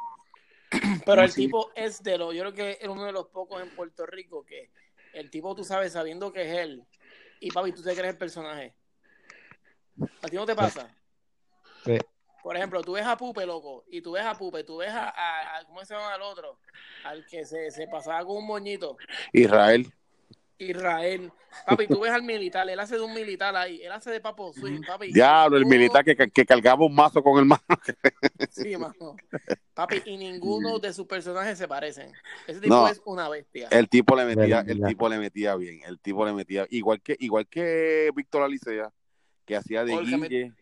Pero 1.05 1.21
el 1.21 1.33
tipo 1.33 1.71
es 1.73 2.03
de 2.03 2.17
los, 2.17 2.33
yo 2.35 2.41
creo 2.41 2.53
que 2.53 2.77
es 2.81 2.87
uno 2.89 3.05
de 3.05 3.13
los 3.13 3.27
pocos 3.27 3.61
en 3.63 3.69
Puerto 3.69 4.05
Rico 4.05 4.43
que 4.45 4.71
el 5.13 5.29
tipo, 5.29 5.55
tú 5.55 5.63
sabes, 5.63 5.93
sabiendo 5.93 6.33
que 6.33 6.41
es 6.41 6.57
él, 6.57 6.83
y 7.39 7.49
papi, 7.49 7.71
tú 7.71 7.81
te 7.81 7.93
crees 7.95 8.11
el 8.11 8.17
personaje. 8.17 8.75
¿A 10.21 10.27
ti 10.27 10.35
no 10.35 10.45
te 10.45 10.53
pasa? 10.53 10.93
Sí. 11.85 11.97
Por 12.43 12.57
ejemplo, 12.57 12.81
tú 12.81 12.91
ves 12.91 13.05
a 13.05 13.15
Pupe, 13.15 13.45
loco, 13.45 13.85
y 13.87 14.01
tú 14.01 14.11
ves 14.11 14.25
a 14.25 14.33
Pupe, 14.37 14.65
tú 14.65 14.75
ves 14.77 14.89
a, 14.89 15.07
a- 15.07 15.59
a- 15.59 15.65
¿cómo 15.65 15.85
se 15.85 15.93
llama 15.93 16.13
el 16.15 16.21
otro? 16.23 16.59
Al 17.05 17.25
que 17.25 17.45
se, 17.45 17.71
se 17.71 17.87
pasaba 17.87 18.25
con 18.25 18.35
un 18.35 18.45
moñito, 18.47 18.97
Israel. 19.31 19.87
Israel. 20.57 21.31
Papi, 21.65 21.87
tú 21.87 22.01
ves 22.01 22.11
al 22.11 22.23
militar, 22.23 22.69
él 22.69 22.79
hace 22.79 22.95
de 22.95 23.01
un 23.01 23.13
militar 23.13 23.55
ahí, 23.55 23.81
él 23.81 23.91
hace 23.91 24.11
de 24.11 24.19
Papo 24.19 24.51
Swing, 24.53 24.81
papi. 24.85 25.13
Diablo, 25.13 25.55
el 25.57 25.65
militar 25.65 26.03
que, 26.03 26.15
que 26.15 26.45
cargaba 26.45 26.85
un 26.85 26.93
mazo 26.93 27.23
con 27.23 27.39
el 27.39 27.45
mazo. 27.45 27.63
Sí, 28.51 28.75
mano. 28.77 29.15
Papi, 29.73 30.01
y 30.05 30.17
ninguno 30.17 30.79
de 30.79 30.93
sus 30.93 31.05
personajes 31.07 31.57
se 31.57 31.67
parecen. 31.67 32.11
Ese 32.47 32.59
tipo 32.61 32.73
No. 32.75 32.87
es 32.87 33.01
una 33.05 33.27
bestia. 33.29 33.67
El 33.71 33.87
tipo 33.89 34.15
le 34.15 34.25
metía, 34.25 34.61
el 34.67 34.81
tipo 34.85 35.07
le 35.09 35.17
metía 35.17 35.55
bien, 35.55 35.81
el 35.85 35.99
tipo 35.99 36.25
le 36.25 36.33
metía, 36.33 36.65
igual 36.69 37.01
que, 37.01 37.15
igual 37.19 37.47
que 37.47 38.11
Víctor 38.15 38.43
Alicea, 38.43 38.91
que 39.45 39.55
hacía 39.55 39.83
de 39.85 39.97
Guille, 39.97 40.53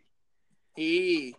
Y, 0.75 1.35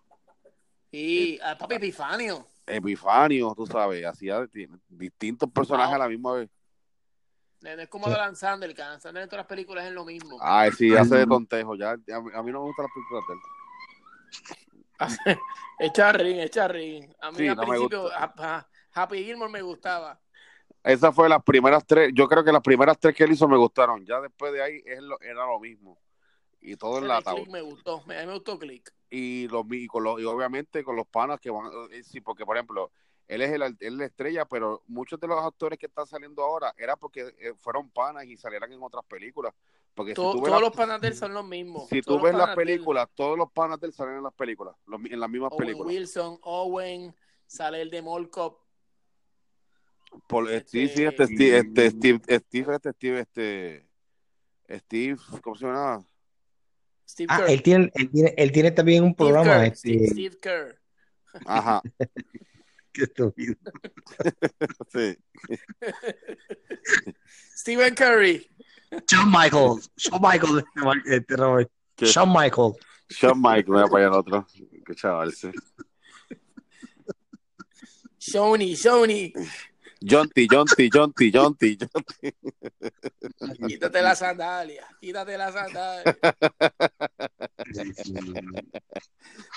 y 0.93 1.41
a 1.41 1.57
Papi 1.59 1.77
Epifanio. 1.77 2.47
Epifanio, 2.67 3.53
tú 3.57 3.67
sabes, 3.67 4.05
hacía 4.07 4.41
de- 4.47 4.69
distintos 4.89 5.51
personajes 5.51 5.93
Ah. 5.93 5.97
a 5.97 5.99
la 5.99 6.09
misma 6.09 6.35
vez. 6.35 6.51
No 7.65 7.71
es 7.83 7.89
como 7.89 8.09
de 8.09 8.15
Adam 8.15 8.35
Sandler, 8.35 8.75
que 8.75 8.83
Adam 8.83 9.01
Sandler 9.01 9.23
en 9.25 9.29
todas 9.31 9.45
las 9.45 9.49
películas 9.49 9.87
es 9.87 9.93
lo 9.93 10.05
mismo. 10.05 10.37
Ay, 10.41 10.71
sí, 10.73 10.95
hace 10.95 11.17
de 11.17 11.27
tontejo, 11.27 11.75
ya, 11.77 11.97
ya- 12.07 12.17
a 12.17 12.43
mí 12.43 12.53
no 12.53 12.61
me 12.61 12.67
gustan 12.67 12.87
las 12.87 12.93
películas 12.95 13.25
de 13.29 13.35
él. 13.35 13.41
es 15.79 15.93
Charrin, 15.93 16.39
es. 16.41 16.57
A 17.21 17.31
mí 17.31 17.39
Sí, 17.39 17.49
al 17.49 17.57
no 17.57 17.63
me 17.63 17.69
principio 17.69 18.09
ha- 18.15 18.67
Happy 18.93 19.25
Gilmore 19.25 19.51
me 19.51 19.63
gustaba. 19.63 20.21
Esa 20.83 21.13
fue 21.13 21.29
las 21.29 21.43
primeras 21.43 21.85
tres, 21.87 22.11
yo 22.15 22.29
creo 22.29 22.45
que 22.45 22.53
las 22.53 22.63
primeras 22.63 22.99
tres 23.01 23.15
que 23.15 23.25
él 23.25 23.33
hizo 23.33 23.49
me 23.49 23.57
gustaron, 23.57 24.05
ya 24.05 24.21
después 24.21 24.53
de 24.53 24.63
ahí 24.63 24.83
es 24.85 25.01
lo- 25.03 25.21
era 25.21 25.47
lo 25.47 25.59
mismo. 25.59 25.99
Y 26.61 26.77
todo 26.77 26.97
de 26.97 27.03
enlatado. 27.03 27.37
Click 27.37 27.51
me 27.51 27.63
gustó, 27.63 28.03
me- 28.07 28.19
a 28.19 28.21
mí 28.21 28.27
me 28.27 28.35
gustó 28.35 28.59
Click. 28.59 28.93
y 29.11 29.49
los 29.49 29.65
y, 29.71 29.87
con 29.87 30.05
los, 30.05 30.21
y 30.21 30.25
obviamente 30.25 30.85
con 30.85 30.97
los 30.97 31.07
panas 31.07 31.41
que 31.41 31.51
van 31.51 31.71
eh, 31.93 32.03
sí 32.03 32.21
porque 32.21 32.45
por 32.45 32.57
ejemplo 32.57 32.91
él 33.27 33.43
es 33.43 33.51
el 33.53 33.63
él 33.63 33.77
es 33.81 33.93
la 33.93 34.05
estrella 34.05 34.45
pero 34.45 34.83
muchos 34.87 35.19
de 35.19 35.27
los 35.27 35.43
actores 35.43 35.79
que 35.79 35.87
están 35.87 36.07
saliendo 36.07 36.43
ahora 36.43 36.75
era 36.77 36.97
porque 36.97 37.35
eh, 37.39 37.55
fueron 37.59 37.89
panas 37.91 38.25
y 38.27 38.37
salieran 38.37 38.71
en 38.73 38.83
otras 38.83 39.05
películas 39.07 39.55
porque 39.95 40.13
To- 40.15 40.33
si 40.33 40.39
tú 40.39 40.43
ves 40.43 40.51
todos 40.51 40.61
la- 40.63 40.69
los 40.69 40.77
panas 40.77 41.01
de 41.01 41.09
él 41.09 41.15
son 41.15 41.33
los 41.35 41.45
mismos. 41.47 41.89
si 41.89 42.03
Todos 42.03 42.21
tú 42.21 42.25
ves 42.27 42.35
las 42.35 42.55
películas 42.55 43.09
todos 43.15 43.39
los 43.39 43.51
panas 43.51 43.81
de 43.81 43.87
él 43.87 43.93
salen 43.93 44.17
en 44.17 44.23
las 44.25 44.35
películas 44.35 44.75
los 44.87 45.01
en 45.05 45.19
las 45.21 45.31
mismas 45.31 45.53
Owen 45.53 45.59
películas 45.67 45.87
Wilson, 45.95 46.39
Owen, 46.43 47.15
sale 47.47 47.81
el 47.81 47.91
de 47.91 48.03
Mall 48.03 48.29
Cop. 48.31 48.61
Por- 50.29 50.51
eh, 50.51 50.63
sí 50.67 50.85
Este- 50.85 50.97
sí 50.97 51.05
este 51.05 51.27
Steve 51.27 51.59
este 51.59 51.91
Steve 51.91 52.21
Steve 52.39 52.75
este 52.75 52.93
Steve 52.93 53.21
este 53.21 53.89
Steve 54.71 55.17
¿cómo 55.43 55.57
se 55.57 55.67
llama? 55.67 56.05
Steve 57.09 57.27
Ah, 57.31 57.39
Kerr. 57.39 57.51
él 57.51 57.63
tiene, 57.63 57.91
él 57.95 58.11
tiene, 58.11 58.35
él 58.37 58.53
tiene 58.53 58.71
también 58.71 59.03
un 59.05 59.13
Steve 59.13 59.17
programa. 59.31 59.45
Kerr, 59.63 59.73
este, 59.73 60.09
Steve, 60.09 60.09
Steve 60.09 60.79
Qué 62.95 63.03
estúpido. 63.03 63.57
sí 64.93 65.19
Stephen 67.57 67.95
Curry. 67.95 68.49
Shawn 69.11 69.31
Michaels. 69.31 69.91
Shawn 69.97 70.23
Michaels. 70.23 70.65
Este, 71.07 71.37
Robert. 71.37 71.71
¿Qué? 71.97 72.07
Shawn 72.07 72.33
Michaels. 72.33 72.77
Shawn 73.11 73.41
Mike 73.41 73.71
me 73.71 73.85
voy 73.85 74.03
a 74.03 74.07
el 74.07 74.13
otro 74.13 74.47
qué 74.87 74.95
chaval 74.95 75.33
sí. 75.33 75.51
Shoney, 78.19 78.75
Shoney. 78.75 79.33
John 80.09 80.29
T, 80.29 80.47
John 80.51 80.67
T. 81.57 81.79
Quítate 83.67 84.03
la 84.03 84.15
sandalia. 84.15 84.87
Quítate 85.01 85.39
la 85.39 85.51
sandalia. 85.53 86.17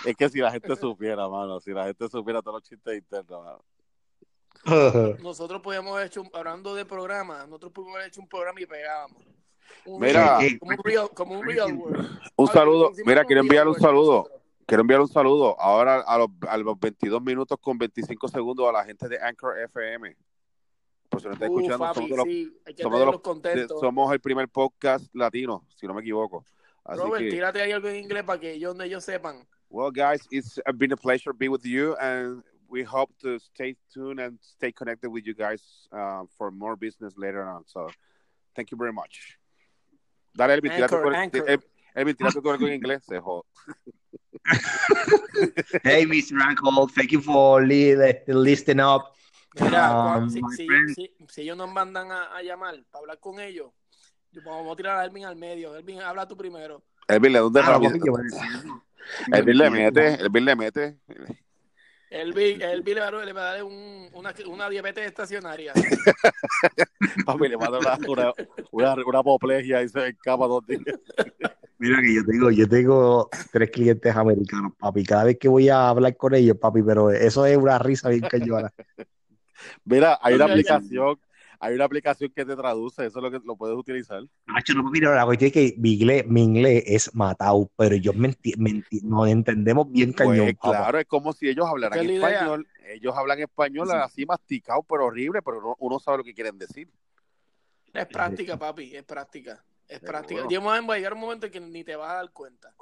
Es 0.06 0.16
que 0.16 0.30
si 0.30 0.40
la 0.40 0.52
gente 0.52 0.76
supiera, 0.76 1.28
mano, 1.28 1.60
si 1.60 1.72
la 1.72 1.86
gente 1.86 2.08
supiera 2.10 2.42
todos 2.42 2.56
los 2.62 2.64
chistes 2.70 2.98
internos, 2.98 3.44
mano. 3.44 5.18
Nosotros 5.22 5.62
podíamos 5.62 5.94
haber 5.94 6.08
hecho, 6.08 6.22
un- 6.22 6.30
hablando 6.34 6.74
de 6.76 6.86
programa, 6.86 7.46
nosotros 7.46 7.72
pudimos 7.72 7.96
haber 7.98 8.08
hecho 8.10 8.22
un 8.22 8.28
programa 8.28 8.60
y 8.62 8.66
pegábamos. 8.66 9.24
Un 9.86 10.02
Mira. 10.02 10.40
real- 10.40 10.60
como 10.60 10.72
un 10.72 10.84
real, 10.84 11.10
como 11.14 11.40
un 11.40 11.46
real 11.46 11.74
world. 11.74 12.20
Un 12.36 12.48
saludo, 12.48 12.92
mira, 13.06 13.24
quiero 13.26 13.42
enviar 13.42 13.68
un 13.68 13.76
saludo, 13.80 14.30
quiero 14.66 14.82
enviar 14.82 15.02
un 15.02 15.08
saludo 15.10 15.60
ahora 15.60 16.02
a 16.02 16.18
los, 16.18 16.30
a 16.48 16.58
los 16.58 16.80
22 16.80 17.22
minutos 17.22 17.58
con 17.62 17.78
25 17.78 18.28
segundos 18.30 18.68
a 18.68 18.72
la 18.72 18.84
gente 18.86 19.08
de 19.08 19.20
Anchor 19.22 19.60
FM. 19.60 20.16
Por 21.22 21.22
si 21.22 21.28
no 21.28 21.34
está 21.34 21.50
Uh, 21.50 21.58
escuchando, 21.60 21.86
papi, 21.86 21.96
somos, 21.96 22.10
de 22.10 22.18
los- 22.18 22.26
sí, 22.26 22.58
somos 22.82 23.00
de 23.00 23.06
los- 23.06 23.22
contentos. 23.22 23.80
somos 23.80 24.12
el 24.14 24.20
primer 24.20 24.50
podcast 24.50 25.14
latino, 25.16 25.66
si 25.76 25.88
no 25.88 25.94
me 25.94 26.02
equivoco. 26.02 26.46
Así 26.84 27.02
Robert, 27.02 27.24
que, 27.24 27.30
tírate 27.32 27.62
ahí 27.62 27.72
algo 27.72 27.88
en 27.90 27.98
inglés 27.98 28.24
para 28.24 28.40
que 28.40 28.52
ellos, 28.54 28.76
ellos 28.80 29.04
sepan. 29.04 29.46
well, 29.70 29.92
guys, 29.92 30.26
it's 30.32 30.60
been 30.76 30.92
a 30.94 30.98
pleasure 30.98 31.32
to 31.32 31.38
be 31.38 31.50
with 31.50 31.66
you, 31.66 31.96
and 32.00 32.42
we 32.70 32.84
hope 32.84 33.14
to 33.20 33.38
stay 33.40 33.76
tuned 33.94 34.20
and 34.20 34.40
stay 34.42 34.72
connected 34.72 35.10
with 35.10 35.26
you 35.26 35.34
guys 35.34 35.88
uh, 35.92 36.24
for 36.38 36.52
more 36.52 36.76
business 36.78 37.18
later 37.18 37.44
on. 37.44 37.66
So, 37.68 37.88
thank 38.56 38.72
you 38.72 38.78
very 38.78 38.94
much. 38.94 39.38
Dale, 40.34 40.54
Elvin, 40.54 40.72
tírate 40.72 40.96
Anchor, 40.96 41.12
tú- 41.12 41.16
Anchor. 41.18 41.50
El- 41.50 41.64
Elvin, 41.96 42.16
tírate 42.16 42.42
tú 42.42 42.50
algo 42.52 42.68
en 42.68 42.74
inglés. 42.76 43.04
Se 43.06 43.20
Hey, 45.84 46.06
Mr. 46.06 46.40
Uncle, 46.42 46.88
thank 46.88 47.12
you 47.12 47.22
for 47.22 47.62
li- 47.66 47.96
listening 48.28 48.80
up. 48.80 49.14
Mira, 49.62 50.18
Um, 50.18 50.30
si, 50.30 50.42
my 50.42 50.56
si- 50.56 50.68
friend. 50.68 50.90
si- 50.96 51.12
si 51.30 51.42
ellos 51.42 51.58
nos 51.58 51.72
mandan 51.72 52.12
a, 52.12 52.36
a 52.36 52.42
llamar 52.42 52.76
para 52.92 53.02
hablar 53.02 53.20
con 53.20 53.40
ellos, 53.40 53.72
yo- 54.32 54.42
vamos 54.46 54.72
a 54.74 54.76
tirar 54.76 55.00
a 55.00 55.06
Elvin 55.06 55.26
al 55.26 55.36
medio. 55.36 55.76
Elvin, 55.76 56.02
habla 56.02 56.28
tú 56.28 56.36
primero. 56.38 56.84
Elvin, 57.08 57.34
¿de 57.34 57.40
dónde 57.40 57.60
Ah, 57.62 57.78
va 57.78 57.78
a 57.78 57.80
decir. 58.24 58.72
Elvin 59.34 59.58
le 59.58 59.70
mete, 59.70 60.14
Elvin 60.16 60.46
le 60.46 60.56
mete. 60.56 60.98
Elvin, 62.10 62.62
Elvin 62.62 62.96
le 62.96 63.02
va, 63.02 63.08
a- 63.08 63.26
le 63.26 63.34
va 63.34 63.42
a 63.42 63.54
dar 63.54 63.64
un- 63.64 64.10
una, 64.14 64.34
una 64.48 64.70
diabetes 64.70 65.06
estacionaria. 65.06 65.74
Papi, 67.26 67.48
le 67.50 67.58
mata 67.58 67.80
una, 67.80 67.98
una, 68.08 68.34
una, 68.72 68.96
una 69.06 69.20
apoplejia 69.20 69.82
y 69.84 69.90
se 69.90 70.08
escapa 70.10 70.48
dos 70.48 70.66
días. 70.66 70.82
Mira 71.80 72.02
que 72.02 72.16
yo 72.16 72.26
tengo, 72.26 72.50
yo 72.52 72.68
tengo 72.68 73.30
tres 73.52 73.70
clientes 73.70 74.16
americanos, 74.16 74.74
papi. 74.80 75.04
Cada 75.04 75.26
vez 75.26 75.38
que 75.38 75.48
voy 75.48 75.70
a 75.70 75.90
hablar 75.90 76.16
con 76.18 76.34
ellos, 76.34 76.58
papi, 76.58 76.82
pero 76.82 77.12
eso 77.12 77.46
es 77.46 77.56
una 77.58 77.78
risa 77.78 78.10
bien 78.10 78.22
cañona. 78.22 78.74
Mira, 79.86 80.20
hay 80.22 80.36
una 80.36 80.46
aplicación, 80.46 81.20
hay 81.60 81.76
una 81.76 81.86
aplicación 81.86 82.32
que 82.36 82.46
te 82.46 82.56
traduce, 82.56 83.06
eso 83.06 83.20
es 83.20 83.24
lo 83.24 83.32
que 83.32 83.40
lo 83.46 83.56
puedes 83.56 83.76
utilizar. 83.76 84.22
No, 84.76 84.84
mira, 84.92 85.16
la 85.16 85.26
cuestión 85.26 85.48
es 85.48 85.54
que 85.54 85.76
mi 85.78 85.94
inglés, 85.94 86.26
mi 86.28 86.44
inglés 86.44 86.84
es 86.86 87.16
matado, 87.16 87.70
pero 87.76 87.96
yo 87.96 88.14
me 88.14 88.30
enti- 88.30 88.56
me 88.58 88.70
enti- 88.72 89.02
nos 89.02 89.28
entendemos 89.28 89.92
bien 89.92 90.14
cañón, 90.14 90.36
Pues 90.46 90.56
papá. 90.58 90.78
claro, 90.78 91.00
es 91.00 91.06
como 91.06 91.34
si 91.34 91.50
ellos 91.50 91.66
hablaran 91.68 92.00
es 92.00 92.06
idea. 92.06 92.30
español. 92.30 92.68
Ellos 92.88 93.14
hablan 93.18 93.40
español 93.40 93.92
así 93.92 94.26
masticado, 94.26 94.82
pero 94.84 95.06
horrible, 95.08 95.42
pero 95.42 95.60
uno, 95.60 95.76
uno 95.80 96.00
sabe 96.00 96.20
lo 96.20 96.24
que 96.24 96.34
quieren 96.34 96.58
decir. 96.58 96.90
Es 97.94 98.06
práctica, 98.08 98.58
papi, 98.58 98.96
es 98.96 99.04
práctica. 99.04 99.64
Es 99.88 100.00
Seguro. 100.00 100.12
práctica. 100.12 100.42
A 100.94 100.96
llegar 100.98 101.14
un 101.14 101.20
momento 101.20 101.46
en 101.48 101.52
que 101.52 101.60
ni 101.60 101.84
te 101.84 101.96
vas 101.96 102.12
a 102.12 102.16
dar 102.16 102.32
cuenta. 102.32 102.74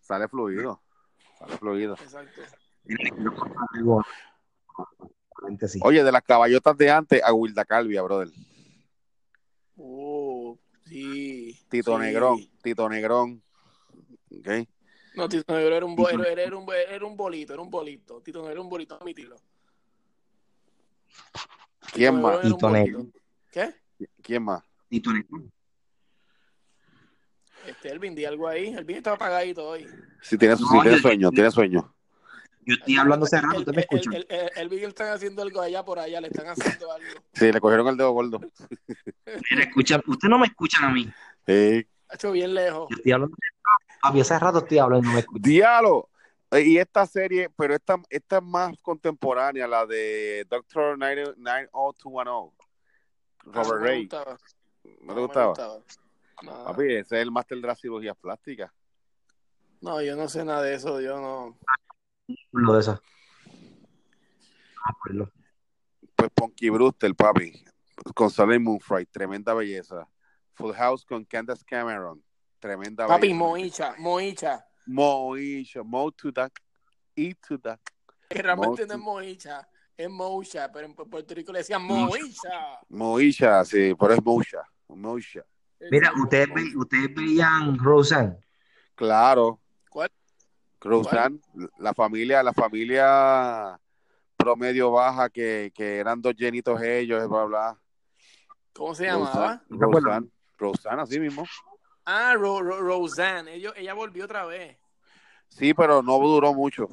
Sale 0.00 0.28
fluido. 0.28 0.80
Sale 1.38 1.56
fluido. 1.58 1.94
Exacto. 1.94 2.42
Oye, 5.82 6.02
de 6.04 6.12
las 6.12 6.22
caballotas 6.22 6.76
de 6.76 6.90
antes 6.90 7.22
a 7.22 7.32
Wilda 7.32 7.64
Calvia, 7.64 8.02
brother. 8.02 8.28
Uh, 9.76 10.56
sí. 10.86 11.58
Tito 11.68 11.94
sí. 11.96 12.02
Negrón, 12.02 12.38
Tito 12.62 12.88
Negrón. 12.88 13.42
¿Ok? 14.38 14.48
No, 15.14 15.28
Tito 15.28 15.54
Negro 15.54 15.74
era 15.76 15.86
un, 15.86 15.96
bo- 15.96 16.08
era, 16.08 16.42
era 16.42 16.56
un, 16.56 16.66
era 16.72 17.06
un 17.06 17.16
bolito, 17.16 17.52
era 17.52 17.62
un 17.62 17.70
bolito. 17.70 18.20
Tito 18.22 18.38
Negro 18.40 18.52
era 18.52 18.60
un 18.60 18.68
bolito, 18.68 18.94
admitilo. 18.96 19.36
¿Quién 21.92 22.14
Tito 22.16 22.22
más? 22.26 22.34
Negro 22.42 22.56
Tito. 22.56 22.70
Negro. 22.70 23.06
¿Qué? 23.50 23.74
¿Quién 24.22 24.42
más? 24.42 24.62
Tito 24.88 25.12
Negrón. 25.12 25.52
Este, 27.66 27.90
Elvin, 27.90 28.14
di 28.14 28.24
algo 28.24 28.46
ahí. 28.46 28.68
Elvin 28.68 28.96
estaba 28.98 29.16
apagadito 29.16 29.66
hoy. 29.66 29.86
Si 30.22 30.38
tiene, 30.38 30.54
No, 30.54 30.66
si 30.68 30.80
tiene 30.82 30.98
sueño, 30.98 31.30
tiene 31.30 31.50
sueño. 31.50 31.95
Yo 32.66 32.74
estoy 32.74 32.96
hablando 32.96 33.24
hace 33.26 33.40
rato, 33.40 33.54
El- 33.54 33.60
¿ustedes 33.60 33.76
me 33.76 33.82
el- 33.82 33.88
escuchan? 33.98 34.12
el- 34.14 34.26
el- 34.28 34.50
Elvin 34.56 34.84
están 34.88 35.08
haciendo 35.12 35.40
algo 35.42 35.60
allá 35.60 35.84
por 35.84 35.98
allá, 36.00 36.20
le 36.20 36.26
están 36.28 36.48
haciendo 36.48 36.92
algo. 36.92 37.08
Sí, 37.32 37.52
le 37.52 37.60
cogieron 37.60 37.86
el 37.88 37.96
dedo 37.96 38.10
gordo. 38.10 38.40
Mira, 39.50 39.62
escuchan, 39.64 40.02
ustedes 40.06 40.30
no 40.30 40.38
me 40.38 40.46
escuchan 40.46 40.84
a 40.84 40.90
mí. 40.90 41.08
Sí. 41.46 41.86
Ha 42.08 42.14
hecho 42.14 42.32
bien 42.32 42.54
lejos. 42.54 42.88
Yo 42.90 42.96
estoy 42.96 43.12
hablando 43.12 43.36
Papi, 44.02 44.20
hace 44.20 44.38
rato 44.38 44.58
estoy 44.58 44.78
hablando 44.78 45.04
y 45.06 45.08
no 45.08 45.14
me 45.14 45.20
escuchan. 45.20 45.42
Diálogo. 45.42 46.10
Y 46.52 46.78
esta 46.78 47.06
serie, 47.06 47.50
pero 47.56 47.74
esta, 47.74 47.96
esta 48.08 48.36
es 48.38 48.42
más 48.42 48.72
contemporánea, 48.82 49.66
la 49.66 49.84
de 49.86 50.46
Doctor 50.48 50.96
90210. 50.98 52.52
Ah, 53.38 53.52
Robert 53.52 53.68
no 53.68 53.78
me 53.80 53.86
Ray. 53.86 54.00
gustaba. 54.02 54.38
¿No 55.02 55.14
te 55.14 55.20
gustaba? 55.20 55.54
No, 56.42 56.64
Papi, 56.64 56.84
ese 56.84 57.00
es 57.00 57.22
el 57.22 57.30
máster 57.30 57.58
de 57.60 57.66
las 57.66 57.80
cirugías 57.80 58.16
plásticas. 58.16 58.70
no, 59.80 60.00
yo 60.02 60.16
no 60.16 60.28
sé 60.28 60.44
nada 60.44 60.62
de 60.62 60.74
eso. 60.74 61.00
Yo 61.00 61.20
no. 61.20 61.56
Lo 62.52 62.74
de 62.74 62.80
esa. 62.80 63.00
Ah, 64.84 64.94
pues 65.02 65.14
lo- 65.14 65.30
Pues 66.14 66.30
Ponky 66.34 66.70
Brewster, 66.70 67.14
papi. 67.14 67.64
Con 68.14 68.30
Salem 68.30 68.62
Moonfry, 68.62 69.06
tremenda 69.06 69.52
belleza. 69.54 70.08
Full 70.54 70.72
House 70.74 71.04
con 71.04 71.24
Candace 71.24 71.64
Cameron. 71.64 72.22
Tremenda 72.58 73.06
Papi, 73.06 73.28
bella. 73.28 73.38
Moicha, 73.38 73.94
Moicha. 73.98 74.66
Moisha, 74.86 75.82
Mo 75.82 76.10
to 76.12 76.32
the, 76.32 76.48
E 77.16 77.34
to. 77.34 77.58
Que 78.28 78.42
realmente 78.42 78.82
Mo- 78.82 78.88
no 78.88 78.94
es 78.94 79.00
Moicha, 79.00 79.68
es 79.96 80.08
Moisha, 80.10 80.70
pero 80.72 80.86
en 80.86 80.94
Puerto 80.94 81.34
Rico 81.34 81.52
le 81.52 81.58
decían 81.58 81.82
Moicha. 81.82 82.80
Moisha, 82.88 83.64
sí, 83.64 83.94
pero 83.98 84.14
es 84.14 84.24
Moisha. 84.24 84.62
Moisha. 84.88 85.44
Mira, 85.90 86.12
ustedes, 86.22 86.48
ve- 86.54 86.76
ustedes 86.76 87.14
veían 87.14 87.78
Roseanne. 87.78 88.36
Claro. 88.94 89.60
Roseanne, 90.86 91.40
la 91.78 91.92
familia, 91.94 92.42
la 92.42 92.52
familia 92.52 93.78
promedio 94.36 94.90
baja 94.92 95.28
que, 95.28 95.72
que 95.74 95.98
eran 95.98 96.20
dos 96.22 96.34
llenitos 96.36 96.80
ellos, 96.82 97.28
bla, 97.28 97.44
bla. 97.44 97.78
¿Cómo 98.72 98.94
se 98.94 99.06
llamaba? 99.06 99.62
Roseanne. 99.68 99.92
Roseanne, 100.02 100.30
Roseanne, 100.58 101.02
así 101.02 101.20
mismo. 101.20 101.44
Ah, 102.04 102.34
Ro- 102.34 102.62
Ro- 102.62 102.80
Roseanne. 102.80 103.54
Ellos- 103.54 103.74
ella 103.76 103.94
volvió 103.94 104.24
otra 104.24 104.44
vez. 104.44 104.76
Sí, 105.48 105.74
pero 105.74 106.02
no 106.02 106.18
duró 106.18 106.52
mucho. 106.54 106.88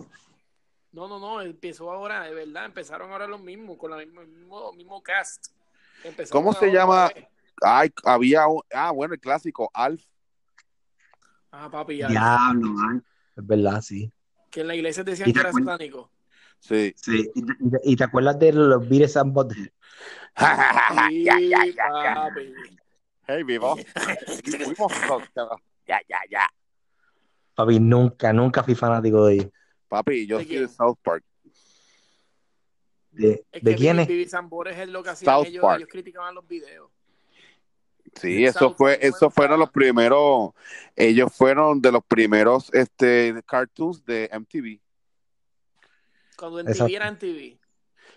No, 0.91 1.07
no, 1.07 1.19
no, 1.19 1.41
empezó 1.41 1.91
ahora, 1.91 2.23
de 2.23 2.33
verdad, 2.33 2.65
empezaron 2.65 3.11
ahora 3.11 3.27
los 3.27 3.41
mismos, 3.41 3.77
con 3.77 3.91
la 3.91 3.97
misma- 3.97 4.21
el 4.21 4.27
mismo, 4.27 4.71
mismo 4.73 5.01
cast. 5.01 5.47
Empezaron 6.03 6.43
¿Cómo 6.43 6.53
se 6.53 6.71
llama? 6.71 7.11
Ay, 7.61 7.91
había 8.03 8.47
un, 8.47 8.61
ah, 8.73 8.91
bueno, 8.91 9.13
el 9.13 9.19
clásico, 9.19 9.69
Alf. 9.73 10.03
Ah, 11.51 11.69
papi, 11.69 11.97
ya. 11.97 12.07
Diablo, 12.07 12.69
man. 12.69 13.05
Es 13.35 13.45
verdad, 13.47 13.81
sí. 13.81 14.11
Que 14.49 14.61
en 14.61 14.67
la 14.67 14.75
iglesia 14.75 15.03
decían 15.03 15.29
¿Y 15.29 15.33
que 15.33 15.39
era 15.39 15.51
satánico. 15.51 16.11
Sí. 16.59 16.93
Sí. 16.95 17.29
¿Y, 17.35 17.45
te- 17.45 17.53
y 17.83 17.95
te- 17.95 18.03
acuerdas 18.03 18.37
de 18.39 18.53
los 18.53 18.87
Beatles 18.87 19.17
and 19.17 19.33
Butthead? 19.33 19.65
Sí, 19.65 19.71
ya, 21.23 21.39
ya, 21.39 21.65
ya. 21.65 22.29
Hey, 23.27 23.43
vivo. 23.43 23.75
Fuimos 24.65 24.93
Ya, 25.87 25.99
ya, 26.07 26.19
ya. 26.29 26.49
Papi, 27.55 27.79
nunca, 27.79 28.31
nunca 28.33 28.63
fui 28.63 28.75
fanático 28.75 29.25
de 29.25 29.33
ellos. 29.35 29.47
Papi, 29.87 30.25
yo 30.25 30.39
¿De 30.39 30.45
soy 30.45 30.55
de? 30.57 30.67
South 30.67 30.97
Park. 31.03 31.23
¿De, 33.11 33.45
Es 33.51 33.63
de 33.63 33.75
quién 33.75 33.99
es? 33.99 34.07
Vivi 34.07 34.25
Zambores 34.27 34.77
es 34.77 34.89
lo 34.89 35.03
que 35.03 35.09
hacían 35.11 35.35
South 35.35 35.47
ellos, 35.47 35.61
Park. 35.61 35.77
ellos 35.79 35.89
criticaban 35.91 36.33
los 36.33 36.47
videos. 36.47 36.89
Sí, 38.15 38.45
eso 38.45 38.59
South 38.59 38.75
fue, 38.77 38.97
eso 39.01 39.29
fueron 39.29 39.59
los 39.59 39.69
primeros, 39.71 40.51
ellos 40.95 41.33
fueron 41.35 41.81
de 41.81 41.91
los 41.91 42.03
primeros 42.05 42.71
este 42.73 43.41
cartoons 43.45 44.05
de 44.05 44.29
MTV. 44.31 44.79
Cuando 46.37 46.59
en 46.59 46.67
Exacto. 46.67 46.85
TV 46.85 46.95
era 46.95 47.07
en 47.07 47.17
TV. 47.17 47.59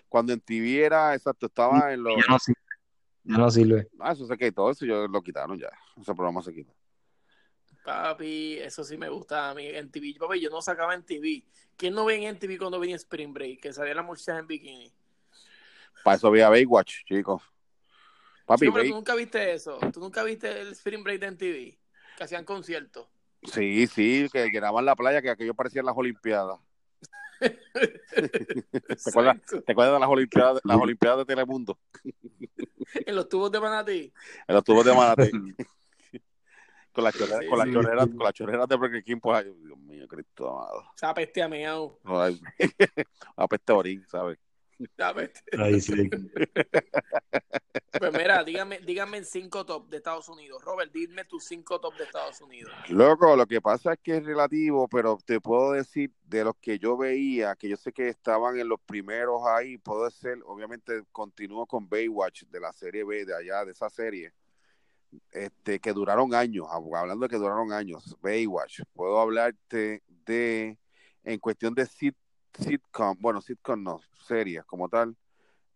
Cuando 0.09 0.33
en 0.33 0.39
TV 0.39 0.85
era, 0.85 1.13
exacto, 1.13 1.47
estaba 1.47 1.93
en 1.93 2.03
los, 2.03 2.15
Ya 2.15 2.23
no 2.29 2.39
sirve. 2.39 2.59
Ya 3.23 3.37
no 3.37 3.51
sirve. 3.51 3.87
ah, 3.99 4.13
eso 4.13 4.25
se 4.25 4.37
quitó, 4.37 4.69
eso 4.71 4.85
yo 4.85 5.07
lo 5.07 5.21
quitaron 5.21 5.57
ya, 5.57 5.69
ese 5.99 6.13
programa 6.13 6.41
se 6.41 6.53
quitó. 6.53 6.73
Papi, 7.83 8.57
eso 8.59 8.83
sí 8.83 8.97
me 8.97 9.07
gusta 9.09 9.49
a 9.49 9.55
mí. 9.55 9.65
En 9.67 9.89
TV, 9.89 10.15
papi, 10.19 10.39
yo 10.41 10.49
no 10.49 10.61
sacaba 10.61 10.93
en 10.93 11.03
TV. 11.03 11.43
¿Quién 11.77 11.93
no 11.93 12.05
ve 12.05 12.25
en 12.25 12.37
TV 12.37 12.57
cuando 12.57 12.79
venía 12.79 12.97
Spring 12.97 13.33
Break? 13.33 13.61
Que 13.61 13.71
salía 13.73 13.93
la 13.95 14.03
muchacha 14.03 14.37
en 14.37 14.45
bikini. 14.47 14.91
Para 16.03 16.17
eso 16.17 16.27
había 16.27 16.49
Baywatch, 16.49 17.05
chicos. 17.05 17.41
Papi, 18.47 18.65
Sí, 18.65 18.71
pero 18.71 18.85
tú 18.85 18.95
nunca 18.95 19.13
viste 19.13 19.53
eso. 19.53 19.77
Tú 19.93 19.99
nunca 19.99 20.23
viste 20.23 20.61
el 20.61 20.69
Spring 20.69 21.03
Break 21.03 21.19
de 21.19 21.27
MTV. 21.31 21.77
Que 22.17 22.23
hacían 22.23 22.45
conciertos. 22.45 23.07
sí, 23.43 23.85
sí, 23.85 24.27
que 24.33 24.47
llenaban 24.49 24.85
la 24.85 24.95
playa, 24.95 25.21
que 25.21 25.29
aquello 25.29 25.53
parecía 25.53 25.83
las 25.83 25.95
Olimpiadas. 25.95 26.59
¿Te 27.39 29.09
acuerdas. 29.09 29.37
¿Te 29.65 29.71
acuerdas 29.71 29.93
de 29.93 29.99
las 29.99 30.09
Olimpiadas, 30.09 30.61
las 30.63 30.77
Olimpiadas 30.77 31.19
de 31.19 31.25
Telemundo? 31.25 31.77
En 33.05 33.15
los 33.15 33.29
tubos 33.29 33.51
de 33.51 33.59
Manatí. 33.59 34.11
En 34.47 34.55
los 34.55 34.63
tubos 34.63 34.85
de 34.85 34.93
Manatí. 34.95 35.29
con 36.93 37.03
las 37.03 37.13
chorreras, 37.13 37.39
Sí, 37.41 37.47
con 37.47 37.59
las 37.59 37.67
sí. 37.67 37.73
chorreras, 37.73 38.07
con 38.07 38.17
las 38.23 38.33
chorreras 38.33 38.67
de 38.67 38.75
Burger 38.75 39.03
King, 39.03 39.19
pues, 39.21 39.37
ay, 39.37 39.53
Dios 39.63 39.77
mío, 39.77 40.07
Cristo 40.07 40.49
amado. 40.49 40.79
O 40.79 40.93
sea, 40.97 41.13
peste 41.13 41.43
a 41.43 41.47
meao. 41.47 41.99
Apeste 43.35 43.71
orín, 43.73 44.03
¿sabes? 44.07 44.39
Sí. 45.81 46.09
Pues 47.97 48.13
mira, 48.13 48.43
dígame, 48.43 48.79
dígame 48.79 49.17
en 49.17 49.25
cinco 49.25 49.65
top 49.65 49.89
de 49.89 49.97
Estados 49.97 50.29
Unidos. 50.29 50.63
Robert, 50.63 50.91
dime 50.93 51.25
tus 51.25 51.45
cinco 51.45 51.79
top 51.79 51.95
de 51.97 52.03
Estados 52.03 52.41
Unidos. 52.41 52.71
Loco, 52.89 53.35
lo 53.35 53.47
que 53.47 53.59
pasa 53.59 53.93
es 53.93 53.99
que 54.03 54.17
es 54.17 54.23
relativo, 54.23 54.87
pero 54.87 55.17
te 55.25 55.41
puedo 55.41 55.71
decir 55.71 56.11
de 56.25 56.43
los 56.43 56.55
que 56.57 56.77
yo 56.77 56.95
veía, 56.95 57.55
que 57.55 57.69
yo 57.69 57.77
sé 57.77 57.91
que 57.91 58.09
estaban 58.09 58.59
en 58.59 58.67
los 58.67 58.79
primeros 58.81 59.41
ahí, 59.47 59.77
puedo 59.77 60.07
ser, 60.11 60.37
obviamente 60.45 61.03
continúo 61.11 61.65
con 61.65 61.89
Baywatch 61.89 62.43
de 62.43 62.59
la 62.59 62.71
serie 62.71 63.03
B 63.03 63.25
de 63.25 63.35
allá, 63.35 63.65
de 63.65 63.71
esa 63.71 63.89
serie, 63.89 64.31
este, 65.31 65.79
que 65.79 65.93
duraron 65.93 66.35
años, 66.35 66.67
hab- 66.67 66.95
hablando 66.99 67.25
de 67.25 67.29
que 67.29 67.37
duraron 67.37 67.71
años, 67.71 68.15
Baywatch, 68.21 68.81
puedo 68.93 69.19
hablarte 69.19 70.03
de, 70.25 70.77
en 71.23 71.39
cuestión 71.39 71.73
de 71.73 71.83
sit- 71.87 72.15
sitcom, 72.59 73.17
bueno, 73.19 73.41
sitcom 73.41 73.81
no, 73.83 73.99
series 74.27 74.63
como 74.65 74.89
tal, 74.89 75.15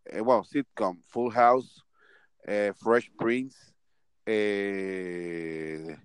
eh, 0.04 0.20
bueno, 0.20 0.44
sitcom, 0.44 1.00
Full 1.08 1.32
House, 1.32 1.84
eh, 2.44 2.72
Fresh 2.76 3.10
Prince, 3.16 3.72
eh, 4.26 5.96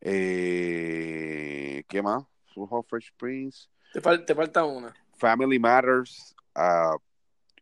eh, 0.00 1.84
¿qué 1.88 2.02
más? 2.02 2.24
Full 2.54 2.68
House, 2.68 2.86
Fresh 2.88 3.12
Prince, 3.16 3.68
Te, 3.92 4.00
fal- 4.00 4.24
te 4.24 4.34
falta 4.34 4.64
una. 4.64 4.94
Family 5.16 5.58
Matters, 5.58 6.34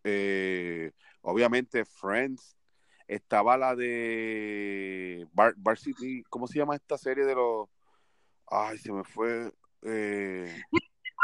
eh, 0.04 0.90
obviamente 1.20 1.84
Friends, 1.84 2.56
estaba 3.06 3.56
la 3.56 3.76
de 3.76 5.26
Bar, 5.32 5.54
Bar 5.56 5.78
City, 5.78 6.22
¿cómo 6.30 6.46
se 6.46 6.58
llama 6.58 6.74
esta 6.76 6.96
serie 6.96 7.24
de 7.24 7.34
los... 7.34 7.68
Ay, 8.46 8.78
se 8.78 8.92
me 8.92 9.04
fue... 9.04 9.52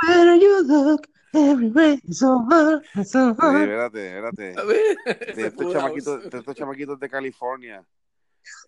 Where 0.06 0.36
you 0.36 0.62
look, 0.64 1.06
everywhere 1.34 1.98
is 2.06 2.18
so 2.18 2.38
hard, 2.50 2.84
so 3.04 3.34
sí, 3.34 3.36
hard. 3.40 3.62
espérate, 3.62 4.06
espérate. 4.16 4.54
A 4.60 4.64
ver, 4.64 5.34
De 5.34 5.46
estos, 5.46 5.72
chamaquitos, 5.72 6.30
de 6.30 6.38
estos 6.38 6.54
chamaquitos 6.56 6.98
de 7.00 7.08
California. 7.08 7.84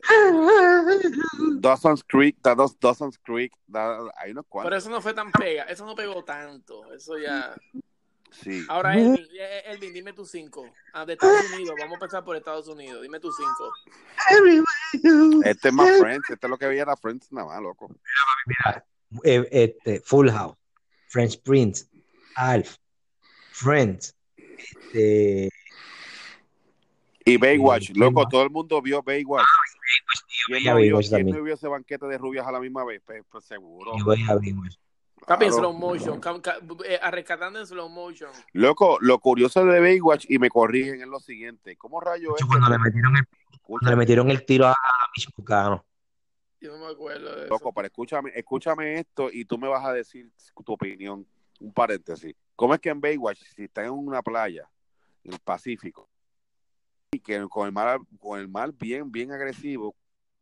Dawson's 1.61 2.03
Creek, 2.05 2.37
da, 2.43 2.55
Daws- 2.55 2.77
Dawson's 2.81 3.19
Creek, 3.19 3.53
da- 3.67 3.99
hay 4.17 4.33
unos 4.33 4.45
Pero 4.45 4.49
cuantos. 4.51 4.79
eso 4.79 4.91
no 4.91 5.01
fue 5.01 5.15
tan 5.15 5.31
pega, 5.33 5.65
eso 5.65 5.85
no 5.87 5.95
pegó 5.95 6.23
tanto. 6.25 6.93
Eso 6.93 7.19
ya. 7.19 7.55
Sí. 8.31 8.65
Ahora, 8.69 8.95
Elvin, 8.95 9.27
eh, 9.41 9.63
Elvin, 9.67 9.93
dime 9.93 10.13
tus 10.13 10.31
cinco. 10.31 10.65
Ah, 10.93 11.05
de 11.05 11.15
Estados 11.15 11.51
Unidos, 11.53 11.75
vamos 11.79 11.93
a 11.93 11.95
empezar 12.05 12.25
por 12.25 12.37
Estados 12.37 12.69
Unidos. 12.69 13.03
Dime 13.03 13.19
tus 13.21 13.35
cinco. 13.37 13.73
Everywhere 14.31 14.65
you 15.03 15.41
Este 15.45 15.69
es 15.69 15.75
más 15.75 15.99
Friends, 15.99 16.31
este 16.31 16.47
es 16.47 16.51
lo 16.51 16.57
que 16.59 16.67
veía 16.67 16.83
era 16.83 16.97
Friends 16.97 17.33
nada 17.33 17.49
más, 17.49 17.61
loco. 17.61 17.89
Mira, 18.47 18.85
eh, 19.25 19.49
este, 19.51 20.01
Full 20.01 20.29
House, 20.31 20.57
French 21.11 21.43
Prince, 21.43 21.87
Alf, 22.37 22.77
Friends, 23.51 24.15
este, 24.37 25.51
Y 27.25 27.37
Baywatch, 27.37 27.89
Sí, 27.89 27.93
loco, 27.95 28.29
todo 28.29 28.45
el 28.45 28.51
mundo 28.51 28.81
vio 28.81 29.03
Baywatch. 29.03 29.45
¿Quién, 30.47 30.59
veía 30.59 30.71
no 30.71 30.79
vio, 30.79 30.95
Baywatch 30.95 31.11
quién 31.11 31.27
no 31.27 31.43
vio 31.43 31.55
ese 31.55 31.67
banquete 31.67 32.07
de 32.07 32.17
rubias 32.17 32.47
a 32.47 32.53
la 32.53 32.61
misma 32.61 32.85
vez? 32.85 33.03
Pues, 33.05 33.25
pues 33.29 33.45
seguro. 33.45 33.93
yo 33.99 34.05
veía 34.05 34.35
Baywatch. 34.37 34.77
Papi, 35.27 35.47
en 35.47 35.53
slow 35.53 35.73
motion. 35.73 36.21
eh, 36.87 36.99
a 37.03 37.11
rescatando 37.11 37.59
en 37.59 37.67
slow 37.67 37.89
motion. 37.89 38.31
Loco, 38.53 38.99
lo 39.01 39.19
curioso 39.19 39.65
de 39.65 39.81
Baywatch, 39.81 40.27
y 40.29 40.39
me 40.39 40.49
corrigen, 40.49 41.03
es 41.03 41.09
lo 41.09 41.19
siguiente. 41.19 41.77
¿Cómo 41.77 42.01
rayo 42.01 42.37
es? 42.37 42.45
Cuando 42.45 42.69
le 42.69 42.79
metieron 42.79 43.17
el, 43.17 43.25
cuando 43.63 43.91
le 43.91 43.97
metieron 43.97 44.31
el 44.31 44.47
tiro 44.47 44.69
a, 44.69 44.73
a 44.73 45.11
Mitch 45.17 45.29
Buchanan. 45.37 45.83
Yo 46.61 46.77
no 46.77 46.87
me 46.87 46.93
acuerdo 46.93 47.35
de 47.37 47.45
eso. 47.45 47.55
Loco, 47.55 47.73
pero 47.73 47.87
escúchame, 47.87 48.33
escúchame 48.35 48.99
esto 48.99 49.31
y 49.33 49.45
tú 49.45 49.57
me 49.57 49.69
vas 49.69 49.85
a 49.85 49.93
decir 49.93 50.31
tu 50.65 50.73
opinión. 50.73 51.27
Un 51.59 51.73
paréntesis. 51.73 52.35
¿Cómo 52.57 52.75
es 52.75 52.81
que 52.81 52.89
en 52.91 53.01
Baywatch, 53.01 53.43
si 53.55 53.65
está 53.65 53.85
en 53.85 53.91
una 53.91 54.23
playa, 54.23 54.69
en 55.25 55.35
el 55.35 55.39
Pacífico, 55.41 56.09
y 57.13 57.21
que 57.21 57.47
con 57.49 57.67
el 57.67 57.73
mar, 57.73 58.01
con 58.19 58.39
el 58.39 58.49
mar 58.49 58.73
bien, 58.73 59.11
bien 59.11 59.33
agresivo, 59.33 59.95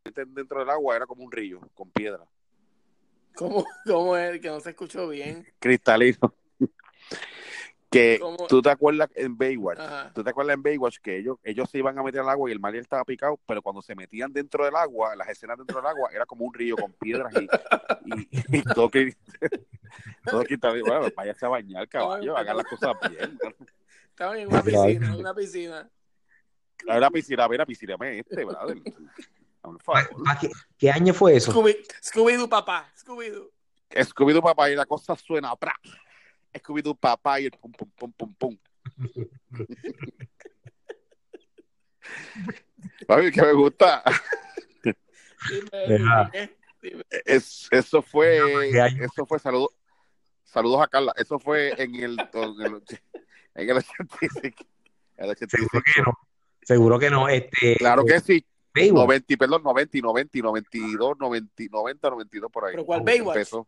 dentro 0.03 0.59
del 0.59 0.69
agua 0.69 0.95
era 0.95 1.05
como 1.05 1.23
un 1.23 1.31
río, 1.31 1.59
con 1.73 1.89
piedra, 1.89 2.25
¿Cómo, 3.35 3.65
¿Cómo 3.85 4.17
es? 4.17 4.39
Que 4.41 4.49
no 4.49 4.59
se 4.59 4.71
escuchó 4.71 5.07
bien. 5.07 5.47
cristalino. 5.59 6.33
Que 7.91 8.19
¿Cómo? 8.21 8.45
tú 8.47 8.61
te 8.61 8.69
acuerdas 8.69 9.09
en 9.15 9.35
Baywatch, 9.37 9.79
Ajá. 9.79 10.11
tú 10.13 10.23
te 10.23 10.29
acuerdas 10.29 10.53
en 10.55 10.61
Baywatch 10.63 10.97
que 10.99 11.17
ellos, 11.17 11.37
ellos 11.43 11.69
se 11.69 11.79
iban 11.79 11.97
a 11.97 12.03
meter 12.03 12.21
al 12.21 12.29
agua 12.29 12.47
y 12.49 12.53
el 12.53 12.59
mar 12.59 12.73
ya 12.73 12.79
estaba 12.81 13.03
picado, 13.03 13.39
pero 13.47 13.61
cuando 13.63 13.81
se 13.81 13.95
metían 13.95 14.31
dentro 14.31 14.63
del 14.65 14.75
agua, 14.75 15.15
las 15.15 15.27
escenas 15.29 15.57
dentro 15.57 15.77
del 15.77 15.87
agua 15.87 16.09
era 16.13 16.25
como 16.27 16.45
un 16.45 16.53
río 16.53 16.75
con 16.77 16.93
piedras 16.93 17.33
y, 17.33 17.45
y, 18.05 18.29
y 18.59 18.63
todo 18.63 18.89
que 18.89 19.15
todo 20.25 20.43
cristalino. 20.43 20.85
Bueno, 20.85 21.07
váyase 21.15 21.45
a 21.45 21.49
bañar, 21.49 21.87
caballo, 21.87 22.37
hagan 22.37 22.57
las 22.57 22.65
cosas 22.67 22.93
bien. 23.09 23.37
Estaban 24.09 24.37
en 24.37 24.47
una 24.49 24.61
Claro. 24.61 24.83
piscina, 24.85 25.07
en 25.07 25.19
una 25.19 25.33
piscina. 25.33 25.89
A 26.87 26.93
ver, 26.93 27.03
a 27.03 27.09
piscina, 27.09 27.47
ver, 27.47 27.61
a 27.61 27.65
piscina, 27.65 27.95
este, 28.01 28.45
brother. 28.45 28.77
Por 29.61 29.81
favor. 29.81 30.09
Ah, 30.27 30.37
¿Qué, 30.39 30.49
qué 30.77 30.91
año 30.91 31.13
fue 31.13 31.35
eso? 31.35 31.51
Scooby- 31.51 31.77
Scooby-Doo, 32.01 32.47
papá. 32.47 32.89
Scooby-Doo. 32.95 33.49
Scooby-Doo 33.91 34.41
papá 34.41 34.69
y 34.69 34.75
la 34.75 34.85
cosa 34.85 35.15
suena, 35.15 35.55
¡pra! 35.55 35.73
Scooby-Doo 36.53 36.95
papá 36.95 37.39
y 37.39 37.45
el 37.45 37.51
pum, 37.51 37.71
pum, 37.71 37.89
pum, 37.95 38.11
pum, 38.13 38.33
pum. 38.35 38.57
Ay, 43.07 43.31
que 43.31 43.41
me 43.41 43.53
gusta. 43.53 44.03
Dime. 45.87 46.51
Es, 47.25 47.67
eso 47.71 48.01
fue, 48.01 48.39
eso 49.03 49.25
fue, 49.25 49.39
saludos, 49.39 49.69
saludos 50.43 50.81
a 50.81 50.87
Carla, 50.87 51.13
eso 51.17 51.39
fue 51.39 51.73
en 51.81 51.95
el, 51.95 52.17
en 52.19 52.61
el, 52.61 52.83
en 53.55 53.69
el 53.69 53.77
85. 53.77 54.65
El 55.17 55.29
85. 55.29 55.69
Seguro 55.69 55.83
que 55.83 56.01
no. 56.01 56.13
Seguro 56.61 56.99
que 56.99 57.09
no. 57.09 57.27
Este, 57.27 57.75
Claro 57.75 58.05
que 58.05 58.19
sí, 58.21 58.45
Baywatch. 58.73 59.07
90, 59.07 59.37
perdón, 59.37 59.63
90, 59.63 59.97
90, 60.01 60.39
92, 60.39 61.17
90, 61.19 61.63
90, 61.69 62.09
92 62.09 62.51
por 62.51 62.65
ahí. 62.65 62.71
¿Pero 62.71 62.85
cuál 62.85 63.01
Baywatch? 63.01 63.35
Empezó. 63.35 63.67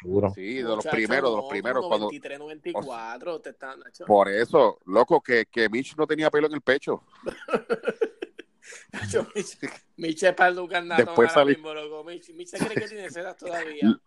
Seguro. 0.00 0.32
Sí, 0.34 0.54
de 0.56 0.62
los 0.62 0.76
Muchacho, 0.76 0.96
primeros, 0.96 1.30
de 1.30 1.36
los 1.36 1.44
no, 1.44 1.48
primeros. 1.48 1.80
como 1.82 1.88
Cuando, 1.88 2.06
93, 2.06 2.38
94, 2.38 3.40
te 3.40 3.50
están, 3.50 3.80
por 4.06 4.28
eso, 4.28 4.78
loco, 4.86 5.20
que, 5.22 5.46
que 5.46 5.68
Mitch 5.68 5.96
no 5.96 6.06
tenía 6.06 6.30
pelo 6.30 6.46
en 6.48 6.54
el 6.54 6.60
pecho. 6.60 7.02
Mitch, 9.34 9.58
Mitch 9.96 10.22
es 10.24 10.34
para 10.34 10.52
Después 10.52 11.30
ahora 11.30 11.32
salí- 11.32 11.54
mismo, 11.56 11.72
loco. 11.72 12.04
Mitch, 12.04 12.30
Mitch 12.34 12.48
se 12.48 12.58
cree 12.58 12.74
que 12.74 12.88
tiene 12.88 13.10
sedas 13.10 13.36
todavía. 13.36 13.98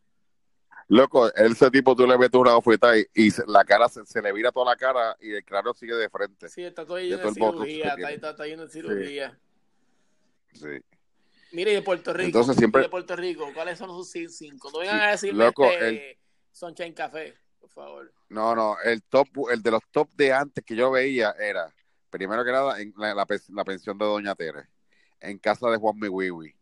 Loco, 0.89 1.31
ese 1.33 1.69
tipo 1.69 1.95
tú 1.95 2.05
le 2.07 2.17
metes 2.17 2.39
una 2.39 2.53
bofetada 2.55 2.97
y, 2.97 3.05
y 3.13 3.29
la 3.47 3.63
cara 3.63 3.87
se, 3.89 4.05
se 4.05 4.21
le 4.21 4.33
vira 4.33 4.51
toda 4.51 4.65
la 4.71 4.75
cara 4.75 5.15
y 5.21 5.33
el 5.33 5.45
cráneo 5.45 5.73
sigue 5.73 5.93
de 5.95 6.09
frente. 6.09 6.49
Sí, 6.49 6.63
está 6.63 6.85
todo 6.85 6.97
lleno 6.99 7.17
de 7.17 7.23
botox 7.39 7.65
cirugía, 7.65 7.93
está, 7.95 8.11
está, 8.11 8.29
está 8.31 8.45
lleno 8.47 8.63
de 8.65 8.69
cirugía. 8.71 9.39
Sí. 10.53 10.67
Mire, 11.51 11.71
y 11.71 11.75
de 11.75 11.81
Puerto 11.81 12.13
Rico. 12.13 12.27
Entonces 12.27 12.55
siempre- 12.57 12.81
y 12.81 12.83
de 12.85 12.89
Puerto 12.89 13.15
Rico, 13.15 13.49
¿cuáles 13.53 13.77
son 13.77 13.89
sus 13.89 14.11
cinco? 14.11 14.69
No 14.71 14.79
vengan 14.79 14.99
a 15.01 15.11
decirme 15.11 15.43
Loco, 15.45 15.65
este, 15.71 16.19
Sunshine 16.51 16.93
Café, 16.93 17.33
por 17.59 17.69
favor. 17.69 18.13
No, 18.29 18.55
no, 18.55 18.77
el 18.83 19.01
top, 19.03 19.27
el 19.51 19.61
de 19.63 19.71
los 19.71 19.81
top 19.91 20.09
de 20.13 20.31
antes 20.33 20.63
que 20.63 20.75
yo 20.75 20.91
veía 20.91 21.31
era, 21.39 21.73
primero 22.09 22.43
que 22.45 22.51
nada, 22.51 22.79
en 22.79 22.93
la, 22.97 23.13
la, 23.15 23.25
pe- 23.25 23.39
la 23.49 23.63
pensión 23.63 23.97
de 23.97 24.05
Doña 24.05 24.35
Tere, 24.35 24.67
en 25.19 25.39
casa 25.39 25.69
de 25.69 25.77
Juan 25.77 25.97
Miwiwi, 25.99 26.53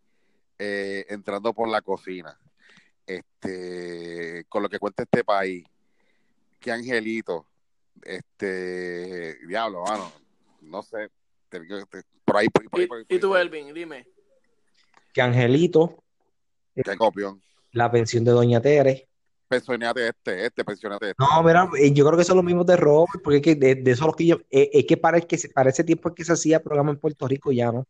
eh, 0.60 1.06
entrando 1.10 1.54
por 1.54 1.68
la 1.68 1.82
cocina, 1.82 2.40
este, 3.06 4.46
con 4.50 4.64
lo 4.64 4.70
que 4.70 4.80
cuenta 4.80 5.04
este 5.04 5.24
país, 5.24 5.66
qué 6.60 6.72
angelito, 6.72 7.46
este, 8.04 9.38
diablo, 9.46 9.84
mano, 9.84 10.12
no 10.62 10.82
sé, 10.82 11.10
por 11.50 12.38
ahí, 12.38 12.50
por 12.50 12.62
ahí, 12.64 12.70
por 12.70 12.80
ahí, 12.80 12.84
Y, 12.84 12.88
por 12.88 13.06
y 13.10 13.20
tú. 13.20 13.36
Elvin, 13.36 13.74
dime. 13.74 14.08
Que 15.18 15.22
Angelito, 15.24 16.04
qué 16.76 16.96
copión, 16.96 17.42
la 17.72 17.90
pensión 17.90 18.24
de 18.24 18.30
Doña 18.30 18.62
Tere. 18.62 19.08
pensionate 19.48 20.10
este, 20.10 20.46
este, 20.46 20.64
pensionate 20.64 21.10
este. 21.10 21.24
No, 21.24 21.42
mira, 21.42 21.68
eh, 21.80 21.92
yo 21.92 22.06
creo 22.06 22.20
que 22.20 22.24
son 22.24 22.36
los 22.36 22.46
mismos 22.46 22.68
de 22.68 22.76
Robert, 22.78 23.20
porque 23.24 23.38
es 23.38 23.42
que 23.42 23.56
de, 23.56 23.74
de 23.74 23.92
esos 23.92 24.06
los 24.06 24.16
que 24.16 24.28
yo, 24.28 24.36
eh, 24.52 24.70
es 24.72 24.86
que 24.86 24.96
para, 24.96 25.18
el 25.18 25.26
que 25.26 25.40
se- 25.40 25.50
para 25.50 25.72
ese 25.72 25.84
tiempo 25.84 26.10
es 26.10 26.14
que 26.16 26.24
se 26.24 26.34
hacía 26.34 26.62
programa 26.62 26.92
en 26.92 27.00
Puerto 27.00 27.28
Rico 27.28 27.52
ya, 27.52 27.72
¿no? 27.72 27.88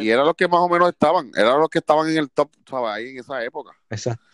Y 0.00 0.10
eran 0.10 0.26
los 0.26 0.34
que 0.34 0.48
más 0.48 0.58
o 0.58 0.68
menos 0.68 0.88
estaban, 0.88 1.30
eran 1.36 1.60
los 1.60 1.68
que 1.68 1.78
estaban 1.78 2.08
en 2.10 2.16
el 2.16 2.30
top, 2.32 2.50
¿sabes? 2.68 2.90
Ahí 2.90 3.08
en 3.10 3.18
esa 3.20 3.44
época. 3.44 3.70
Exacto. 3.90 4.24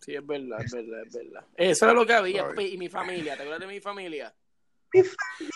Sí, 0.00 0.16
es 0.16 0.26
verdad, 0.26 0.62
es 0.64 0.72
verdad, 0.72 1.02
es 1.06 1.14
verdad. 1.14 1.44
Eso 1.56 1.84
era 1.84 1.94
lo 1.94 2.04
que 2.04 2.12
había, 2.14 2.44
y 2.60 2.76
mi 2.76 2.88
familia, 2.88 3.36
¿te 3.36 3.42
acuerdas 3.44 3.60
de 3.60 3.72
mi 3.72 3.80
familia? 3.80 4.34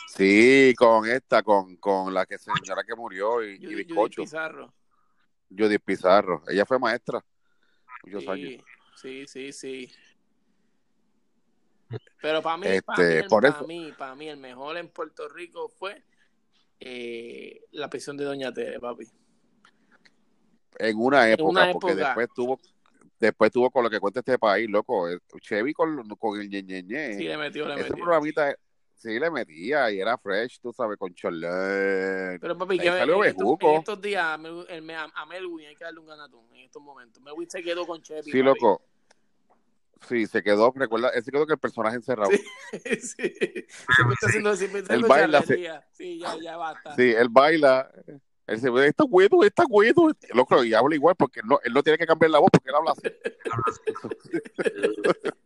Sí, 0.08 0.74
con 0.76 1.06
esta, 1.08 1.42
con, 1.42 1.76
con 1.76 2.12
la 2.12 2.26
que 2.26 2.38
señora 2.38 2.84
que 2.84 2.94
murió 2.94 3.42
y, 3.44 3.54
y 3.54 3.56
Judy, 3.56 3.66
Judy 3.66 3.84
bizcocho, 3.84 4.22
Pizarro. 4.22 4.74
Judy 5.50 5.78
Pizarro. 5.78 6.42
Ella 6.48 6.64
fue 6.66 6.78
maestra 6.78 7.24
muchos 8.04 8.26
años. 8.28 8.62
Sí, 8.96 9.26
sí, 9.26 9.52
sí, 9.52 9.52
sí. 9.52 9.92
Pero 12.20 12.40
para 12.42 12.56
mí, 12.56 12.66
Este, 12.68 12.82
para 12.82 12.98
mí, 13.02 13.14
el- 13.16 13.26
por 13.26 13.42
para 13.42 13.54
eso- 13.56 13.66
mí, 13.66 13.92
para 13.98 14.14
mí, 14.14 14.28
el 14.28 14.36
mejor 14.38 14.76
en 14.76 14.88
Puerto 14.88 15.28
Rico 15.28 15.68
fue 15.68 16.02
eh, 16.84 17.60
la 17.72 17.88
prisión 17.88 18.16
de 18.16 18.24
Doña 18.24 18.52
Tere, 18.52 18.80
papi. 18.80 19.04
En 20.78 20.96
una 20.98 21.30
época, 21.30 21.48
una 21.50 21.72
porque 21.72 21.92
época. 21.92 22.06
después 22.06 22.28
tuvo, 22.34 22.60
después 23.20 23.52
tuvo 23.52 23.70
con 23.70 23.84
lo 23.84 23.90
que 23.90 24.00
cuenta 24.00 24.20
este 24.20 24.38
país, 24.38 24.68
loco. 24.68 25.06
el 25.08 25.20
Chevy 25.40 25.72
con, 25.74 26.08
con 26.16 26.40
el 26.40 26.48
ñeñeñe. 26.48 27.14
Sí, 27.14 27.24
le 27.24 27.36
metió, 27.36 27.66
le 27.68 27.74
Ese 27.74 27.82
metió. 27.90 27.96
programita, 28.04 28.54
sí 29.02 29.18
le 29.18 29.30
metía 29.30 29.90
y 29.90 30.00
era 30.00 30.16
fresh, 30.16 30.60
tú 30.60 30.72
sabes, 30.72 30.96
con 30.96 31.12
Chorlén. 31.14 32.38
Pero 32.40 32.56
papi, 32.56 32.74
Ahí 32.74 32.78
que 32.80 32.86
salió 32.86 33.24
en, 33.24 33.30
estos, 33.30 33.56
en 33.60 33.70
estos 33.70 34.00
días 34.00 34.24
a, 34.24 34.38
Mel- 34.38 34.66
el- 34.68 34.90
a, 34.90 35.10
a 35.14 35.26
Melwin 35.26 35.66
hay 35.66 35.76
que 35.76 35.84
darle 35.84 36.00
un 36.00 36.06
ganatón 36.06 36.46
en 36.54 36.60
estos 36.60 36.82
momentos. 36.82 37.22
Melwin 37.22 37.50
se 37.50 37.62
quedó 37.62 37.86
con 37.86 38.00
Chevy. 38.00 38.22
Sí, 38.22 38.30
papi. 38.30 38.42
loco. 38.42 38.82
Sí, 40.08 40.26
se 40.26 40.42
quedó, 40.42 40.72
recuerda, 40.74 41.10
él 41.10 41.22
se 41.22 41.30
quedó 41.30 41.46
que 41.46 41.52
el 41.52 41.58
personaje 41.58 41.96
encerrado. 41.96 42.30
Sí. 42.30 42.42
sí. 43.00 43.04
Siempre 43.04 43.66
está 44.14 44.26
haciendo, 44.26 44.56
siempre 44.56 44.80
está 44.80 44.94
haciendo 44.94 45.08
baila, 45.08 45.40
charrería. 45.42 45.86
Sí, 45.92 46.18
ya, 46.18 46.36
ya 46.40 46.56
basta. 46.56 46.96
Sí, 46.96 47.02
él 47.02 47.28
baila. 47.30 47.90
Él 48.48 48.60
se 48.60 48.70
ve, 48.70 48.88
está 48.88 49.04
güedo, 49.04 49.44
está 49.44 49.64
güedo. 49.64 50.10
Loco, 50.34 50.64
y 50.64 50.74
habla 50.74 50.94
igual 50.96 51.14
porque 51.16 51.40
él 51.40 51.46
no, 51.46 51.60
él 51.62 51.72
no 51.72 51.82
tiene 51.82 51.96
que 51.98 52.06
cambiar 52.06 52.30
la 52.32 52.40
voz 52.40 52.50
porque 52.50 52.70
él 52.70 52.74
habla 52.74 52.92
así. 52.92 53.02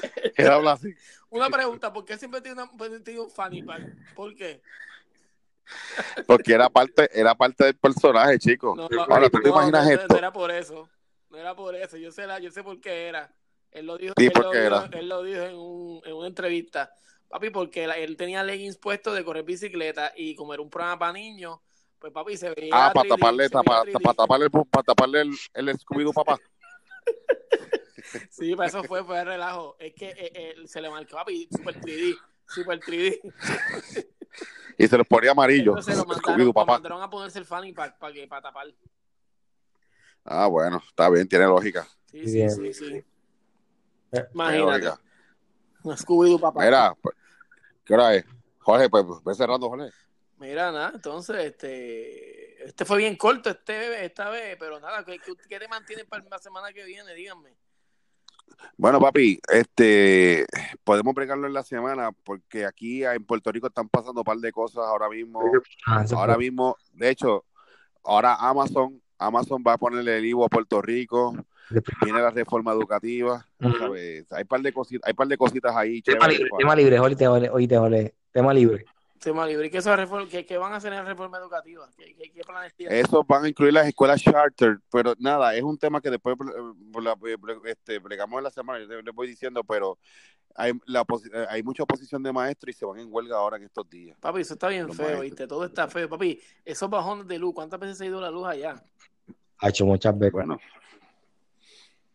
él 0.36 0.46
habla 0.48 0.72
así. 0.72 0.94
Una 1.30 1.48
pregunta, 1.48 1.92
¿por 1.92 2.04
qué 2.04 2.18
siempre 2.18 2.40
tiene, 2.40 2.62
una, 2.62 3.02
tiene 3.02 3.20
un 3.20 3.30
fanny 3.30 3.62
pack? 3.62 3.82
¿Por 4.14 4.34
qué? 4.34 4.60
Porque 6.26 6.52
era 6.52 6.68
parte, 6.68 7.08
era 7.12 7.34
parte 7.34 7.64
del 7.64 7.76
personaje, 7.76 8.38
chico. 8.38 8.74
No, 8.76 8.88
Ahora, 9.08 9.30
¿tú 9.30 9.40
te 9.40 9.48
no, 9.48 9.54
imaginas 9.54 9.86
no, 9.86 9.92
esto? 9.92 10.06
No 10.08 10.18
era 10.18 10.32
por 10.32 10.50
eso. 10.50 10.88
No 11.30 11.38
era 11.38 11.54
por 11.54 11.74
eso. 11.76 11.96
Yo 11.96 12.10
sé, 12.10 12.26
la, 12.26 12.38
yo 12.40 12.50
sé 12.50 12.62
por 12.62 12.80
qué 12.80 13.06
era. 13.08 13.32
Él 13.70 13.86
lo 13.86 13.96
dijo, 13.96 14.14
Sí, 14.16 14.26
él 14.26 14.32
¿por 14.32 14.42
lo 14.42 14.54
era? 14.54 14.88
él 14.92 15.08
lo 15.08 15.22
dijo 15.22 15.42
en, 15.42 15.54
un, 15.56 16.02
en 16.04 16.12
una 16.14 16.26
entrevista. 16.26 16.92
Papi, 17.28 17.50
porque 17.50 17.86
la- 17.86 17.96
él 17.96 18.16
tenía 18.16 18.42
leggings 18.42 18.76
puestos 18.76 19.14
de 19.14 19.24
correr 19.24 19.44
bicicleta 19.44 20.12
y 20.16 20.34
como 20.34 20.52
era 20.52 20.62
un 20.62 20.70
programa 20.70 20.98
para 20.98 21.12
niños, 21.12 21.60
pues 22.00 22.12
papi 22.12 22.36
se 22.36 22.50
veía. 22.50 22.86
Ah, 22.86 22.92
para 22.92 23.08
3D, 23.08 23.16
taparle, 23.20 23.50
para 23.50 23.82
3D. 23.84 23.92
taparle, 24.16 24.44
el, 24.46 24.50
para 24.50 24.82
taparle 24.82 25.20
el, 25.20 25.30
el 25.54 25.78
Scooby-Doo, 25.78 26.12
papá. 26.12 26.40
Sí, 28.30 28.54
para 28.56 28.68
eso 28.68 28.84
fue, 28.84 29.04
fue 29.04 29.18
de 29.18 29.24
relajo. 29.24 29.76
Es 29.78 29.94
que 29.94 30.10
eh, 30.10 30.32
eh, 30.34 30.54
se 30.66 30.80
le 30.80 30.90
marcó, 30.90 31.16
papi, 31.16 31.48
super 31.50 31.74
3D. 31.80 32.16
Super 32.46 32.80
3D. 32.80 33.34
Y 34.78 34.88
se 34.88 34.96
los 34.98 35.06
ponía 35.06 35.32
amarillo. 35.32 35.72
Entonces 35.72 35.96
lo 35.96 36.04
mandaron, 36.06 36.34
Scooby-Doo, 36.34 36.46
lo 36.46 36.52
papá. 36.54 36.72
mandaron 36.74 37.02
a 37.02 37.10
ponerse 37.10 37.38
el 37.38 37.44
fanny 37.44 37.72
pack 37.72 37.98
para 37.98 38.12
que 38.12 38.26
para 38.26 38.42
tapar. 38.42 38.66
Ah, 40.24 40.46
bueno, 40.46 40.82
está 40.86 41.08
bien, 41.10 41.28
tiene 41.28 41.44
lógica. 41.46 41.86
Sí, 42.10 42.26
sí, 42.26 42.32
Bien. 42.32 42.50
sí, 42.50 42.74
sí. 42.74 43.04
Tiene 44.10 44.28
Imagínate. 44.32 44.90
Scooby-Doo, 45.84 46.40
papá. 46.40 46.64
Mira, 46.64 46.94
pues, 47.00 47.14
¿qué 47.84 47.94
hora 47.94 48.14
es? 48.14 48.24
Jorge, 48.58 48.88
pues 48.90 49.04
ve 49.24 49.34
cerrando, 49.34 49.68
Jorge. 49.68 49.90
Mira, 50.38 50.72
nada, 50.72 50.92
entonces, 50.94 51.36
este, 51.36 52.64
este 52.66 52.84
fue 52.86 52.96
bien 52.98 53.16
corto 53.16 53.50
este, 53.50 54.04
esta 54.06 54.30
vez, 54.30 54.56
pero 54.58 54.80
nada, 54.80 55.04
¿qué, 55.04 55.18
qué- 55.18 55.34
qué 55.48 55.58
te 55.58 55.68
mantienen 55.68 56.06
para 56.06 56.24
la 56.24 56.38
semana 56.38 56.72
que 56.72 56.82
viene? 56.84 57.12
Díganme. 57.14 57.54
Bueno, 58.76 58.98
papi, 59.00 59.38
este, 59.52 60.46
podemos 60.84 61.14
bregarlo 61.14 61.46
en 61.46 61.52
la 61.52 61.62
semana 61.62 62.12
porque 62.24 62.64
aquí 62.64 63.04
en 63.04 63.24
Puerto 63.24 63.52
Rico 63.52 63.66
están 63.66 63.88
pasando 63.88 64.20
un 64.20 64.24
par 64.24 64.38
de 64.38 64.50
cosas 64.52 64.84
ahora 64.86 65.08
mismo. 65.08 65.42
Ah, 65.86 66.04
Ahora 66.12 66.34
fue- 66.34 66.44
mismo, 66.44 66.76
de 66.94 67.10
hecho, 67.10 67.44
ahora 68.04 68.34
Amazon, 68.36 69.00
Amazon 69.18 69.62
va 69.66 69.74
a 69.74 69.78
ponerle 69.78 70.16
el 70.18 70.24
IVA 70.24 70.46
a 70.46 70.48
Puerto 70.48 70.80
Rico, 70.80 71.34
viene 72.02 72.20
la 72.20 72.30
reforma 72.30 72.72
educativa, 72.72 73.46
Ujú. 73.60 73.78
¿sabes? 73.78 74.32
Hay 74.32 74.44
par 74.44 74.60
de 74.62 74.72
cositas, 74.72 75.06
hay 75.06 75.12
par 75.14 75.28
de 75.28 75.36
cositas 75.36 75.76
ahí. 75.76 76.00
Tema 76.00 76.20
chéveres, 76.20 76.38
libre, 76.38 76.50
tema 76.58 76.76
libre, 76.76 77.00
oíste, 77.00 77.28
oíste, 77.28 77.50
oíste, 77.78 78.14
tema 78.32 78.54
libre. 78.54 78.84
Tema 79.20 79.46
libre. 79.46 79.66
¿Y 79.66 79.70
qué, 79.70 79.80
qué, 80.30 80.46
qué 80.46 80.56
van 80.56 80.72
a 80.72 80.76
hacer 80.76 80.92
en 80.94 81.00
la 81.00 81.04
reforma 81.04 81.36
educativa? 81.38 81.86
¿Qué, 81.96 82.14
qué, 82.14 82.32
qué 82.32 82.40
planes 82.42 82.74
tienen? 82.74 82.96
Eso 83.04 83.22
van 83.22 83.44
a 83.44 83.48
incluir 83.48 83.72
las 83.74 83.86
escuelas 83.86 84.22
charter, 84.22 84.78
pero 84.90 85.14
nada, 85.18 85.54
es 85.54 85.62
un 85.62 85.76
tema 85.76 86.00
que 86.00 86.08
después 86.10 86.36
eh, 86.40 87.36
bre- 87.36 87.60
este, 87.64 87.98
bregamos 87.98 88.38
en 88.38 88.44
la 88.44 88.50
semana, 88.50 88.82
yo 88.82 89.02
les 89.02 89.14
voy 89.14 89.28
diciendo, 89.28 89.62
pero 89.62 89.98
hay, 90.54 90.72
la, 90.86 91.02
eh, 91.34 91.46
hay 91.50 91.62
mucha 91.62 91.82
oposición 91.82 92.22
de 92.22 92.32
maestros 92.32 92.74
y 92.74 92.78
se 92.78 92.86
van 92.86 92.98
en 92.98 93.08
huelga 93.12 93.36
ahora 93.36 93.58
en 93.58 93.64
estos 93.64 93.88
días. 93.90 94.16
Papi, 94.20 94.40
eso 94.40 94.54
está 94.54 94.68
bien 94.68 94.86
Los 94.86 94.96
feo, 94.96 95.04
maestros. 95.04 95.22
¿viste? 95.30 95.46
Todo 95.46 95.64
está 95.66 95.86
feo. 95.86 96.08
Papi, 96.08 96.40
esos 96.64 96.88
bajones 96.88 97.26
de 97.28 97.38
luz, 97.38 97.52
¿cuántas 97.54 97.78
veces 97.78 97.98
se 97.98 98.04
ha 98.04 98.06
ido 98.06 98.20
la 98.22 98.30
luz 98.30 98.46
allá? 98.48 98.82
Ha 99.58 99.68
hecho 99.68 99.84
muchas 99.84 100.18
veces. 100.18 100.32
Bueno, 100.32 100.58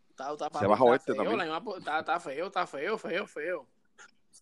Está, 0.10 0.32
está, 0.32 0.46
Se 0.46 0.52
papi, 0.52 0.66
bajó 0.66 0.86
está 0.86 0.96
este 0.96 1.14
feo, 1.14 1.24
también. 1.32 1.52
misma 1.54 2.00
está 2.00 2.20
feo, 2.20 2.48
está 2.48 2.66
feo, 2.66 2.98
feo, 2.98 3.28
feo. 3.28 3.68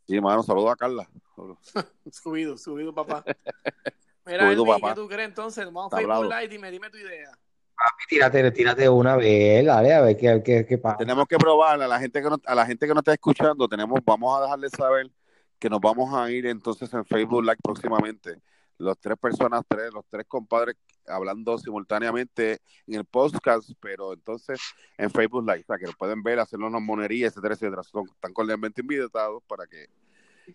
Sí, 0.07 0.21
mano, 0.21 0.43
saludos 0.43 0.71
a 0.71 0.75
Carla. 0.75 1.09
Subido, 2.11 2.57
subido, 2.57 2.93
papá. 2.93 3.23
Mira, 4.25 4.45
Subido, 4.45 4.63
Elvi, 4.63 4.71
papá. 4.71 4.89
¿qué 4.89 5.01
tú 5.01 5.07
crees 5.07 5.29
entonces? 5.29 5.65
Vamos 5.65 5.91
a 5.93 5.97
Facebook. 5.97 6.25
Live, 6.25 6.47
dime, 6.47 6.71
dime 6.71 6.89
tu 6.89 6.97
idea. 6.97 7.31
Papi, 7.75 8.03
tírate, 8.07 8.51
tírate 8.51 8.87
una 8.87 9.15
vez, 9.15 9.65
dale, 9.65 9.93
a 9.93 10.01
ver 10.01 10.15
qué, 10.15 10.41
qué, 10.43 10.65
qué 10.65 10.77
pasa. 10.77 10.97
Tenemos 10.97 11.27
que 11.27 11.37
probar 11.37 11.81
a 11.81 11.87
la 11.87 11.99
gente 11.99 12.21
que 12.21 12.29
no, 12.29 12.37
a 12.45 12.55
la 12.55 12.65
gente 12.65 12.87
que 12.87 12.93
nos 12.93 13.01
está 13.01 13.13
escuchando, 13.13 13.67
tenemos, 13.67 13.99
vamos 14.05 14.37
a 14.37 14.43
dejarles 14.43 14.71
saber 14.71 15.11
que 15.59 15.69
nos 15.69 15.79
vamos 15.79 16.13
a 16.13 16.29
ir 16.29 16.45
entonces 16.45 16.93
en 16.93 17.03
Facebook 17.05 17.41
Live 17.41 17.57
próximamente. 17.63 18.41
Los 18.83 18.99
tres 18.99 19.17
personas, 19.17 19.63
tres, 19.67 19.93
los 19.93 20.05
tres 20.09 20.25
compadres 20.27 20.75
hablando 21.07 21.57
simultáneamente 21.57 22.59
en 22.87 22.95
el 22.95 23.05
podcast, 23.05 23.69
pero 23.79 24.13
entonces 24.13 24.59
en 24.97 25.09
Facebook 25.09 25.43
Live, 25.45 25.63
para 25.65 25.79
que 25.79 25.85
nos 25.85 25.95
pueden 25.95 26.21
ver, 26.23 26.39
hacernos 26.39 26.69
unas 26.69 26.81
monerías, 26.81 27.31
etcétera, 27.33 27.55
etcétera. 27.55 27.83
Son 27.83 28.05
tan 28.19 28.33
cordialmente 28.33 28.81
invitados 28.81 29.41
para 29.47 29.65
que 29.67 29.87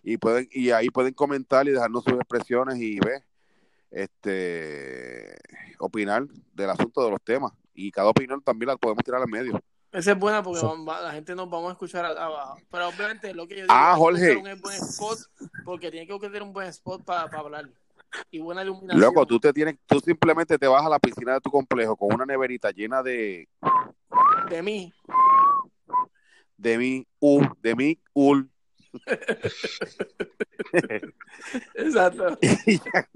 y 0.03 0.17
pueden 0.19 0.47
y 0.53 0.71
ahí 0.71 0.91
pueden 0.91 1.15
comentar 1.15 1.67
y 1.67 1.71
dejarnos 1.73 2.05
sus 2.05 2.13
expresiones 2.15 2.77
y 2.79 2.99
ver 3.01 3.25
este 3.91 5.37
opinar 5.79 6.27
del 6.55 6.71
asunto 6.71 7.05
de 7.05 7.11
los 7.11 7.23
temas. 7.23 7.53
Y 7.75 7.91
cada 7.91 8.09
opinión 8.09 8.43
también 8.43 8.69
la 8.69 8.77
podemos 8.77 9.05
tirar 9.05 9.21
al 9.23 9.29
medio. 9.29 9.61
Esa 9.93 10.13
es 10.13 10.19
buena 10.19 10.43
porque 10.43 10.61
vamos- 10.61 10.87
va- 10.87 11.01
la 11.01 11.13
gente 11.13 11.35
nos 11.35 11.49
vamos 11.49 11.71
a 11.71 11.73
escuchar 11.73 12.05
abajo. 12.05 12.59
Pero 12.71 12.89
obviamente 12.89 13.33
lo 13.33 13.47
que 13.47 13.55
yo 13.57 13.63
digo 13.63 13.73
Ah, 13.75 13.93
que 13.95 13.99
Jorge. 14.01 14.37
un 14.37 14.61
buen 14.61 14.77
spot 14.77 15.19
porque 15.65 15.91
tiene 15.91 16.07
que 16.07 16.19
tener 16.19 16.43
un 16.43 16.53
buen 16.53 16.69
spot 16.69 17.05
para 17.05 17.23
hablar. 17.39 17.71
Y 18.31 18.39
buena 18.41 18.63
iluminación. 18.63 19.01
Loco, 19.01 19.27
tú 19.27 19.39
te 19.39 19.53
tienes, 19.53 19.77
tú 19.87 20.01
simplemente 20.01 20.59
te 20.59 20.67
vas 20.67 20.85
a 20.85 20.89
la 20.89 20.99
piscina 20.99 21.35
de 21.35 21.41
tu 21.41 21.51
complejo 21.51 21.97
con 21.97 22.15
una 22.15 22.25
neverita 22.27 22.71
llena 22.71 23.03
de, 23.03 23.49
De 24.49 24.63
mí. 24.63 24.93
de 26.57 26.79
mi 26.79 27.07
u, 27.21 27.43
de 27.61 27.75
mi 27.75 27.99
ul. 28.15 28.51
Exacto. 31.75 32.39
y, 32.67 32.79
ya, 32.79 33.09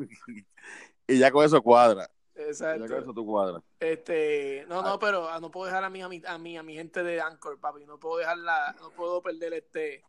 y 1.07 1.19
ya 1.19 1.31
con 1.31 1.45
eso 1.45 1.63
cuadra. 1.63 2.09
Ya 2.35 2.43
con 2.43 2.47
Exacto. 2.49 2.99
eso 2.99 3.15
tú 3.15 3.27
cuadras. 3.27 3.63
Este, 3.81 4.65
no, 4.69 4.83
no, 4.83 4.99
pero 4.99 5.29
ah, 5.29 5.41
no 5.41 5.51
puedo 5.51 5.67
dejar 5.67 5.85
a 5.85 5.91
mí, 5.91 6.03
a 6.03 6.09
mi, 6.09 6.23
a 6.27 6.39
mí, 6.39 6.57
a 6.57 6.63
mi 6.63 6.75
gente 6.75 7.03
de 7.03 7.21
Anchor, 7.21 7.59
papi. 7.59 7.85
No 7.87 7.99
puedo 7.99 8.19
dejarla, 8.19 8.75
no 8.81 8.91
puedo 8.91 9.23
perder 9.23 9.55
este 9.55 10.05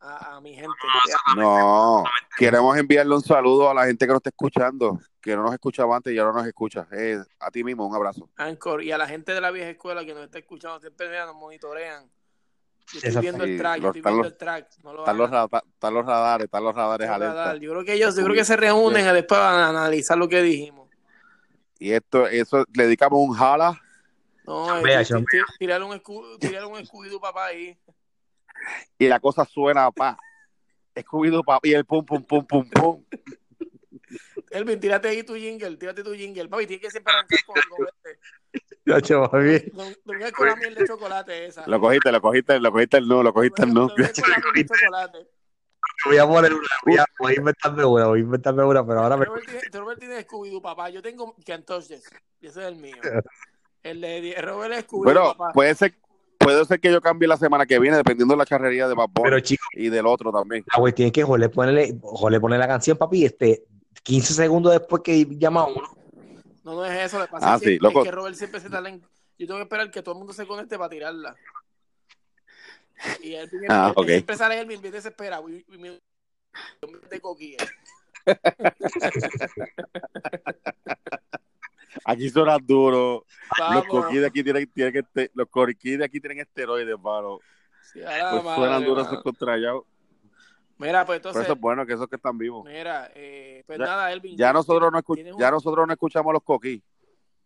a, 0.00 0.36
a 0.36 0.40
mi 0.40 0.54
gente. 0.54 0.68
No, 1.36 2.04
queremos 2.36 2.76
enviarle 2.76 3.14
un 3.14 3.22
saludo 3.22 3.70
a 3.70 3.74
la 3.74 3.86
gente 3.86 4.06
que 4.06 4.12
nos 4.12 4.18
está 4.18 4.30
escuchando, 4.30 4.98
que 5.20 5.36
no 5.36 5.42
nos 5.42 5.52
escuchaba 5.52 5.96
antes 5.96 6.12
y 6.12 6.18
ahora 6.18 6.32
nos 6.38 6.46
escucha. 6.46 6.86
Eh, 6.92 7.18
a 7.38 7.50
ti 7.50 7.62
mismo, 7.62 7.86
un 7.86 7.94
abrazo. 7.94 8.28
Anchor 8.36 8.82
y 8.82 8.92
a 8.92 8.98
la 8.98 9.06
gente 9.06 9.32
de 9.32 9.40
la 9.40 9.50
vieja 9.50 9.70
escuela 9.70 10.04
que 10.04 10.14
nos 10.14 10.24
está 10.24 10.38
escuchando, 10.38 10.80
siempre 10.80 11.08
vean, 11.08 11.26
nos 11.26 11.36
monitorean. 11.36 12.10
Yo 12.92 12.98
estoy 13.02 13.20
viendo 13.20 13.44
el 13.44 13.56
track, 13.56 13.80
yo 13.80 13.86
estoy 13.88 14.02
viendo 14.02 14.22
los- 14.22 14.32
el 14.32 14.36
track. 14.36 14.68
No 14.82 14.92
lo 14.92 14.98
Están 15.00 15.16
los, 15.16 15.30
están 15.30 15.94
los 15.94 16.06
radares, 16.06 16.44
están 16.46 16.64
los 16.64 16.74
radares 16.74 17.08
alerta. 17.08 17.56
Yo 17.56 17.70
creo 17.70 17.84
que 17.84 17.92
ellos, 17.94 18.16
yo 18.16 18.24
creo 18.24 18.34
que 18.34 18.44
se 18.44 18.56
reúnen 18.56 19.06
a 19.06 19.12
después 19.12 19.40
van 19.40 19.54
a 19.54 19.68
analizar 19.68 20.18
lo 20.18 20.28
que 20.28 20.42
dijimos. 20.42 20.88
Y 21.78 21.92
esto, 21.92 22.26
eso, 22.26 22.64
le 22.74 22.84
dedicamos 22.84 23.20
un 23.20 23.34
jala 23.34 23.80
No, 24.44 24.82
Vea, 24.82 25.00
eh, 25.02 25.06
tirarle 25.58 25.86
un 25.86 25.92
un 25.92 26.78
escudo 26.80 27.20
papá 27.20 27.46
ahí. 27.46 27.78
Y 28.98 29.08
la 29.08 29.20
cosa 29.20 29.44
suena 29.44 29.90
pa. 29.90 30.18
Scooby-Doo, 30.94 31.44
pa, 31.44 31.58
y 31.62 31.72
el 31.72 31.84
pum, 31.86 32.04
pum, 32.04 32.22
pum, 32.24 32.44
pum, 32.46 32.68
pum. 32.68 33.04
Elvin, 34.50 34.80
tírate 34.80 35.08
ahí 35.08 35.22
tu 35.22 35.36
jingle, 35.36 35.76
tírate 35.76 36.02
tu 36.02 36.14
jingle. 36.14 36.48
Papi, 36.48 36.66
tienes 36.66 36.82
que 36.84 36.90
siempre 36.90 37.12
arrancar 37.14 37.38
con, 37.46 37.54
con, 37.76 37.86
este, 37.86 38.20
Ya, 38.84 39.00
chaval, 39.00 39.42
bien. 39.44 39.70
con, 39.70 39.94
con- 40.04 40.30
con 40.32 40.46
la 40.48 40.56
miel 40.56 40.74
de 40.74 40.86
chocolate 40.86 41.46
esa. 41.46 41.66
Lo 41.66 41.80
cogiste, 41.80 42.10
lo 42.10 42.20
cogiste, 42.20 42.58
lo 42.58 42.72
cogiste 42.72 42.96
el 42.98 43.06
no, 43.08 43.22
lo 43.22 43.32
cogiste 43.32 43.62
el 43.62 43.72
no. 43.72 43.88
Con 43.88 44.02
la 44.02 44.08
miel 44.52 44.66
de 44.66 44.66
chocolate. 44.66 45.28
Voy 46.06 46.16
a 46.18 46.26
poner 46.26 46.52
una, 46.52 46.68
voy 46.84 46.96
a, 46.98 47.04
voy 47.18 47.32
a 47.32 47.36
inventarme 47.36 47.84
una, 47.84 48.06
voy 48.06 48.18
a 48.18 48.22
inventarme 48.22 48.64
una, 48.64 48.86
pero 48.86 49.00
ahora 49.00 49.16
me... 49.16 49.24
Robert 49.26 49.44
tiene, 49.46 49.60
Robert 49.72 49.98
tiene 50.00 50.26
Scooby-Doo, 50.26 50.60
papá. 50.62 50.90
Yo 50.90 51.00
tengo 51.02 51.34
Touch 51.66 51.86
This. 51.86 52.02
Y 52.40 52.46
ese 52.48 52.60
es 52.62 52.66
el 52.66 52.76
mío. 52.76 52.96
El 53.82 54.00
de 54.00 54.34
Robert 54.42 54.74
es 54.74 54.86
Scooby-Doo, 54.86 55.04
Pero 55.06 55.32
papá. 55.36 55.52
puede 55.52 55.74
ser, 55.74 55.94
puede 56.52 56.64
ser 56.66 56.80
que 56.80 56.90
yo 56.92 57.00
cambie 57.00 57.28
la 57.28 57.36
semana 57.36 57.64
que 57.66 57.78
viene, 57.78 57.96
dependiendo 57.96 58.34
de 58.34 58.38
la 58.38 58.44
charrería 58.46 58.88
de 58.88 58.94
Bad 58.94 59.08
Bunny 59.10 59.24
Pero 59.24 59.40
chicos, 59.40 59.66
y 59.72 59.88
del 59.88 60.06
otro 60.06 60.32
también. 60.32 60.64
la 60.72 60.80
cuestión 60.80 61.06
es 61.06 61.12
que 61.12 61.22
Jorge 61.22 61.48
ponerle, 61.48 61.96
Jorge 62.02 62.40
pone 62.40 62.58
la 62.58 62.66
canción, 62.68 62.96
papi, 62.96 63.24
este, 63.24 63.64
15 64.02 64.34
segundos 64.34 64.72
después 64.72 65.02
que 65.02 65.24
llama 65.38 65.62
a 65.62 65.66
uno. 65.66 65.96
No, 66.64 66.74
no 66.74 66.84
es 66.84 67.06
eso. 67.06 67.18
Lo 67.18 67.26
que 67.26 67.30
pasa 67.32 67.52
Ah, 67.52 67.56
es, 67.56 67.62
que, 67.62 67.68
sí, 67.68 67.78
loco. 67.78 68.00
es 68.00 68.04
que 68.04 68.10
Robert 68.10 68.36
siempre 68.36 68.60
se 68.60 68.66
en... 68.66 69.00
Yo 69.38 69.46
tengo 69.46 69.56
que 69.56 69.62
esperar 69.62 69.90
que 69.90 70.02
todo 70.02 70.14
el 70.14 70.18
mundo 70.18 70.32
se 70.34 70.46
conecte 70.46 70.76
para 70.76 70.90
tirarla. 70.90 71.34
Y 73.22 73.34
él, 73.34 73.48
Ah, 73.68 73.86
él- 73.88 73.92
ok. 73.96 74.06
siempre 74.08 74.36
sale 74.36 74.60
él 74.60 74.66
bien 74.66 74.82
desesperado. 74.82 75.48
Y, 75.48 75.64
y, 75.68 75.86
y- 75.86 76.00
de 77.10 77.20
coquilla. 77.20 77.58
Aquí 82.04 82.28
suenan 82.30 82.64
duros. 82.66 83.22
Los 83.72 83.84
coquis 83.86 84.20
de 84.20 84.26
aquí 84.26 84.42
tienen, 84.44 84.70
tienen 84.72 84.96
este, 84.96 85.30
los 85.34 85.48
coquis 85.48 85.98
de 85.98 86.04
aquí 86.04 86.20
tienen 86.20 86.40
esteroides, 86.40 86.98
mano. 87.00 87.38
Sí, 87.92 88.00
Pues 88.00 88.44
madre, 88.44 88.54
suenan 88.56 88.84
duros 88.84 89.06
esos 89.06 89.22
contrallados. 89.22 89.84
Mira, 90.78 91.04
pues 91.04 91.18
Pero 91.20 91.28
entonces... 91.30 91.42
eso 91.42 91.52
es 91.54 91.60
bueno, 91.60 91.84
que 91.84 91.92
esos 91.92 92.08
que 92.08 92.16
están 92.16 92.38
vivos. 92.38 92.64
Mira, 92.64 93.10
eh, 93.14 93.62
pues 93.66 93.78
Ya- 93.78 93.84
nada, 93.84 94.12
Elvin. 94.12 94.36
Ya 94.36 94.52
nosotros 94.52 94.90
no, 94.90 94.98
escu- 94.98 95.14
¿tienes 95.14 95.34
un- 95.34 95.40
ya 95.40 95.50
nosotros 95.50 95.86
no 95.86 95.92
escuchamos 95.92 96.32
los 96.32 96.42
coquis. 96.42 96.80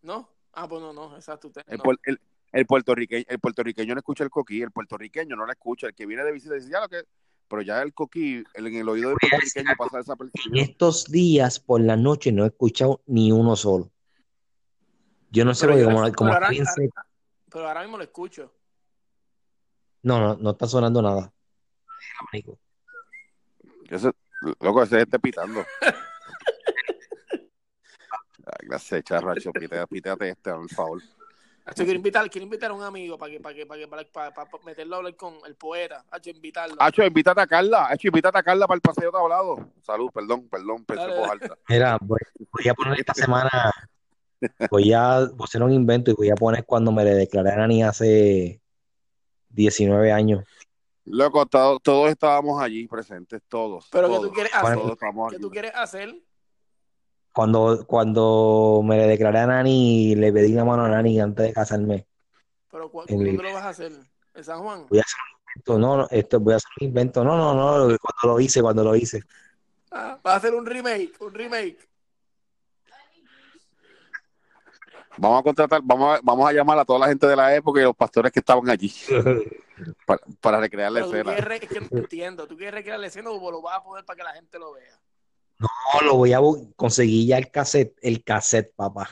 ¿No? 0.03 0.29
Ah, 0.53 0.69
pues 0.69 0.81
no, 0.83 0.93
no, 0.93 1.17
exacto. 1.17 1.49
Usted, 1.49 1.63
El, 1.67 1.79
no. 1.79 1.83
puer- 1.85 1.99
el, 2.05 2.21
el 2.53 2.67
puertorriqueño, 2.67 3.25
el 3.27 3.39
puertorriqueño 3.41 3.95
no 3.95 3.99
escucha 3.99 4.23
el 4.23 4.31
coquí, 4.31 4.63
el 4.63 4.71
puertorriqueño 4.71 5.35
no 5.35 5.47
la 5.47 5.53
escucha. 5.55 5.89
El 5.89 5.95
que 5.95 6.07
viene 6.07 6.23
de 6.23 6.31
visita 6.33 6.55
dice, 6.55 6.71
ya 6.71 6.81
lo 6.81 6.89
que. 6.89 7.03
Pero 7.49 7.63
ya 7.63 7.83
el 7.83 7.93
coquí, 7.93 8.45
el- 8.55 8.67
en 8.69 8.75
el 8.77 8.89
oído 8.89 9.09
del 9.09 9.19
puertorriqueño 9.19 9.71
pasa 9.77 9.97
En 9.97 10.01
desapercibido. 10.03 10.63
estos 10.65 11.05
días 11.07 11.59
por 11.59 11.81
la 11.81 11.97
noche 11.97 12.31
no 12.31 12.45
he 12.45 12.49
escuchado 12.49 13.03
ni 13.07 13.33
uno 13.33 13.57
solo. 13.57 13.91
Yo 15.35 15.45
no 15.45 15.53
sé, 15.53 15.67
Pero 15.67 15.73
porque 15.73 15.83
yo- 15.83 15.87
como, 15.91 16.13
como 16.15 16.31
pero 16.33 16.47
ahora- 16.47 16.93
Pero 17.51 17.69
ahora 17.69 17.81
mismo 17.81 17.97
lo 17.99 18.05
escucho. 18.05 18.53
No, 20.03 20.21
no, 20.21 20.37
no 20.37 20.51
está 20.51 20.69
sonando 20.69 21.03
nada. 21.03 21.33
Amigo. 22.31 22.57
Eso, 23.91 24.13
loco, 24.61 24.83
ese 24.85 24.97
es 24.99 25.03
este 25.03 25.19
pitando. 25.19 25.65
Ay, 28.47 28.69
gracias, 28.69 29.03
charracho. 29.05 29.51
Pitea- 29.53 29.87
Pítate 29.89 30.29
este, 30.31 30.53
por 30.53 30.69
favor. 30.71 31.03
Quiero 31.75 31.93
invitar, 31.93 32.29
quiero 32.31 32.45
invitar 32.45 32.71
a 32.71 32.75
un 32.75 32.83
amigo 32.83 33.17
para 33.17 33.33
que, 33.33 33.41
para 33.41 33.55
que, 33.55 33.67
para 33.67 33.81
que, 33.81 33.89
para, 33.89 34.05
para- 34.13 34.33
para 34.51 34.65
meterlo 34.65 34.95
a 34.97 34.99
hablar 34.99 35.17
con 35.17 35.35
el 35.47 35.57
poeta. 35.57 36.05
Hacho, 36.11 36.31
invitarlo. 36.31 36.77
Hacho, 36.79 37.03
invítate 37.05 37.41
a 37.41 37.47
Carla. 37.47 37.87
Hacho, 37.89 38.07
invítate 38.09 38.39
a 38.39 38.43
Carla 38.43 38.67
para 38.69 38.77
el 38.77 38.83
paseo 38.83 39.11
tablado. 39.11 39.71
Salud, 39.83 40.11
perdón, 40.13 40.47
perdón, 40.49 40.85
pensé 40.85 41.07
voz 41.09 41.29
alta. 41.31 41.57
Mira, 41.69 41.99
voy, 42.03 42.19
voy 42.53 42.69
a 42.69 42.75
poner 42.75 43.01
esta 43.01 43.15
semana, 43.15 43.51
voy 44.71 44.93
a, 44.93 45.21
voy 45.27 45.37
a 45.41 45.45
hacer 45.45 45.63
un 45.63 45.73
invento 45.73 46.11
y 46.11 46.15
voy 46.15 46.31
a 46.31 46.35
poner 46.35 46.65
cuando 46.65 46.93
me 46.93 47.05
le 47.05 47.15
declaré 47.15 47.51
a 47.53 47.57
Nani 47.57 47.83
hace 47.83 48.61
19 49.49 50.13
años. 50.13 50.45
Loco, 51.07 51.45
to- 51.47 51.79
todos 51.81 52.11
estábamos 52.11 52.61
allí 52.63 52.89
presentes, 52.89 53.43
todos. 53.49 53.89
Pero 53.91 54.09
que 54.09 54.15
todos, 54.15 54.27
tú 54.29 54.33
quieres 54.33 54.53
hacer, 54.55 54.79
¿qué 55.31 55.39
tú 55.39 55.51
quieres 55.51 55.73
hacer? 55.75 56.15
Cuando, 57.33 57.85
cuando 57.87 58.81
me 58.85 58.97
le 58.97 59.07
declaré 59.09 59.41
a 59.41 59.47
Nani, 59.47 60.15
le 60.15 60.33
pedí 60.33 60.53
la 60.53 60.65
mano 60.65 60.85
a 60.85 60.89
Nani 60.89 61.21
antes 61.21 61.47
de 61.47 61.53
casarme. 61.53 62.07
Pero 62.71 62.91
cu- 62.91 63.03
En 63.07 63.19
la 63.19 63.25
¿dónde 63.27 63.43
lo 63.43 63.53
vas 63.53 63.65
a 63.65 63.69
hacer? 63.71 63.93
¿En 64.35 64.45
San 64.45 64.63
Juan? 64.63 64.87
Voy 64.89 64.99
a 64.99 65.03
hacer 65.03 65.19
un 65.21 65.49
invento, 65.49 65.79
no, 65.79 65.97
no, 65.97 66.09
esto, 66.11 66.41
voy 66.41 66.53
a 66.55 66.57
hacer 66.57 66.71
un 66.81 66.87
invento. 66.87 67.25
No, 67.25 67.37
no, 67.37 67.55
no, 67.55 67.97
cuando 67.99 68.35
lo 68.37 68.41
hice, 68.41 68.63
cuando 68.63 68.85
lo 68.85 68.95
hice. 68.97 69.21
Ah, 69.91 70.19
vas 70.23 70.35
a 70.35 70.37
hacer 70.39 70.55
un 70.55 70.65
remake, 70.65 71.13
un 71.21 71.35
remake. 71.35 71.79
Vamos 75.17 75.41
a 75.41 75.43
contratar, 75.43 75.81
vamos 75.85 76.17
a, 76.17 76.21
vamos 76.23 76.49
a 76.49 76.53
llamar 76.53 76.79
a 76.79 76.85
toda 76.85 76.99
la 76.99 77.09
gente 77.09 77.27
de 77.27 77.37
la 77.37 77.55
época 77.55 77.81
y 77.81 77.85
los 77.85 77.95
pastores 77.97 78.33
que 78.33 78.41
estaban 78.41 78.69
allí 78.69 78.93
para, 80.07 80.21
para 80.41 80.61
recrear 80.61 80.91
la 80.91 81.01
Pero 81.01 81.11
tú 81.11 81.17
escena. 81.17 81.35
quieres, 81.37 81.63
es 81.63 81.69
que 81.69 81.81
no 81.81 81.89
entiendo. 81.93 82.47
¿Tú 82.47 82.57
quieres 82.57 82.75
recrear 82.75 82.99
la 82.99 83.07
escena 83.07 83.31
o 83.31 83.51
lo 83.51 83.63
vas 83.63 83.79
a 83.79 83.83
poner 83.83 84.05
para 84.05 84.17
que 84.17 84.23
la 84.25 84.33
gente 84.35 84.59
lo 84.59 84.73
vea? 84.75 84.99
No, 85.59 85.69
lo 86.03 86.17
voy 86.17 86.33
a 86.33 86.41
conseguir 86.77 87.29
ya 87.29 87.39
el 87.39 87.51
cassette, 87.51 87.97
el 88.03 88.25
cassette, 88.25 88.73
papá. 88.75 89.09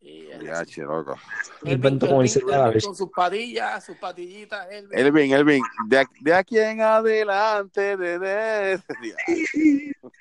Ya, 0.00 0.64
che, 0.64 0.82
loco. 0.82 1.16
Invento 1.64 2.08
con 2.08 2.22
el 2.22 2.28
celular, 2.28 2.72
si- 2.80 2.86
con 2.86 2.94
sus 2.94 3.10
patillas, 3.10 3.84
sus 3.84 3.96
patillitas, 3.96 4.68
Elvin. 4.70 4.98
Elvin, 4.98 5.32
Elvin, 5.32 5.62
de, 5.88 6.06
de 6.20 6.32
aquí 6.34 6.58
en 6.58 6.80
adelante, 6.80 7.96
de, 7.96 8.18
de- 8.20 8.80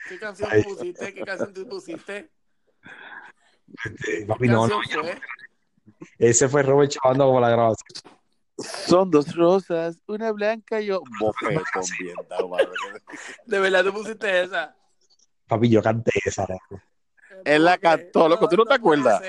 ¿Qué 0.10 0.20
canción 0.20 0.50
pusiste? 0.64 1.14
¿Qué 1.14 1.24
canción 1.24 1.54
tú 1.54 1.68
pusiste? 1.70 2.30
Papi, 4.28 4.48
¿Qué 4.48 4.54
no, 4.54 4.68
fue? 4.68 5.20
ese 6.18 6.50
fue 6.50 6.64
Robert 6.64 6.92
chavando 6.92 7.26
como 7.26 7.40
la 7.40 7.50
grabación. 7.50 7.88
Son 8.58 9.12
dos 9.12 9.36
rosas, 9.36 10.02
una 10.08 10.32
blanca 10.32 10.82
y 10.82 10.88
yo. 10.88 11.02
Bofetón 11.20 11.64
bien 12.00 12.16
dado, 12.30 12.50
madre. 12.50 12.68
De 13.46 13.60
verdad, 13.60 13.84
tú 13.84 13.94
pusiste 13.94 14.44
esa. 14.44 14.76
Papi, 15.48 15.70
yo 15.70 15.82
canté 15.82 16.12
esa. 16.26 16.48
Él 17.46 17.64
la 17.64 17.78
cantó, 17.78 18.28
loco, 18.28 18.50
¿tú 18.50 18.58
no 18.58 18.66
te 18.66 18.74
acuerdas? 18.74 19.22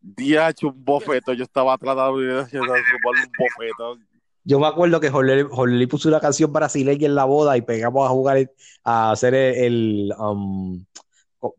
Diacho, 0.00 0.68
un 0.68 0.84
bofetón. 0.84 1.36
Yo 1.36 1.44
estaba 1.44 1.76
tratando 1.76 2.18
de 2.18 2.46
sumarle 2.50 2.82
un 3.26 3.32
bofetón. 3.38 4.06
Yo 4.42 4.58
me 4.58 4.66
acuerdo 4.66 5.00
que 5.00 5.10
Jorge, 5.10 5.44
Jorge 5.44 5.88
puso 5.88 6.08
una 6.08 6.20
canción 6.20 6.52
brasileña 6.52 7.06
en 7.06 7.14
la 7.14 7.24
boda 7.24 7.56
y 7.56 7.62
pegamos 7.62 8.06
a 8.06 8.10
jugar, 8.10 8.50
a 8.84 9.10
hacer 9.10 9.34
el, 9.34 9.54
el, 9.54 10.14
um, 10.18 10.82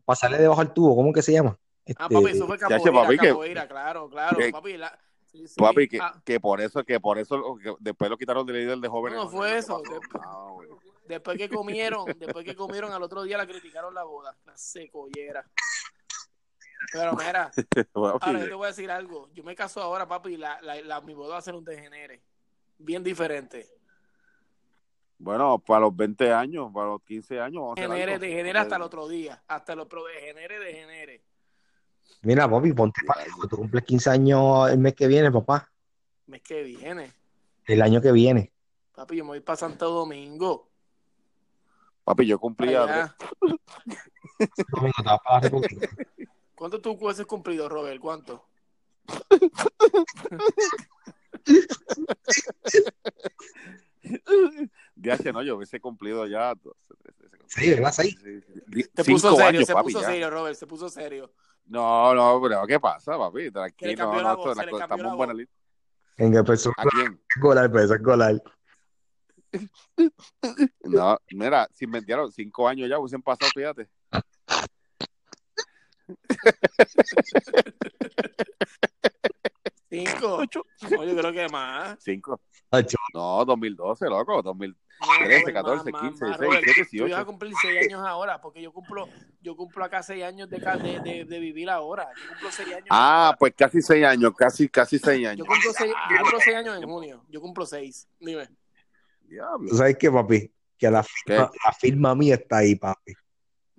pasarle 0.04 0.38
debajo 0.38 0.60
al 0.60 0.72
tubo, 0.72 0.96
¿cómo 0.96 1.12
que 1.12 1.22
se 1.22 1.32
llama? 1.32 1.56
Ah, 1.84 2.06
Este, 2.08 2.14
papi, 2.14 2.26
eso 2.30 2.46
fue 2.46 2.58
capoeira, 2.58 2.92
papi, 2.92 3.18
que- 3.18 3.28
capoeira, 3.28 3.68
claro, 3.68 4.08
claro, 4.08 4.38
que- 4.38 4.50
papi. 4.50 4.76
La, 4.76 4.98
sí, 5.26 5.48
sí. 5.48 5.54
Papi, 5.58 5.88
que, 5.88 5.98
Ah, 6.00 6.22
que 6.24 6.38
por 6.40 6.60
eso, 6.60 6.84
que 6.84 7.00
por 7.00 7.18
eso, 7.18 7.56
que 7.62 7.74
después 7.80 8.08
lo 8.10 8.16
quitaron 8.16 8.46
del 8.46 8.56
líder 8.56 8.78
de 8.78 8.88
jóvenes. 8.88 9.18
No, 9.18 9.24
no 9.24 9.30
fue 9.30 9.50
¿Qué 9.50 9.58
eso. 9.58 9.82
Después- 11.06 11.36
que 11.36 11.48
comieron, 11.48 12.04
después 12.18 12.44
que 12.44 12.54
comieron, 12.54 12.92
al 12.92 13.02
otro 13.02 13.22
día 13.24 13.36
la 13.36 13.46
criticaron 13.46 13.92
la 13.94 14.04
boda. 14.04 14.36
La 14.46 14.56
secollera. 14.56 15.44
Pero 16.92 17.12
mira, 17.14 17.50
ahora 17.94 18.32
yo 18.40 18.46
te 18.48 18.54
voy 18.54 18.64
a 18.64 18.68
decir 18.68 18.90
algo. 18.90 19.28
Yo 19.34 19.42
me 19.42 19.54
caso 19.56 19.82
ahora, 19.82 20.06
papi, 20.06 20.34
y 20.34 20.36
la, 20.36 20.60
la, 20.62 20.80
la- 20.82 21.00
mi 21.00 21.14
boda 21.14 21.32
va 21.32 21.38
a 21.38 21.42
ser 21.42 21.54
un 21.54 21.64
degenere. 21.64 22.22
Bien 22.78 23.02
diferente. 23.02 23.68
Bueno, 25.18 25.58
para 25.58 25.80
los 25.80 25.94
20 25.96 26.32
años, 26.32 26.70
para 26.72 26.88
los 26.88 27.02
15 27.02 27.40
años. 27.40 27.62
Vamos 27.62 27.78
a 27.78 27.80
hacer 27.80 27.90
Genere, 27.90 28.12
algo. 28.14 28.22
degenere 28.26 28.58
hasta 28.58 28.76
el 28.76 28.82
otro 28.82 29.08
día. 29.08 29.42
Hasta 29.46 29.74
lo 29.76 29.88
pro 29.88 30.04
degenere, 30.04 30.58
degenere. 30.58 31.22
Mira, 32.22 32.48
papi, 32.48 32.72
ponte 32.72 33.00
para 33.06 33.24
Tú 33.48 33.56
cumples 33.56 33.84
15 33.84 34.10
años 34.10 34.70
el 34.70 34.78
mes 34.78 34.94
que 34.94 35.06
viene, 35.08 35.30
papá. 35.30 35.70
Mes 36.26 36.40
que 36.42 36.62
viene. 36.62 37.12
El 37.66 37.82
año 37.82 38.00
que 38.00 38.12
viene. 38.12 38.52
Papi, 38.94 39.16
yo 39.16 39.24
me 39.24 39.28
voy 39.30 39.40
para 39.40 39.56
Santo 39.56 39.90
Domingo. 39.90 40.70
Papi, 42.04 42.26
yo 42.26 42.38
cumplí. 42.38 42.72
Domingo, 42.72 43.12
te 44.96 45.02
vas 45.04 45.20
para. 45.24 45.50
¿Cuánto 46.54 46.80
tú 46.80 46.92
hubieses 46.92 47.26
cumplido, 47.26 47.68
Robert? 47.68 48.00
¿Cuánto? 48.00 48.46
DH, 54.96 55.32
no, 55.32 55.42
yo 55.42 55.56
hubiese 55.56 55.80
cumplido 55.80 56.26
ya. 56.26 56.54
12, 56.54 56.78
13, 57.02 57.28
14, 57.30 57.60
Sí, 57.60 57.70
¿verdad? 57.70 57.92
Seis. 57.92 58.16
sí, 58.22 58.40
sí. 58.40 58.82
Se 58.94 59.04
Cinco 59.04 59.16
puso 59.16 59.30
serio, 59.36 59.46
años, 59.46 59.66
se 59.66 59.72
papi, 59.74 59.84
puso 59.92 60.00
ya. 60.00 60.06
serio, 60.06 60.30
Robert, 60.30 60.56
se 60.56 60.66
puso 60.66 60.88
serio. 60.88 61.32
No, 61.66 62.14
no, 62.14 62.40
pero 62.42 62.66
¿qué 62.66 62.80
pasa, 62.80 63.16
papi? 63.16 63.50
Tranquilo, 63.50 64.12
no, 64.12 64.22
no, 64.22 64.36
voz, 64.36 64.58
esto- 64.58 64.78
estamos. 64.78 65.28
En 66.16 66.34
el 66.34 66.44
peso 66.44 66.72
¿A 66.76 66.84
quién? 66.86 67.20
peso 67.72 67.94
escolar. 67.94 68.42
No, 70.84 71.16
mira, 71.30 71.68
si 71.72 71.86
me 71.86 72.00
dieron 72.00 72.30
cinco 72.32 72.66
años 72.68 72.88
ya, 72.88 72.98
hubiesen 72.98 73.22
pasado, 73.22 73.50
fíjate. 73.54 73.88
¿Cinco? 79.92 80.42
No, 80.90 81.04
yo 81.04 81.16
creo 81.16 81.32
que 81.32 81.48
más. 81.50 81.98
Cinco. 82.00 82.40
Acho, 82.70 82.96
No, 83.12 83.44
2012, 83.44 84.06
loco, 84.06 84.42
2000. 84.42 84.70
No, 84.70 85.06
13, 85.26 85.40
Robert, 85.40 85.54
14, 85.54 85.92
más, 85.92 86.02
15, 86.02 86.24
más, 86.24 86.38
16, 86.38 86.38
Robert, 86.38 86.64
17, 86.64 86.88
Tú 86.90 86.96
ibas 86.96 87.04
a 87.04 87.06
18. 87.24 87.26
cumplir 87.26 87.52
seis 87.60 87.86
años 87.86 88.06
ahora, 88.06 88.40
porque 88.40 88.62
yo 88.62 88.72
cumplo, 88.72 89.08
yo 89.40 89.56
cumplo 89.56 89.84
acá 89.84 90.02
seis 90.02 90.22
años 90.24 90.48
de, 90.48 90.58
de, 90.58 91.00
de, 91.00 91.24
de 91.26 91.40
vivir 91.40 91.68
ahora. 91.68 92.08
Yo 92.16 92.28
cumplo 92.30 92.50
seis 92.52 92.68
años. 92.68 92.86
Ah, 92.88 93.26
ahora. 93.26 93.36
pues 93.38 93.52
casi 93.56 93.82
seis 93.82 94.04
años, 94.06 94.32
casi, 94.36 94.68
casi 94.68 94.98
seis 94.98 95.20
Yo 95.22 95.28
años. 95.28 95.46
cumplo 95.46 95.72
seis, 95.76 95.92
yo 96.10 96.16
cumplo 96.22 96.38
seis 96.40 96.56
años 96.56 96.76
en 96.78 96.88
junio. 96.88 97.24
Yo 97.28 97.40
cumplo 97.40 97.66
seis. 97.66 98.08
Dime. 98.18 98.48
Diablo. 99.22 99.68
¿Tú 99.68 99.76
sabes 99.76 99.96
qué, 99.98 100.10
papi? 100.10 100.50
Que 100.78 100.90
la 100.90 101.02
firma, 101.02 101.50
la 101.64 101.72
firma 101.72 102.14
mía 102.14 102.36
está 102.36 102.58
ahí, 102.58 102.76
papi. 102.76 103.12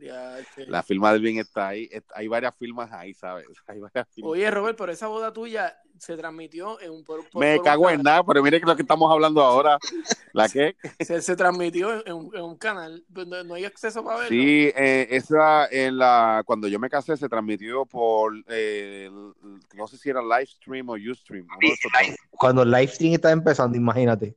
Ya. 0.04 0.38
La 0.68 0.84
firma 0.84 1.12
del 1.14 1.22
bien 1.22 1.38
está 1.40 1.70
ahí. 1.70 1.90
Hay 2.14 2.28
varias 2.28 2.56
firmas 2.58 2.92
ahí, 2.92 3.14
¿sabes? 3.14 3.46
Hay 3.68 3.80
varias 3.80 4.08
firmas. 4.10 4.32
Oye, 4.32 4.52
Robert, 4.52 4.78
pero 4.78 4.92
esa 4.92 5.08
boda 5.08 5.32
tuya 5.32 5.78
se 5.98 6.18
transmitió 6.18 6.82
en 6.82 6.92
un 6.92 7.04
por, 7.04 7.30
por- 7.30 7.40
Me 7.42 7.52
por 7.56 7.60
un 7.60 7.66
cago 7.66 7.90
en 7.90 8.02
nada, 8.02 8.24
pero 8.24 8.42
mire 8.44 8.60
que 8.60 8.66
lo 8.66 8.76
que 8.76 8.82
estamos 8.82 9.12
hablando 9.12 9.42
ahora. 9.42 9.78
¿La 10.34 10.50
qué? 10.50 10.76
Se, 11.00 11.22
se 11.22 11.36
transmitió 11.36 11.94
en, 12.06 12.30
en 12.34 12.42
un, 12.44 12.58
canal. 12.58 13.04
No, 13.10 13.44
no 13.44 13.54
hay 13.54 13.66
acceso 13.66 14.04
para 14.04 14.18
verlo. 14.20 14.30
Sí, 14.30 14.72
eh, 14.76 15.08
esa 15.12 15.68
en 15.68 15.98
la 15.98 16.44
cuando 16.46 16.68
yo 16.68 16.80
me 16.80 16.90
casé 16.90 17.16
se 17.16 17.30
transmitió 17.30 17.86
por 17.86 18.34
eh, 18.50 19.06
el- 19.12 19.34
no 19.76 19.88
sé 19.88 19.98
si 19.98 20.10
era 20.10 20.22
Livestream 20.22 20.90
o 20.90 20.94
Ustream. 20.96 21.48
esos 21.62 21.92
dos. 21.92 22.16
Cuando 22.32 22.64
el 22.64 22.72
live 22.72 22.88
stream 22.88 23.14
está 23.14 23.32
empezando, 23.32 23.78
imagínate. 23.78 24.36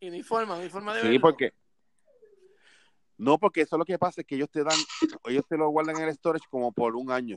Y 0.00 0.08
no 0.08 0.14
hay 0.14 0.22
forma, 0.22 0.56
no 0.56 0.62
hay 0.62 0.68
forma 0.68 0.94
de 0.94 1.00
Sí, 1.00 1.06
verlo. 1.06 1.20
porque 1.22 1.52
no, 3.18 3.38
porque 3.38 3.62
eso 3.62 3.78
lo 3.78 3.84
que 3.84 3.98
pasa 3.98 4.20
es 4.20 4.26
que 4.26 4.34
ellos 4.36 4.50
te 4.50 4.62
dan, 4.62 4.78
ellos 5.24 5.44
te 5.48 5.56
lo 5.56 5.68
guardan 5.70 5.96
en 5.96 6.08
el 6.08 6.14
storage 6.14 6.46
como 6.50 6.72
por 6.72 6.96
un 6.96 7.10
año. 7.10 7.36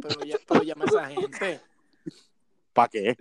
Pero, 0.00 0.20
ya, 0.24 0.36
pero 0.46 0.62
llama 0.62 0.84
a 0.84 0.88
esa 0.88 1.06
gente. 1.08 1.60
¿Para 2.72 2.88
qué? 2.88 3.16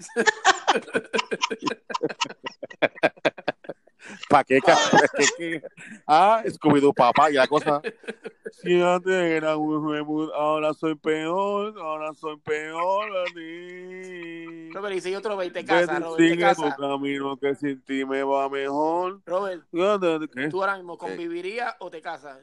¿Para 4.29 4.43
qué? 4.43 4.57
Es 4.57 4.63
Ah, 6.07 6.43
Scooby-Doo, 6.45 6.93
papá, 6.93 7.31
y 7.31 7.33
la 7.33 7.47
cosa. 7.47 7.81
Si 8.51 8.79
antes 8.81 9.13
era 9.13 9.57
un 9.57 10.31
ahora 10.33 10.73
soy 10.73 10.95
peor, 10.95 11.77
ahora 11.79 12.13
soy 12.13 12.37
peor 12.37 13.17
a 13.17 13.23
ti. 13.33 14.36
Robert, 14.73 14.95
y 14.95 15.01
si 15.01 15.11
yo 15.11 15.19
otro 15.19 15.37
ve 15.37 15.47
y 15.47 15.51
te 15.51 15.65
casa, 15.65 15.93
Vete, 15.93 15.99
Robert, 15.99 16.17
te 16.17 16.29
sigue 16.29 16.41
casa. 16.41 16.75
tu 16.75 16.81
camino 16.81 17.37
que 17.37 17.55
sin 17.55 17.81
ti 17.81 18.05
me 18.05 18.23
va 18.23 18.49
mejor. 18.49 19.21
Robert, 19.25 19.63
¿Qué? 20.33 20.49
¿tú 20.49 20.61
ahora 20.61 20.77
mismo 20.77 20.97
convivirías 20.97 21.75
o 21.79 21.89
te 21.89 22.01
casas? 22.01 22.39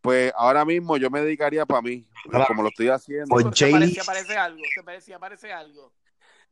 Pues 0.00 0.32
ahora 0.36 0.64
mismo 0.64 0.96
yo 0.96 1.10
me 1.10 1.20
dedicaría 1.20 1.66
para 1.66 1.82
mí, 1.82 2.06
como 2.46 2.62
lo 2.62 2.68
estoy 2.68 2.88
haciendo. 2.88 3.34
Pero 3.36 3.52
si 3.52 3.64
aparece, 4.00 4.28
si 4.28 4.36
algo, 4.36 4.62
si 4.72 4.80
aparece, 4.80 5.06
si 5.06 5.12
aparece 5.12 5.52
algo. 5.52 5.92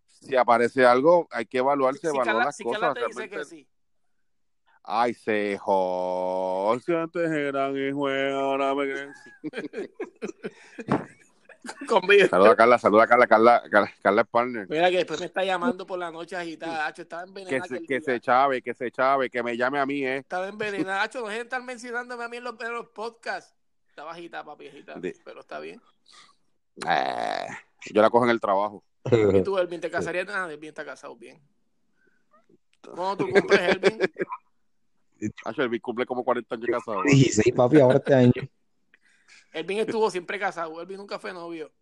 Si 0.06 0.36
aparece 0.36 0.84
algo, 0.84 1.28
hay 1.30 1.46
que 1.46 1.58
evaluarse, 1.58 2.00
Si 2.00 2.06
evaluar 2.06 2.26
Carla, 2.26 2.44
las 2.44 2.56
si 2.56 2.64
cosas. 2.64 2.94
Te 2.94 3.06
dice 3.06 3.30
que 3.30 3.44
sí. 3.44 3.68
Ay, 4.88 5.14
se 5.14 5.58
Si 5.58 6.94
antes 6.94 7.30
eran 7.30 7.76
hijos, 7.76 8.10
ahora 8.32 8.74
me 8.74 8.84
creen. 8.84 9.12
Convive. 11.88 12.28
Saluda 12.28 12.52
a 12.52 12.56
Carla, 12.56 12.78
saluda 12.78 13.04
a 13.04 13.06
Carla, 13.06 13.26
Carla, 13.26 13.62
Carla, 13.70 13.92
Carla 14.02 14.22
es 14.22 14.28
partner. 14.28 14.66
Mira 14.68 14.90
que 14.90 14.96
después 14.98 15.20
me 15.20 15.26
está 15.26 15.44
llamando 15.44 15.86
por 15.86 15.98
la 15.98 16.10
noche 16.10 16.36
agitada. 16.36 16.86
Hacho, 16.86 17.02
estaba 17.02 17.22
Que 17.24 17.28
envenenada. 17.28 17.64
se, 17.66 17.74
aquel 17.76 17.86
que 17.86 18.00
se 18.00 18.20
chave, 18.20 18.62
que 18.62 18.74
se 18.74 18.90
chave, 18.90 19.30
que 19.30 19.42
me 19.42 19.56
llame 19.56 19.78
a 19.78 19.86
mí, 19.86 20.04
eh. 20.04 20.18
Estaba 20.18 20.48
envenenada. 20.48 21.02
Hacho, 21.02 21.20
no 21.20 21.30
estar 21.30 21.62
mencionándome 21.62 22.24
a 22.24 22.28
mí 22.28 22.36
en 22.36 22.44
los, 22.44 22.60
en 22.60 22.72
los 22.72 22.88
podcasts. 22.88 23.54
Estaba 23.88 24.12
agitada, 24.12 24.44
papi, 24.44 24.68
agitada. 24.68 25.00
De- 25.00 25.16
Pero 25.24 25.40
está 25.40 25.58
bien. 25.60 25.80
Eh, 26.86 27.46
yo 27.92 28.02
la 28.02 28.10
cojo 28.10 28.24
en 28.24 28.30
el 28.30 28.40
trabajo. 28.40 28.84
¿Y 29.10 29.42
tú, 29.42 29.56
Elvin, 29.58 29.80
te 29.80 29.90
casarías? 29.90 30.26
Ah, 30.28 30.48
Elvin 30.50 30.68
está 30.68 30.84
casado 30.84 31.16
bien. 31.16 31.40
¿Cuándo 32.82 33.16
tú 33.24 33.30
cumples, 33.30 33.60
Elvin? 33.60 33.98
Hacho, 35.44 35.62
el 35.62 35.68
Vic 35.70 35.80
cumple 35.82 36.04
como 36.04 36.22
40 36.24 36.54
años 36.54 36.66
casado. 36.70 37.02
16, 37.04 37.54
papi, 37.56 37.80
ahora 37.80 37.96
este 37.98 38.14
año. 38.14 38.32
Elvin 39.56 39.78
estuvo 39.78 40.10
siempre 40.10 40.38
casado. 40.38 40.80
Elvin 40.80 40.98
nunca 40.98 41.18
fue 41.18 41.32
novio. 41.32 41.72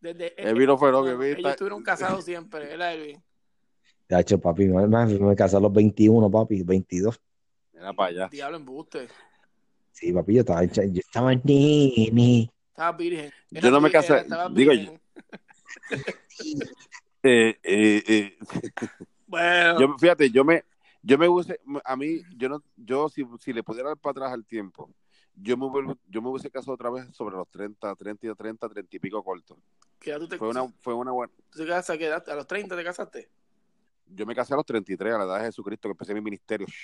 Desde, 0.00 0.34
El 0.40 0.54
Vino 0.56 0.76
fue 0.76 0.90
novio, 0.90 1.12
no, 1.14 1.22
Elvin 1.22 1.26
ellos 1.28 1.38
está- 1.38 1.50
estuvieron 1.52 1.82
casados 1.82 2.24
siempre. 2.24 2.72
Era 2.72 2.92
Elvin. 2.92 3.22
Ya 4.08 4.20
hecho, 4.20 4.38
papi, 4.38 4.66
me, 4.66 4.86
me, 4.86 5.06
me 5.06 5.36
casé 5.36 5.56
a 5.56 5.60
los 5.60 5.72
21, 5.72 6.30
papi, 6.30 6.62
22. 6.62 7.20
Era 7.72 7.92
para 7.92 8.10
allá. 8.10 8.28
Diablo 8.28 8.56
embuste. 8.56 9.08
Sí, 9.92 10.12
papi, 10.12 10.34
yo 10.34 10.40
estaba, 10.40 10.64
yo 10.64 10.82
estaba 11.00 11.34
nene. 11.34 12.50
Estaba 12.68 12.96
virgen. 12.96 13.30
Yo 13.50 13.70
no 13.70 13.80
me 13.80 13.88
virgen, 13.88 14.26
casé, 14.26 14.52
digo 14.54 14.70
virgen. 14.72 15.00
Eh, 17.26 17.56
eh, 17.62 18.02
eh. 18.06 18.38
Bueno, 19.26 19.80
Yo, 19.80 19.96
fíjate, 19.98 20.28
yo 20.30 20.44
me, 20.44 20.62
yo 21.02 21.16
me 21.16 21.26
hubiese, 21.26 21.58
a 21.82 21.96
mí, 21.96 22.20
yo 22.36 22.50
no, 22.50 22.62
yo 22.76 23.08
si, 23.08 23.24
si 23.40 23.52
le 23.54 23.62
pudiera 23.62 23.88
dar 23.88 23.96
para 23.96 24.10
atrás 24.10 24.32
al 24.32 24.44
tiempo, 24.44 24.90
yo 25.36 25.56
me, 25.56 25.66
hubiera- 25.66 25.96
yo 26.08 26.22
me 26.22 26.28
hubiese 26.28 26.50
casado 26.50 26.74
otra 26.74 26.90
vez 26.90 27.06
sobre 27.14 27.36
los 27.36 27.48
30, 27.50 27.94
30 27.94 28.26
y 28.26 28.34
30, 28.34 28.68
30 28.68 28.96
y 28.96 28.98
pico 28.98 29.22
cortos. 29.22 29.58
¿qué 29.98 30.10
edad 30.10 30.18
tú 30.20 30.28
te 30.28 30.38
Fue 30.38 30.48
una, 30.48 30.72
fue 30.80 30.94
una 30.94 31.12
buena. 31.12 31.32
tú 31.50 31.58
te 31.58 31.66
casaste? 31.66 31.98
¿Qué 31.98 32.06
edad? 32.06 32.28
¿A 32.28 32.34
los 32.34 32.46
30 32.46 32.76
te 32.76 32.84
casaste? 32.84 33.30
Yo 34.06 34.26
me 34.26 34.34
casé 34.34 34.52
a 34.52 34.56
los 34.56 34.66
33, 34.66 35.14
a 35.14 35.18
la 35.18 35.24
edad 35.24 35.38
de 35.38 35.46
Jesucristo, 35.46 35.88
que 35.88 35.92
empecé 35.92 36.12
mi 36.14 36.20
ministerio. 36.20 36.66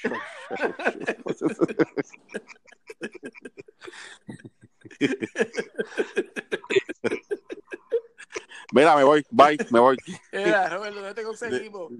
Mira, 8.73 8.97
me 8.97 9.05
voy, 9.05 9.25
bye, 9.31 9.59
me 9.71 9.81
voy. 9.81 9.97
Era, 10.31 10.69
Robert, 10.69 10.95
¿dónde 10.95 11.15
te 11.15 11.23
conseguimos? 11.25 11.93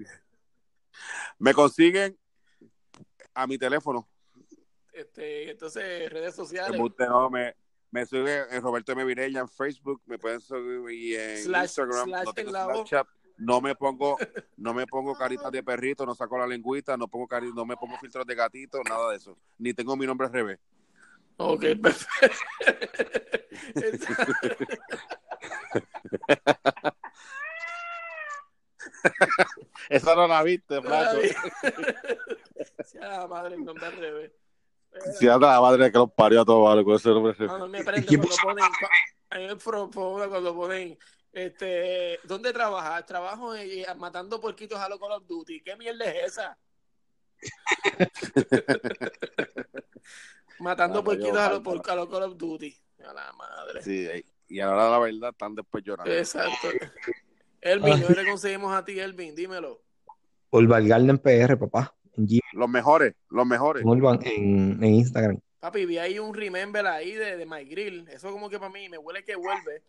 Me 1.37 1.53
consiguen 1.53 2.17
a 3.33 3.45
mi 3.47 3.57
teléfono. 3.57 4.07
Este, 5.01 5.51
entonces, 5.51 6.09
redes 6.09 6.35
sociales. 6.35 6.79
Usted 6.79 7.07
no, 7.07 7.29
me, 7.29 7.55
me 7.91 8.05
sigue 8.05 8.43
en 8.51 8.61
Roberto 8.61 8.91
M. 8.93 9.03
Virella 9.05 9.41
en 9.41 9.49
Facebook, 9.49 10.01
me 10.05 10.17
pueden 10.17 10.39
seguir 10.41 11.19
en 11.19 11.37
Slash- 11.43 11.63
Instagram, 11.63 12.07
slash 12.07 12.25
no 12.25 12.33
tengo. 12.33 12.49
Snapchat, 12.51 13.07
no 13.37 13.61
me 13.61 13.75
pongo, 13.75 14.17
no 14.57 14.73
me 14.73 14.85
pongo 14.85 15.15
caritas 15.15 15.51
de 15.51 15.63
perrito, 15.63 16.05
no 16.05 16.13
saco 16.13 16.37
la 16.37 16.45
lengüita, 16.47 16.95
no 16.97 17.07
pongo 17.07 17.27
cari- 17.27 17.53
no 17.53 17.65
me 17.65 17.75
pongo 17.75 17.97
filtros 17.97 18.25
de 18.25 18.35
gatito, 18.35 18.79
nada 18.87 19.11
de 19.11 19.17
eso. 19.17 19.37
Ni 19.57 19.73
tengo 19.73 19.95
mi 19.95 20.05
nombre 20.05 20.27
al 20.27 20.33
revés. 20.33 20.59
Ok, 21.37 21.63
perfecto. 21.81 22.37
Esa 29.89 30.15
no 30.15 30.27
la 30.27 30.43
viste, 30.43 30.81
flaco. 30.81 31.17
Madre 33.29 33.57
nombre 33.57 33.85
al 33.85 33.97
revés. 33.97 34.31
Si 35.17 35.27
anda 35.27 35.51
la 35.53 35.61
madre 35.61 35.91
que 35.91 35.97
los 35.97 36.11
parió 36.11 36.41
a 36.41 36.45
todos, 36.45 36.63
vale, 36.69 36.83
con 36.83 36.95
ese 36.95 37.09
nombre. 37.09 37.35
No, 37.39 37.57
no 37.59 37.67
me 37.67 37.83
prende 37.83 38.05
¿Quién 38.05 38.21
cuando 38.21 38.35
ponen, 38.43 38.65
a 39.29 39.37
mí 39.37 39.47
me 39.47 39.55
propone 39.55 40.27
cuando 40.27 40.53
ponen, 40.55 40.97
este, 41.31 42.19
¿dónde 42.23 42.51
trabajas? 42.53 43.05
Trabajo 43.05 43.55
en- 43.55 43.85
matando 43.97 44.39
puerquitos 44.41 44.77
a 44.79 44.89
los 44.89 44.99
Call 44.99 45.13
of 45.13 45.27
Duty. 45.27 45.61
¿Qué 45.61 45.75
mierda 45.77 46.05
es 46.11 46.23
esa? 46.33 46.57
matando 50.59 50.99
Ah, 50.99 51.03
puerquitos 51.03 51.33
yo, 51.33 51.39
a 51.39 51.49
los, 51.49 51.63
falta. 51.63 51.81
por- 51.81 51.91
a 51.91 51.95
los 51.95 52.09
Call 52.09 52.23
of 52.23 52.37
Duty. 52.37 52.77
A 53.07 53.13
la 53.13 53.31
madre. 53.33 53.81
Sí, 53.81 54.07
y 54.47 54.59
ahora 54.59 54.89
la 54.89 54.99
verdad 54.99 55.29
están 55.31 55.55
después 55.55 55.83
llorando. 55.83 56.13
Exacto. 56.13 56.67
Elvin, 57.61 58.01
¿dónde 58.01 58.25
conseguimos 58.25 58.73
a 58.73 58.83
ti, 58.85 58.99
Elvin? 58.99 59.33
Dímelo. 59.35 59.81
Urban 60.51 60.87
Garden 60.87 61.17
PR, 61.17 61.57
papá. 61.57 61.95
En 62.17 62.25
Gmail, 62.25 62.41
Los 62.53 62.69
mejores, 62.69 63.13
los 63.29 63.45
mejores. 63.45 63.83
en 63.83 63.89
Urban, 63.89 64.19
en, 64.23 64.83
en 64.83 64.93
Instagram. 64.95 65.39
Papi, 65.59 65.85
vi 65.85 65.97
ahí 65.99 66.17
un 66.19 66.33
remember 66.33 66.85
ahí 66.87 67.11
de, 67.13 67.37
de 67.37 67.45
My 67.45 67.63
Grill. 67.65 68.07
Eso 68.09 68.31
como 68.31 68.49
que 68.49 68.57
para 68.59 68.71
mí 68.71 68.89
me 68.89 68.97
huele 68.97 69.23
que 69.23 69.35
vuelve. 69.35 69.83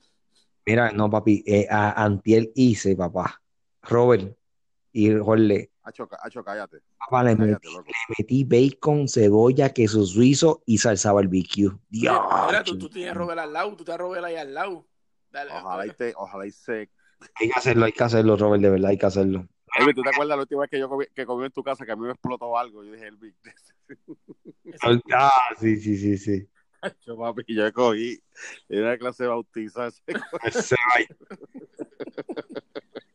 Mira, 0.67 0.93
no, 0.93 1.11
papi, 1.11 1.43
eh, 1.47 1.67
a 1.71 2.05
Antiel 2.05 2.53
hice, 2.55 2.95
papá. 2.95 3.41
Robert 3.83 4.37
y 4.93 5.13
Jorge, 5.17 5.71
Hacho, 5.85 6.07
ca- 6.07 6.19
hacho, 6.23 6.45
cállate. 6.45 6.79
papá, 6.99 7.25
le 7.25 7.35
metí, 7.35 7.53
Cállate, 7.55 7.69
le 7.89 8.15
metí 8.19 8.45
bacon, 8.45 9.09
cebolla, 9.09 9.71
queso 9.71 10.05
suizo 10.05 10.63
y 10.67 10.79
salsa 10.79 11.13
barbecue. 11.13 11.71
Dios. 11.89 12.21
Mira, 12.47 12.63
tú, 12.63 12.79
tú 12.79 12.89
tienes 12.89 13.11
a 13.11 13.15
Robert 13.15 13.41
al 13.41 13.53
lado, 13.53 13.75
tú 13.75 13.83
te 13.85 13.97
Robert 13.97 14.25
ahí 14.25 14.37
al 14.37 14.55
lado. 14.55 14.87
Dale, 15.33 15.51
Ojalá 15.51 15.87
y 15.87 15.91
te, 15.91 16.13
ojalá 16.17 16.47
y 16.47 16.51
se. 16.53 16.91
Hay 17.37 17.49
que 17.49 17.53
hacerlo, 17.57 17.87
hay 17.87 17.93
que 17.93 18.05
hacerlo, 18.05 18.37
Robert, 18.37 18.63
de 18.63 18.71
verdad, 18.71 18.91
hay 18.91 18.99
que 18.99 19.07
hacerlo. 19.07 19.49
Elvin, 19.79 19.95
¿tú 19.95 20.03
te 20.03 20.11
acuerdas 20.11 20.37
la 20.37 20.43
última 20.43 20.61
vez 20.63 20.71
que 20.71 20.79
yo 20.79 20.89
comí, 20.89 21.05
que 21.15 21.27
comí 21.27 21.45
en 21.47 21.53
tu 21.53 21.63
casa 21.63 21.87
que 21.87 21.93
a 21.93 21.97
mí 21.97 22.03
me 22.03 22.13
explotó 22.13 22.57
algo? 22.57 22.85
Yo 22.85 22.93
dije, 22.93 23.07
Elvin, 23.07 23.35
Ah, 25.13 25.31
sí, 25.59 25.77
sí, 25.77 25.97
sí, 25.97 26.17
sí. 26.17 26.49
yo 27.07 27.17
papi, 27.17 27.45
yo 27.49 27.73
cogí 27.73 28.23
en 28.69 28.83
una 28.83 28.99
clase 28.99 29.27
bautiza 29.27 29.89
ese. 29.89 30.03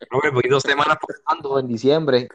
Robert, 0.09 0.33
voy 0.33 0.43
dos 0.49 0.63
semanas 0.63 0.97
por 0.99 1.15
Orlando 1.25 1.59
en 1.59 1.67
diciembre. 1.67 2.27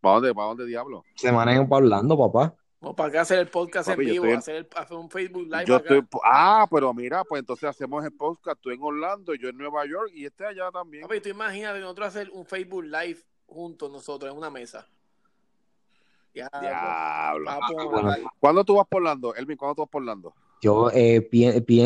¿Para 0.00 0.14
dónde, 0.16 0.34
para 0.34 0.48
dónde 0.48 0.66
diablo? 0.66 1.04
Semanas 1.16 1.56
en 1.56 1.66
Orlando, 1.68 2.16
papá. 2.16 2.54
Vamos 2.86 2.96
para 2.98 3.18
a 3.18 3.22
hacer 3.22 3.40
el 3.40 3.48
podcast 3.48 3.88
Papi, 3.88 4.02
en 4.02 4.08
vivo, 4.12 4.24
en- 4.26 4.36
hacer, 4.36 4.54
el- 4.54 4.68
hacer 4.76 4.96
un 4.96 5.10
Facebook 5.10 5.42
Live 5.50 5.64
Yo 5.66 5.74
acá. 5.74 5.92
estoy, 5.96 6.08
ah, 6.24 6.68
pero 6.70 6.94
mira, 6.94 7.24
pues 7.24 7.40
entonces 7.40 7.68
hacemos 7.68 8.04
el 8.04 8.12
podcast, 8.12 8.60
tú 8.60 8.70
en 8.70 8.80
Orlando, 8.80 9.34
yo 9.34 9.48
en 9.48 9.58
Nueva 9.58 9.84
York 9.86 10.12
y 10.14 10.24
este 10.24 10.46
allá 10.46 10.70
también. 10.70 11.02
Papi, 11.02 11.20
tú 11.20 11.28
imagínate 11.30 11.80
nosotros 11.80 12.06
hacer 12.06 12.30
un 12.30 12.46
Facebook 12.46 12.84
Live 12.84 13.18
juntos 13.44 13.90
nosotros 13.90 14.30
en 14.30 14.38
una 14.38 14.50
mesa. 14.50 14.86
Ya, 16.32 16.48
Diablo. 16.60 17.50
bueno. 17.90 18.08
dale. 18.08 18.24
¿Cuándo 18.38 18.62
tú 18.62 18.76
vas 18.76 18.86
por 18.86 19.02
Orlando? 19.02 19.34
Elvin, 19.34 19.56
¿cuándo 19.56 19.74
tú 19.74 19.82
vas 19.82 19.90
por 19.90 20.02
Orlando? 20.02 20.32
Yo 20.62 20.88
eh, 20.94 21.28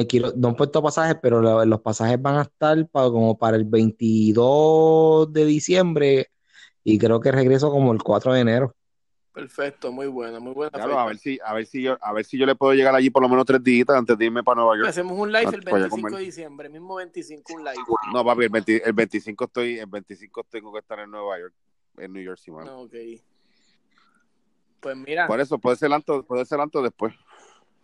quiero, 0.06 0.32
no 0.36 0.50
he 0.50 0.54
puesto 0.54 0.82
pasajes, 0.82 1.16
pero 1.22 1.40
lo- 1.40 1.64
los 1.64 1.80
pasajes 1.80 2.20
van 2.20 2.36
a 2.36 2.42
estar 2.42 2.86
para, 2.88 3.06
como 3.08 3.38
para 3.38 3.56
el 3.56 3.64
22 3.64 5.32
de 5.32 5.44
diciembre 5.46 6.30
y 6.84 6.98
creo 6.98 7.20
que 7.20 7.32
regreso 7.32 7.70
como 7.70 7.90
el 7.94 8.02
4 8.02 8.34
de 8.34 8.40
enero. 8.40 8.74
Perfecto, 9.32 9.92
muy 9.92 10.08
buena, 10.08 10.40
muy 10.40 10.52
buena. 10.52 10.70
Claro, 10.70 10.98
a 10.98 11.06
ver 11.06 11.18
si, 11.18 11.38
a 11.44 11.54
ver 11.54 11.64
si 11.64 11.82
yo, 11.82 11.96
a 12.00 12.12
ver 12.12 12.24
si 12.24 12.36
yo 12.36 12.46
le 12.46 12.56
puedo 12.56 12.72
llegar 12.74 12.94
allí 12.94 13.10
por 13.10 13.22
lo 13.22 13.28
menos 13.28 13.44
tres 13.44 13.62
días 13.62 13.88
antes 13.90 14.18
de 14.18 14.24
irme 14.24 14.42
para 14.42 14.56
Nueva 14.56 14.76
York. 14.76 14.88
Hacemos 14.88 15.16
un 15.16 15.30
live 15.30 15.44
Ah, 15.46 15.50
el 15.54 15.62
pues 15.62 15.64
ya 15.64 15.88
25 15.88 16.00
comer. 16.00 16.18
de 16.18 16.24
diciembre, 16.24 16.68
mismo 16.68 16.94
25 16.96 17.54
un 17.54 17.64
live. 17.64 17.76
No, 18.12 18.24
papi, 18.24 18.44
el, 18.44 18.48
20 18.48 18.82
el 18.88 18.92
25 18.92 19.44
estoy, 19.44 19.78
el 19.78 19.86
25 19.86 20.44
tengo 20.50 20.72
que 20.72 20.80
estar 20.80 20.98
en 20.98 21.10
Nueva 21.12 21.38
York, 21.38 21.54
en 21.98 22.12
New 22.12 22.24
Jersey, 22.24 22.52
mano. 22.52 22.72
No, 22.72 22.80
ok. 22.80 22.94
Pues 24.80 24.96
mira, 24.96 25.26
Por 25.26 25.40
eso, 25.40 25.58
puede 25.58 25.76
ser 25.76 25.92
antes, 25.92 26.24
puede 26.26 26.44
ser 26.44 26.58
antes 26.58 26.82
después. 26.82 27.14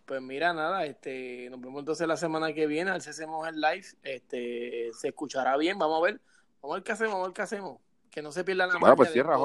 pues 0.04 0.20
mira, 0.22 0.52
nada, 0.52 0.84
este, 0.84 1.48
nos 1.50 1.60
vemos 1.60 1.80
entonces 1.80 2.08
la 2.08 2.16
semana 2.16 2.52
que 2.54 2.66
viene, 2.66 2.90
a 2.90 2.94
ver 2.94 3.02
si 3.02 3.10
hacemos 3.10 3.46
el 3.46 3.60
live, 3.60 3.86
este, 4.02 4.90
se 4.94 5.08
escuchará 5.08 5.56
bien, 5.58 5.78
vamos 5.78 6.00
a 6.00 6.04
ver, 6.06 6.20
vamos 6.62 6.74
a 6.74 6.78
ver 6.78 6.82
qué 6.84 6.92
hacemos, 6.92 7.12
vamos 7.12 7.24
a 7.26 7.28
ver 7.28 7.34
qué 7.34 7.42
hacemos, 7.42 7.78
que 8.10 8.22
no 8.22 8.32
se 8.32 8.42
pierda 8.44 8.66
la 8.66 8.78
Bueno, 8.78 8.96
pues 8.96 9.12
cierra. 9.12 9.36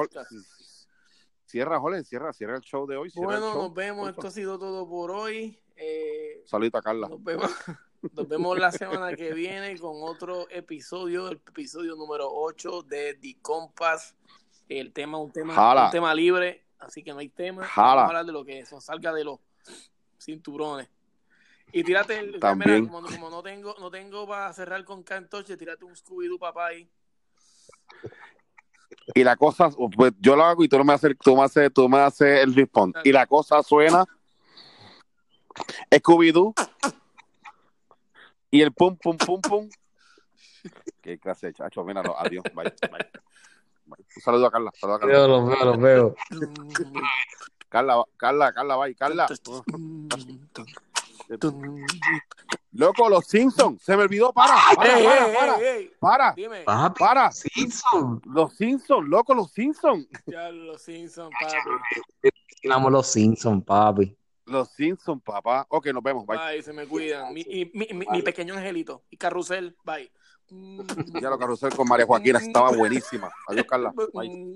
Cierra, 1.52 1.78
Jorge, 1.78 2.02
cierra, 2.02 2.32
cierra 2.32 2.56
el 2.56 2.62
show 2.62 2.86
de 2.86 2.96
hoy. 2.96 3.12
Bueno, 3.14 3.52
show. 3.52 3.62
nos 3.64 3.74
vemos, 3.74 4.08
esto 4.08 4.26
ha 4.26 4.30
sido 4.30 4.58
todo 4.58 4.88
por 4.88 5.10
hoy, 5.10 5.60
eh, 5.76 6.42
Saludito 6.46 6.78
a 6.78 6.82
Carla. 6.82 7.10
nos 7.10 7.22
vemos, 7.22 7.50
nos 8.14 8.26
vemos 8.26 8.58
la 8.58 8.72
semana 8.72 9.14
que 9.14 9.34
viene 9.34 9.78
con 9.78 9.96
otro 10.02 10.48
episodio, 10.48 11.28
el 11.28 11.42
episodio 11.46 11.94
número 11.94 12.26
8 12.32 12.84
de 12.84 13.18
The 13.20 13.36
Compass, 13.42 14.16
el 14.66 14.94
tema, 14.94 15.18
un 15.18 15.30
tema, 15.30 15.52
Jala. 15.52 15.84
un 15.84 15.90
tema 15.90 16.14
libre, 16.14 16.64
así 16.78 17.02
que 17.02 17.12
no 17.12 17.18
hay 17.18 17.28
tema, 17.28 17.66
Jala. 17.66 17.86
vamos 17.86 18.02
a 18.02 18.06
hablar 18.06 18.24
de 18.24 18.32
lo 18.32 18.46
que 18.46 18.64
nos 18.72 18.82
salga 18.82 19.12
de 19.12 19.24
los 19.24 19.38
cinturones. 20.18 20.88
Y 21.70 21.84
tírate 21.84 22.18
el 22.18 22.40
También. 22.40 22.84
mira, 22.86 22.90
como, 22.90 23.06
como 23.06 23.28
no 23.28 23.42
tengo, 23.42 23.74
no 23.78 23.90
tengo 23.90 24.26
para 24.26 24.50
cerrar 24.54 24.82
con 24.86 25.02
Cantoche, 25.02 25.58
tírate 25.58 25.84
un 25.84 25.92
Scooby-Doo 25.94 26.38
papá 26.38 26.68
ahí. 26.68 26.90
Y 29.14 29.24
la 29.24 29.36
cosa, 29.36 29.70
pues 29.94 30.12
yo 30.20 30.36
lo 30.36 30.44
hago 30.44 30.64
y 30.64 30.68
tú 30.68 30.82
me 30.84 30.92
haces, 30.92 31.16
tú 31.18 31.36
me 31.36 31.42
haces, 31.42 31.72
tú 31.72 31.88
me 31.88 31.98
haces 31.98 32.42
el 32.42 32.54
response. 32.54 33.00
Y 33.04 33.12
la 33.12 33.26
cosa 33.26 33.62
suena 33.62 34.04
Scooby-Doo 35.90 36.54
y 38.50 38.60
el 38.60 38.72
pum, 38.72 38.96
pum, 38.96 39.16
pum, 39.16 39.40
pum. 39.40 39.68
Qué 41.00 41.18
clase 41.18 41.48
de 41.48 41.54
chacho. 41.54 41.84
Míralo, 41.84 42.18
adiós. 42.18 42.44
Bye, 42.54 42.72
bye. 42.90 43.08
Un 43.86 44.22
saludo 44.22 44.46
a 44.46 44.50
Carla. 44.50 44.70
Saludo 44.78 44.96
a 44.96 45.00
Carla. 45.00 45.26
los 45.26 45.46
veo, 45.46 45.64
los 45.64 45.78
veo. 45.78 46.14
Carla, 47.68 48.04
Carla, 48.16 48.52
Carla, 48.52 48.76
bye. 48.76 48.94
Carla. 48.94 49.26
Loco, 52.72 53.08
los 53.08 53.26
Simpsons. 53.26 53.82
Se 53.82 53.96
me 53.96 54.04
olvidó. 54.04 54.32
Para, 54.32 54.54
para, 54.74 54.98
Ey, 54.98 55.04
para, 55.04 55.26
ey, 55.26 55.34
para. 55.34 55.56
ey, 55.56 55.64
ey, 55.66 55.92
Para, 55.98 56.32
Dime, 56.32 56.62
Papi, 56.62 56.98
para. 56.98 57.30
Simpson. 57.30 58.22
Los 58.24 58.54
Simpsons, 58.56 59.08
loco, 59.08 59.34
los 59.34 59.52
Simpsons. 59.52 60.06
ya 60.26 60.50
los 60.50 60.80
Simpsons, 60.80 61.30
papi. 61.38 61.56
Los 62.88 63.06
Simpsons, 63.06 63.64
papi. 63.64 64.16
Los 64.46 64.68
Simpsons, 64.70 65.22
papá. 65.22 65.66
Ok, 65.68 65.86
nos 65.88 66.02
vemos. 66.02 66.26
Bye. 66.26 66.38
Bye, 66.38 66.62
se 66.62 66.72
me 66.72 66.86
cuidan. 66.86 67.32
Mi, 67.34 67.42
y 67.42 67.70
mi, 67.74 67.86
mi, 67.92 68.06
mi 68.10 68.22
pequeño 68.22 68.54
angelito. 68.54 69.02
Y 69.10 69.16
carrusel, 69.16 69.76
bye. 69.84 70.10
Ya 71.20 71.30
lo 71.30 71.38
carrusel 71.38 71.74
con 71.74 71.88
María 71.88 72.04
Joaquina 72.06 72.38
estaba 72.38 72.72
buenísima. 72.72 73.30
Adiós, 73.48 73.66
Carla. 73.66 73.92
Bye. 74.12 74.54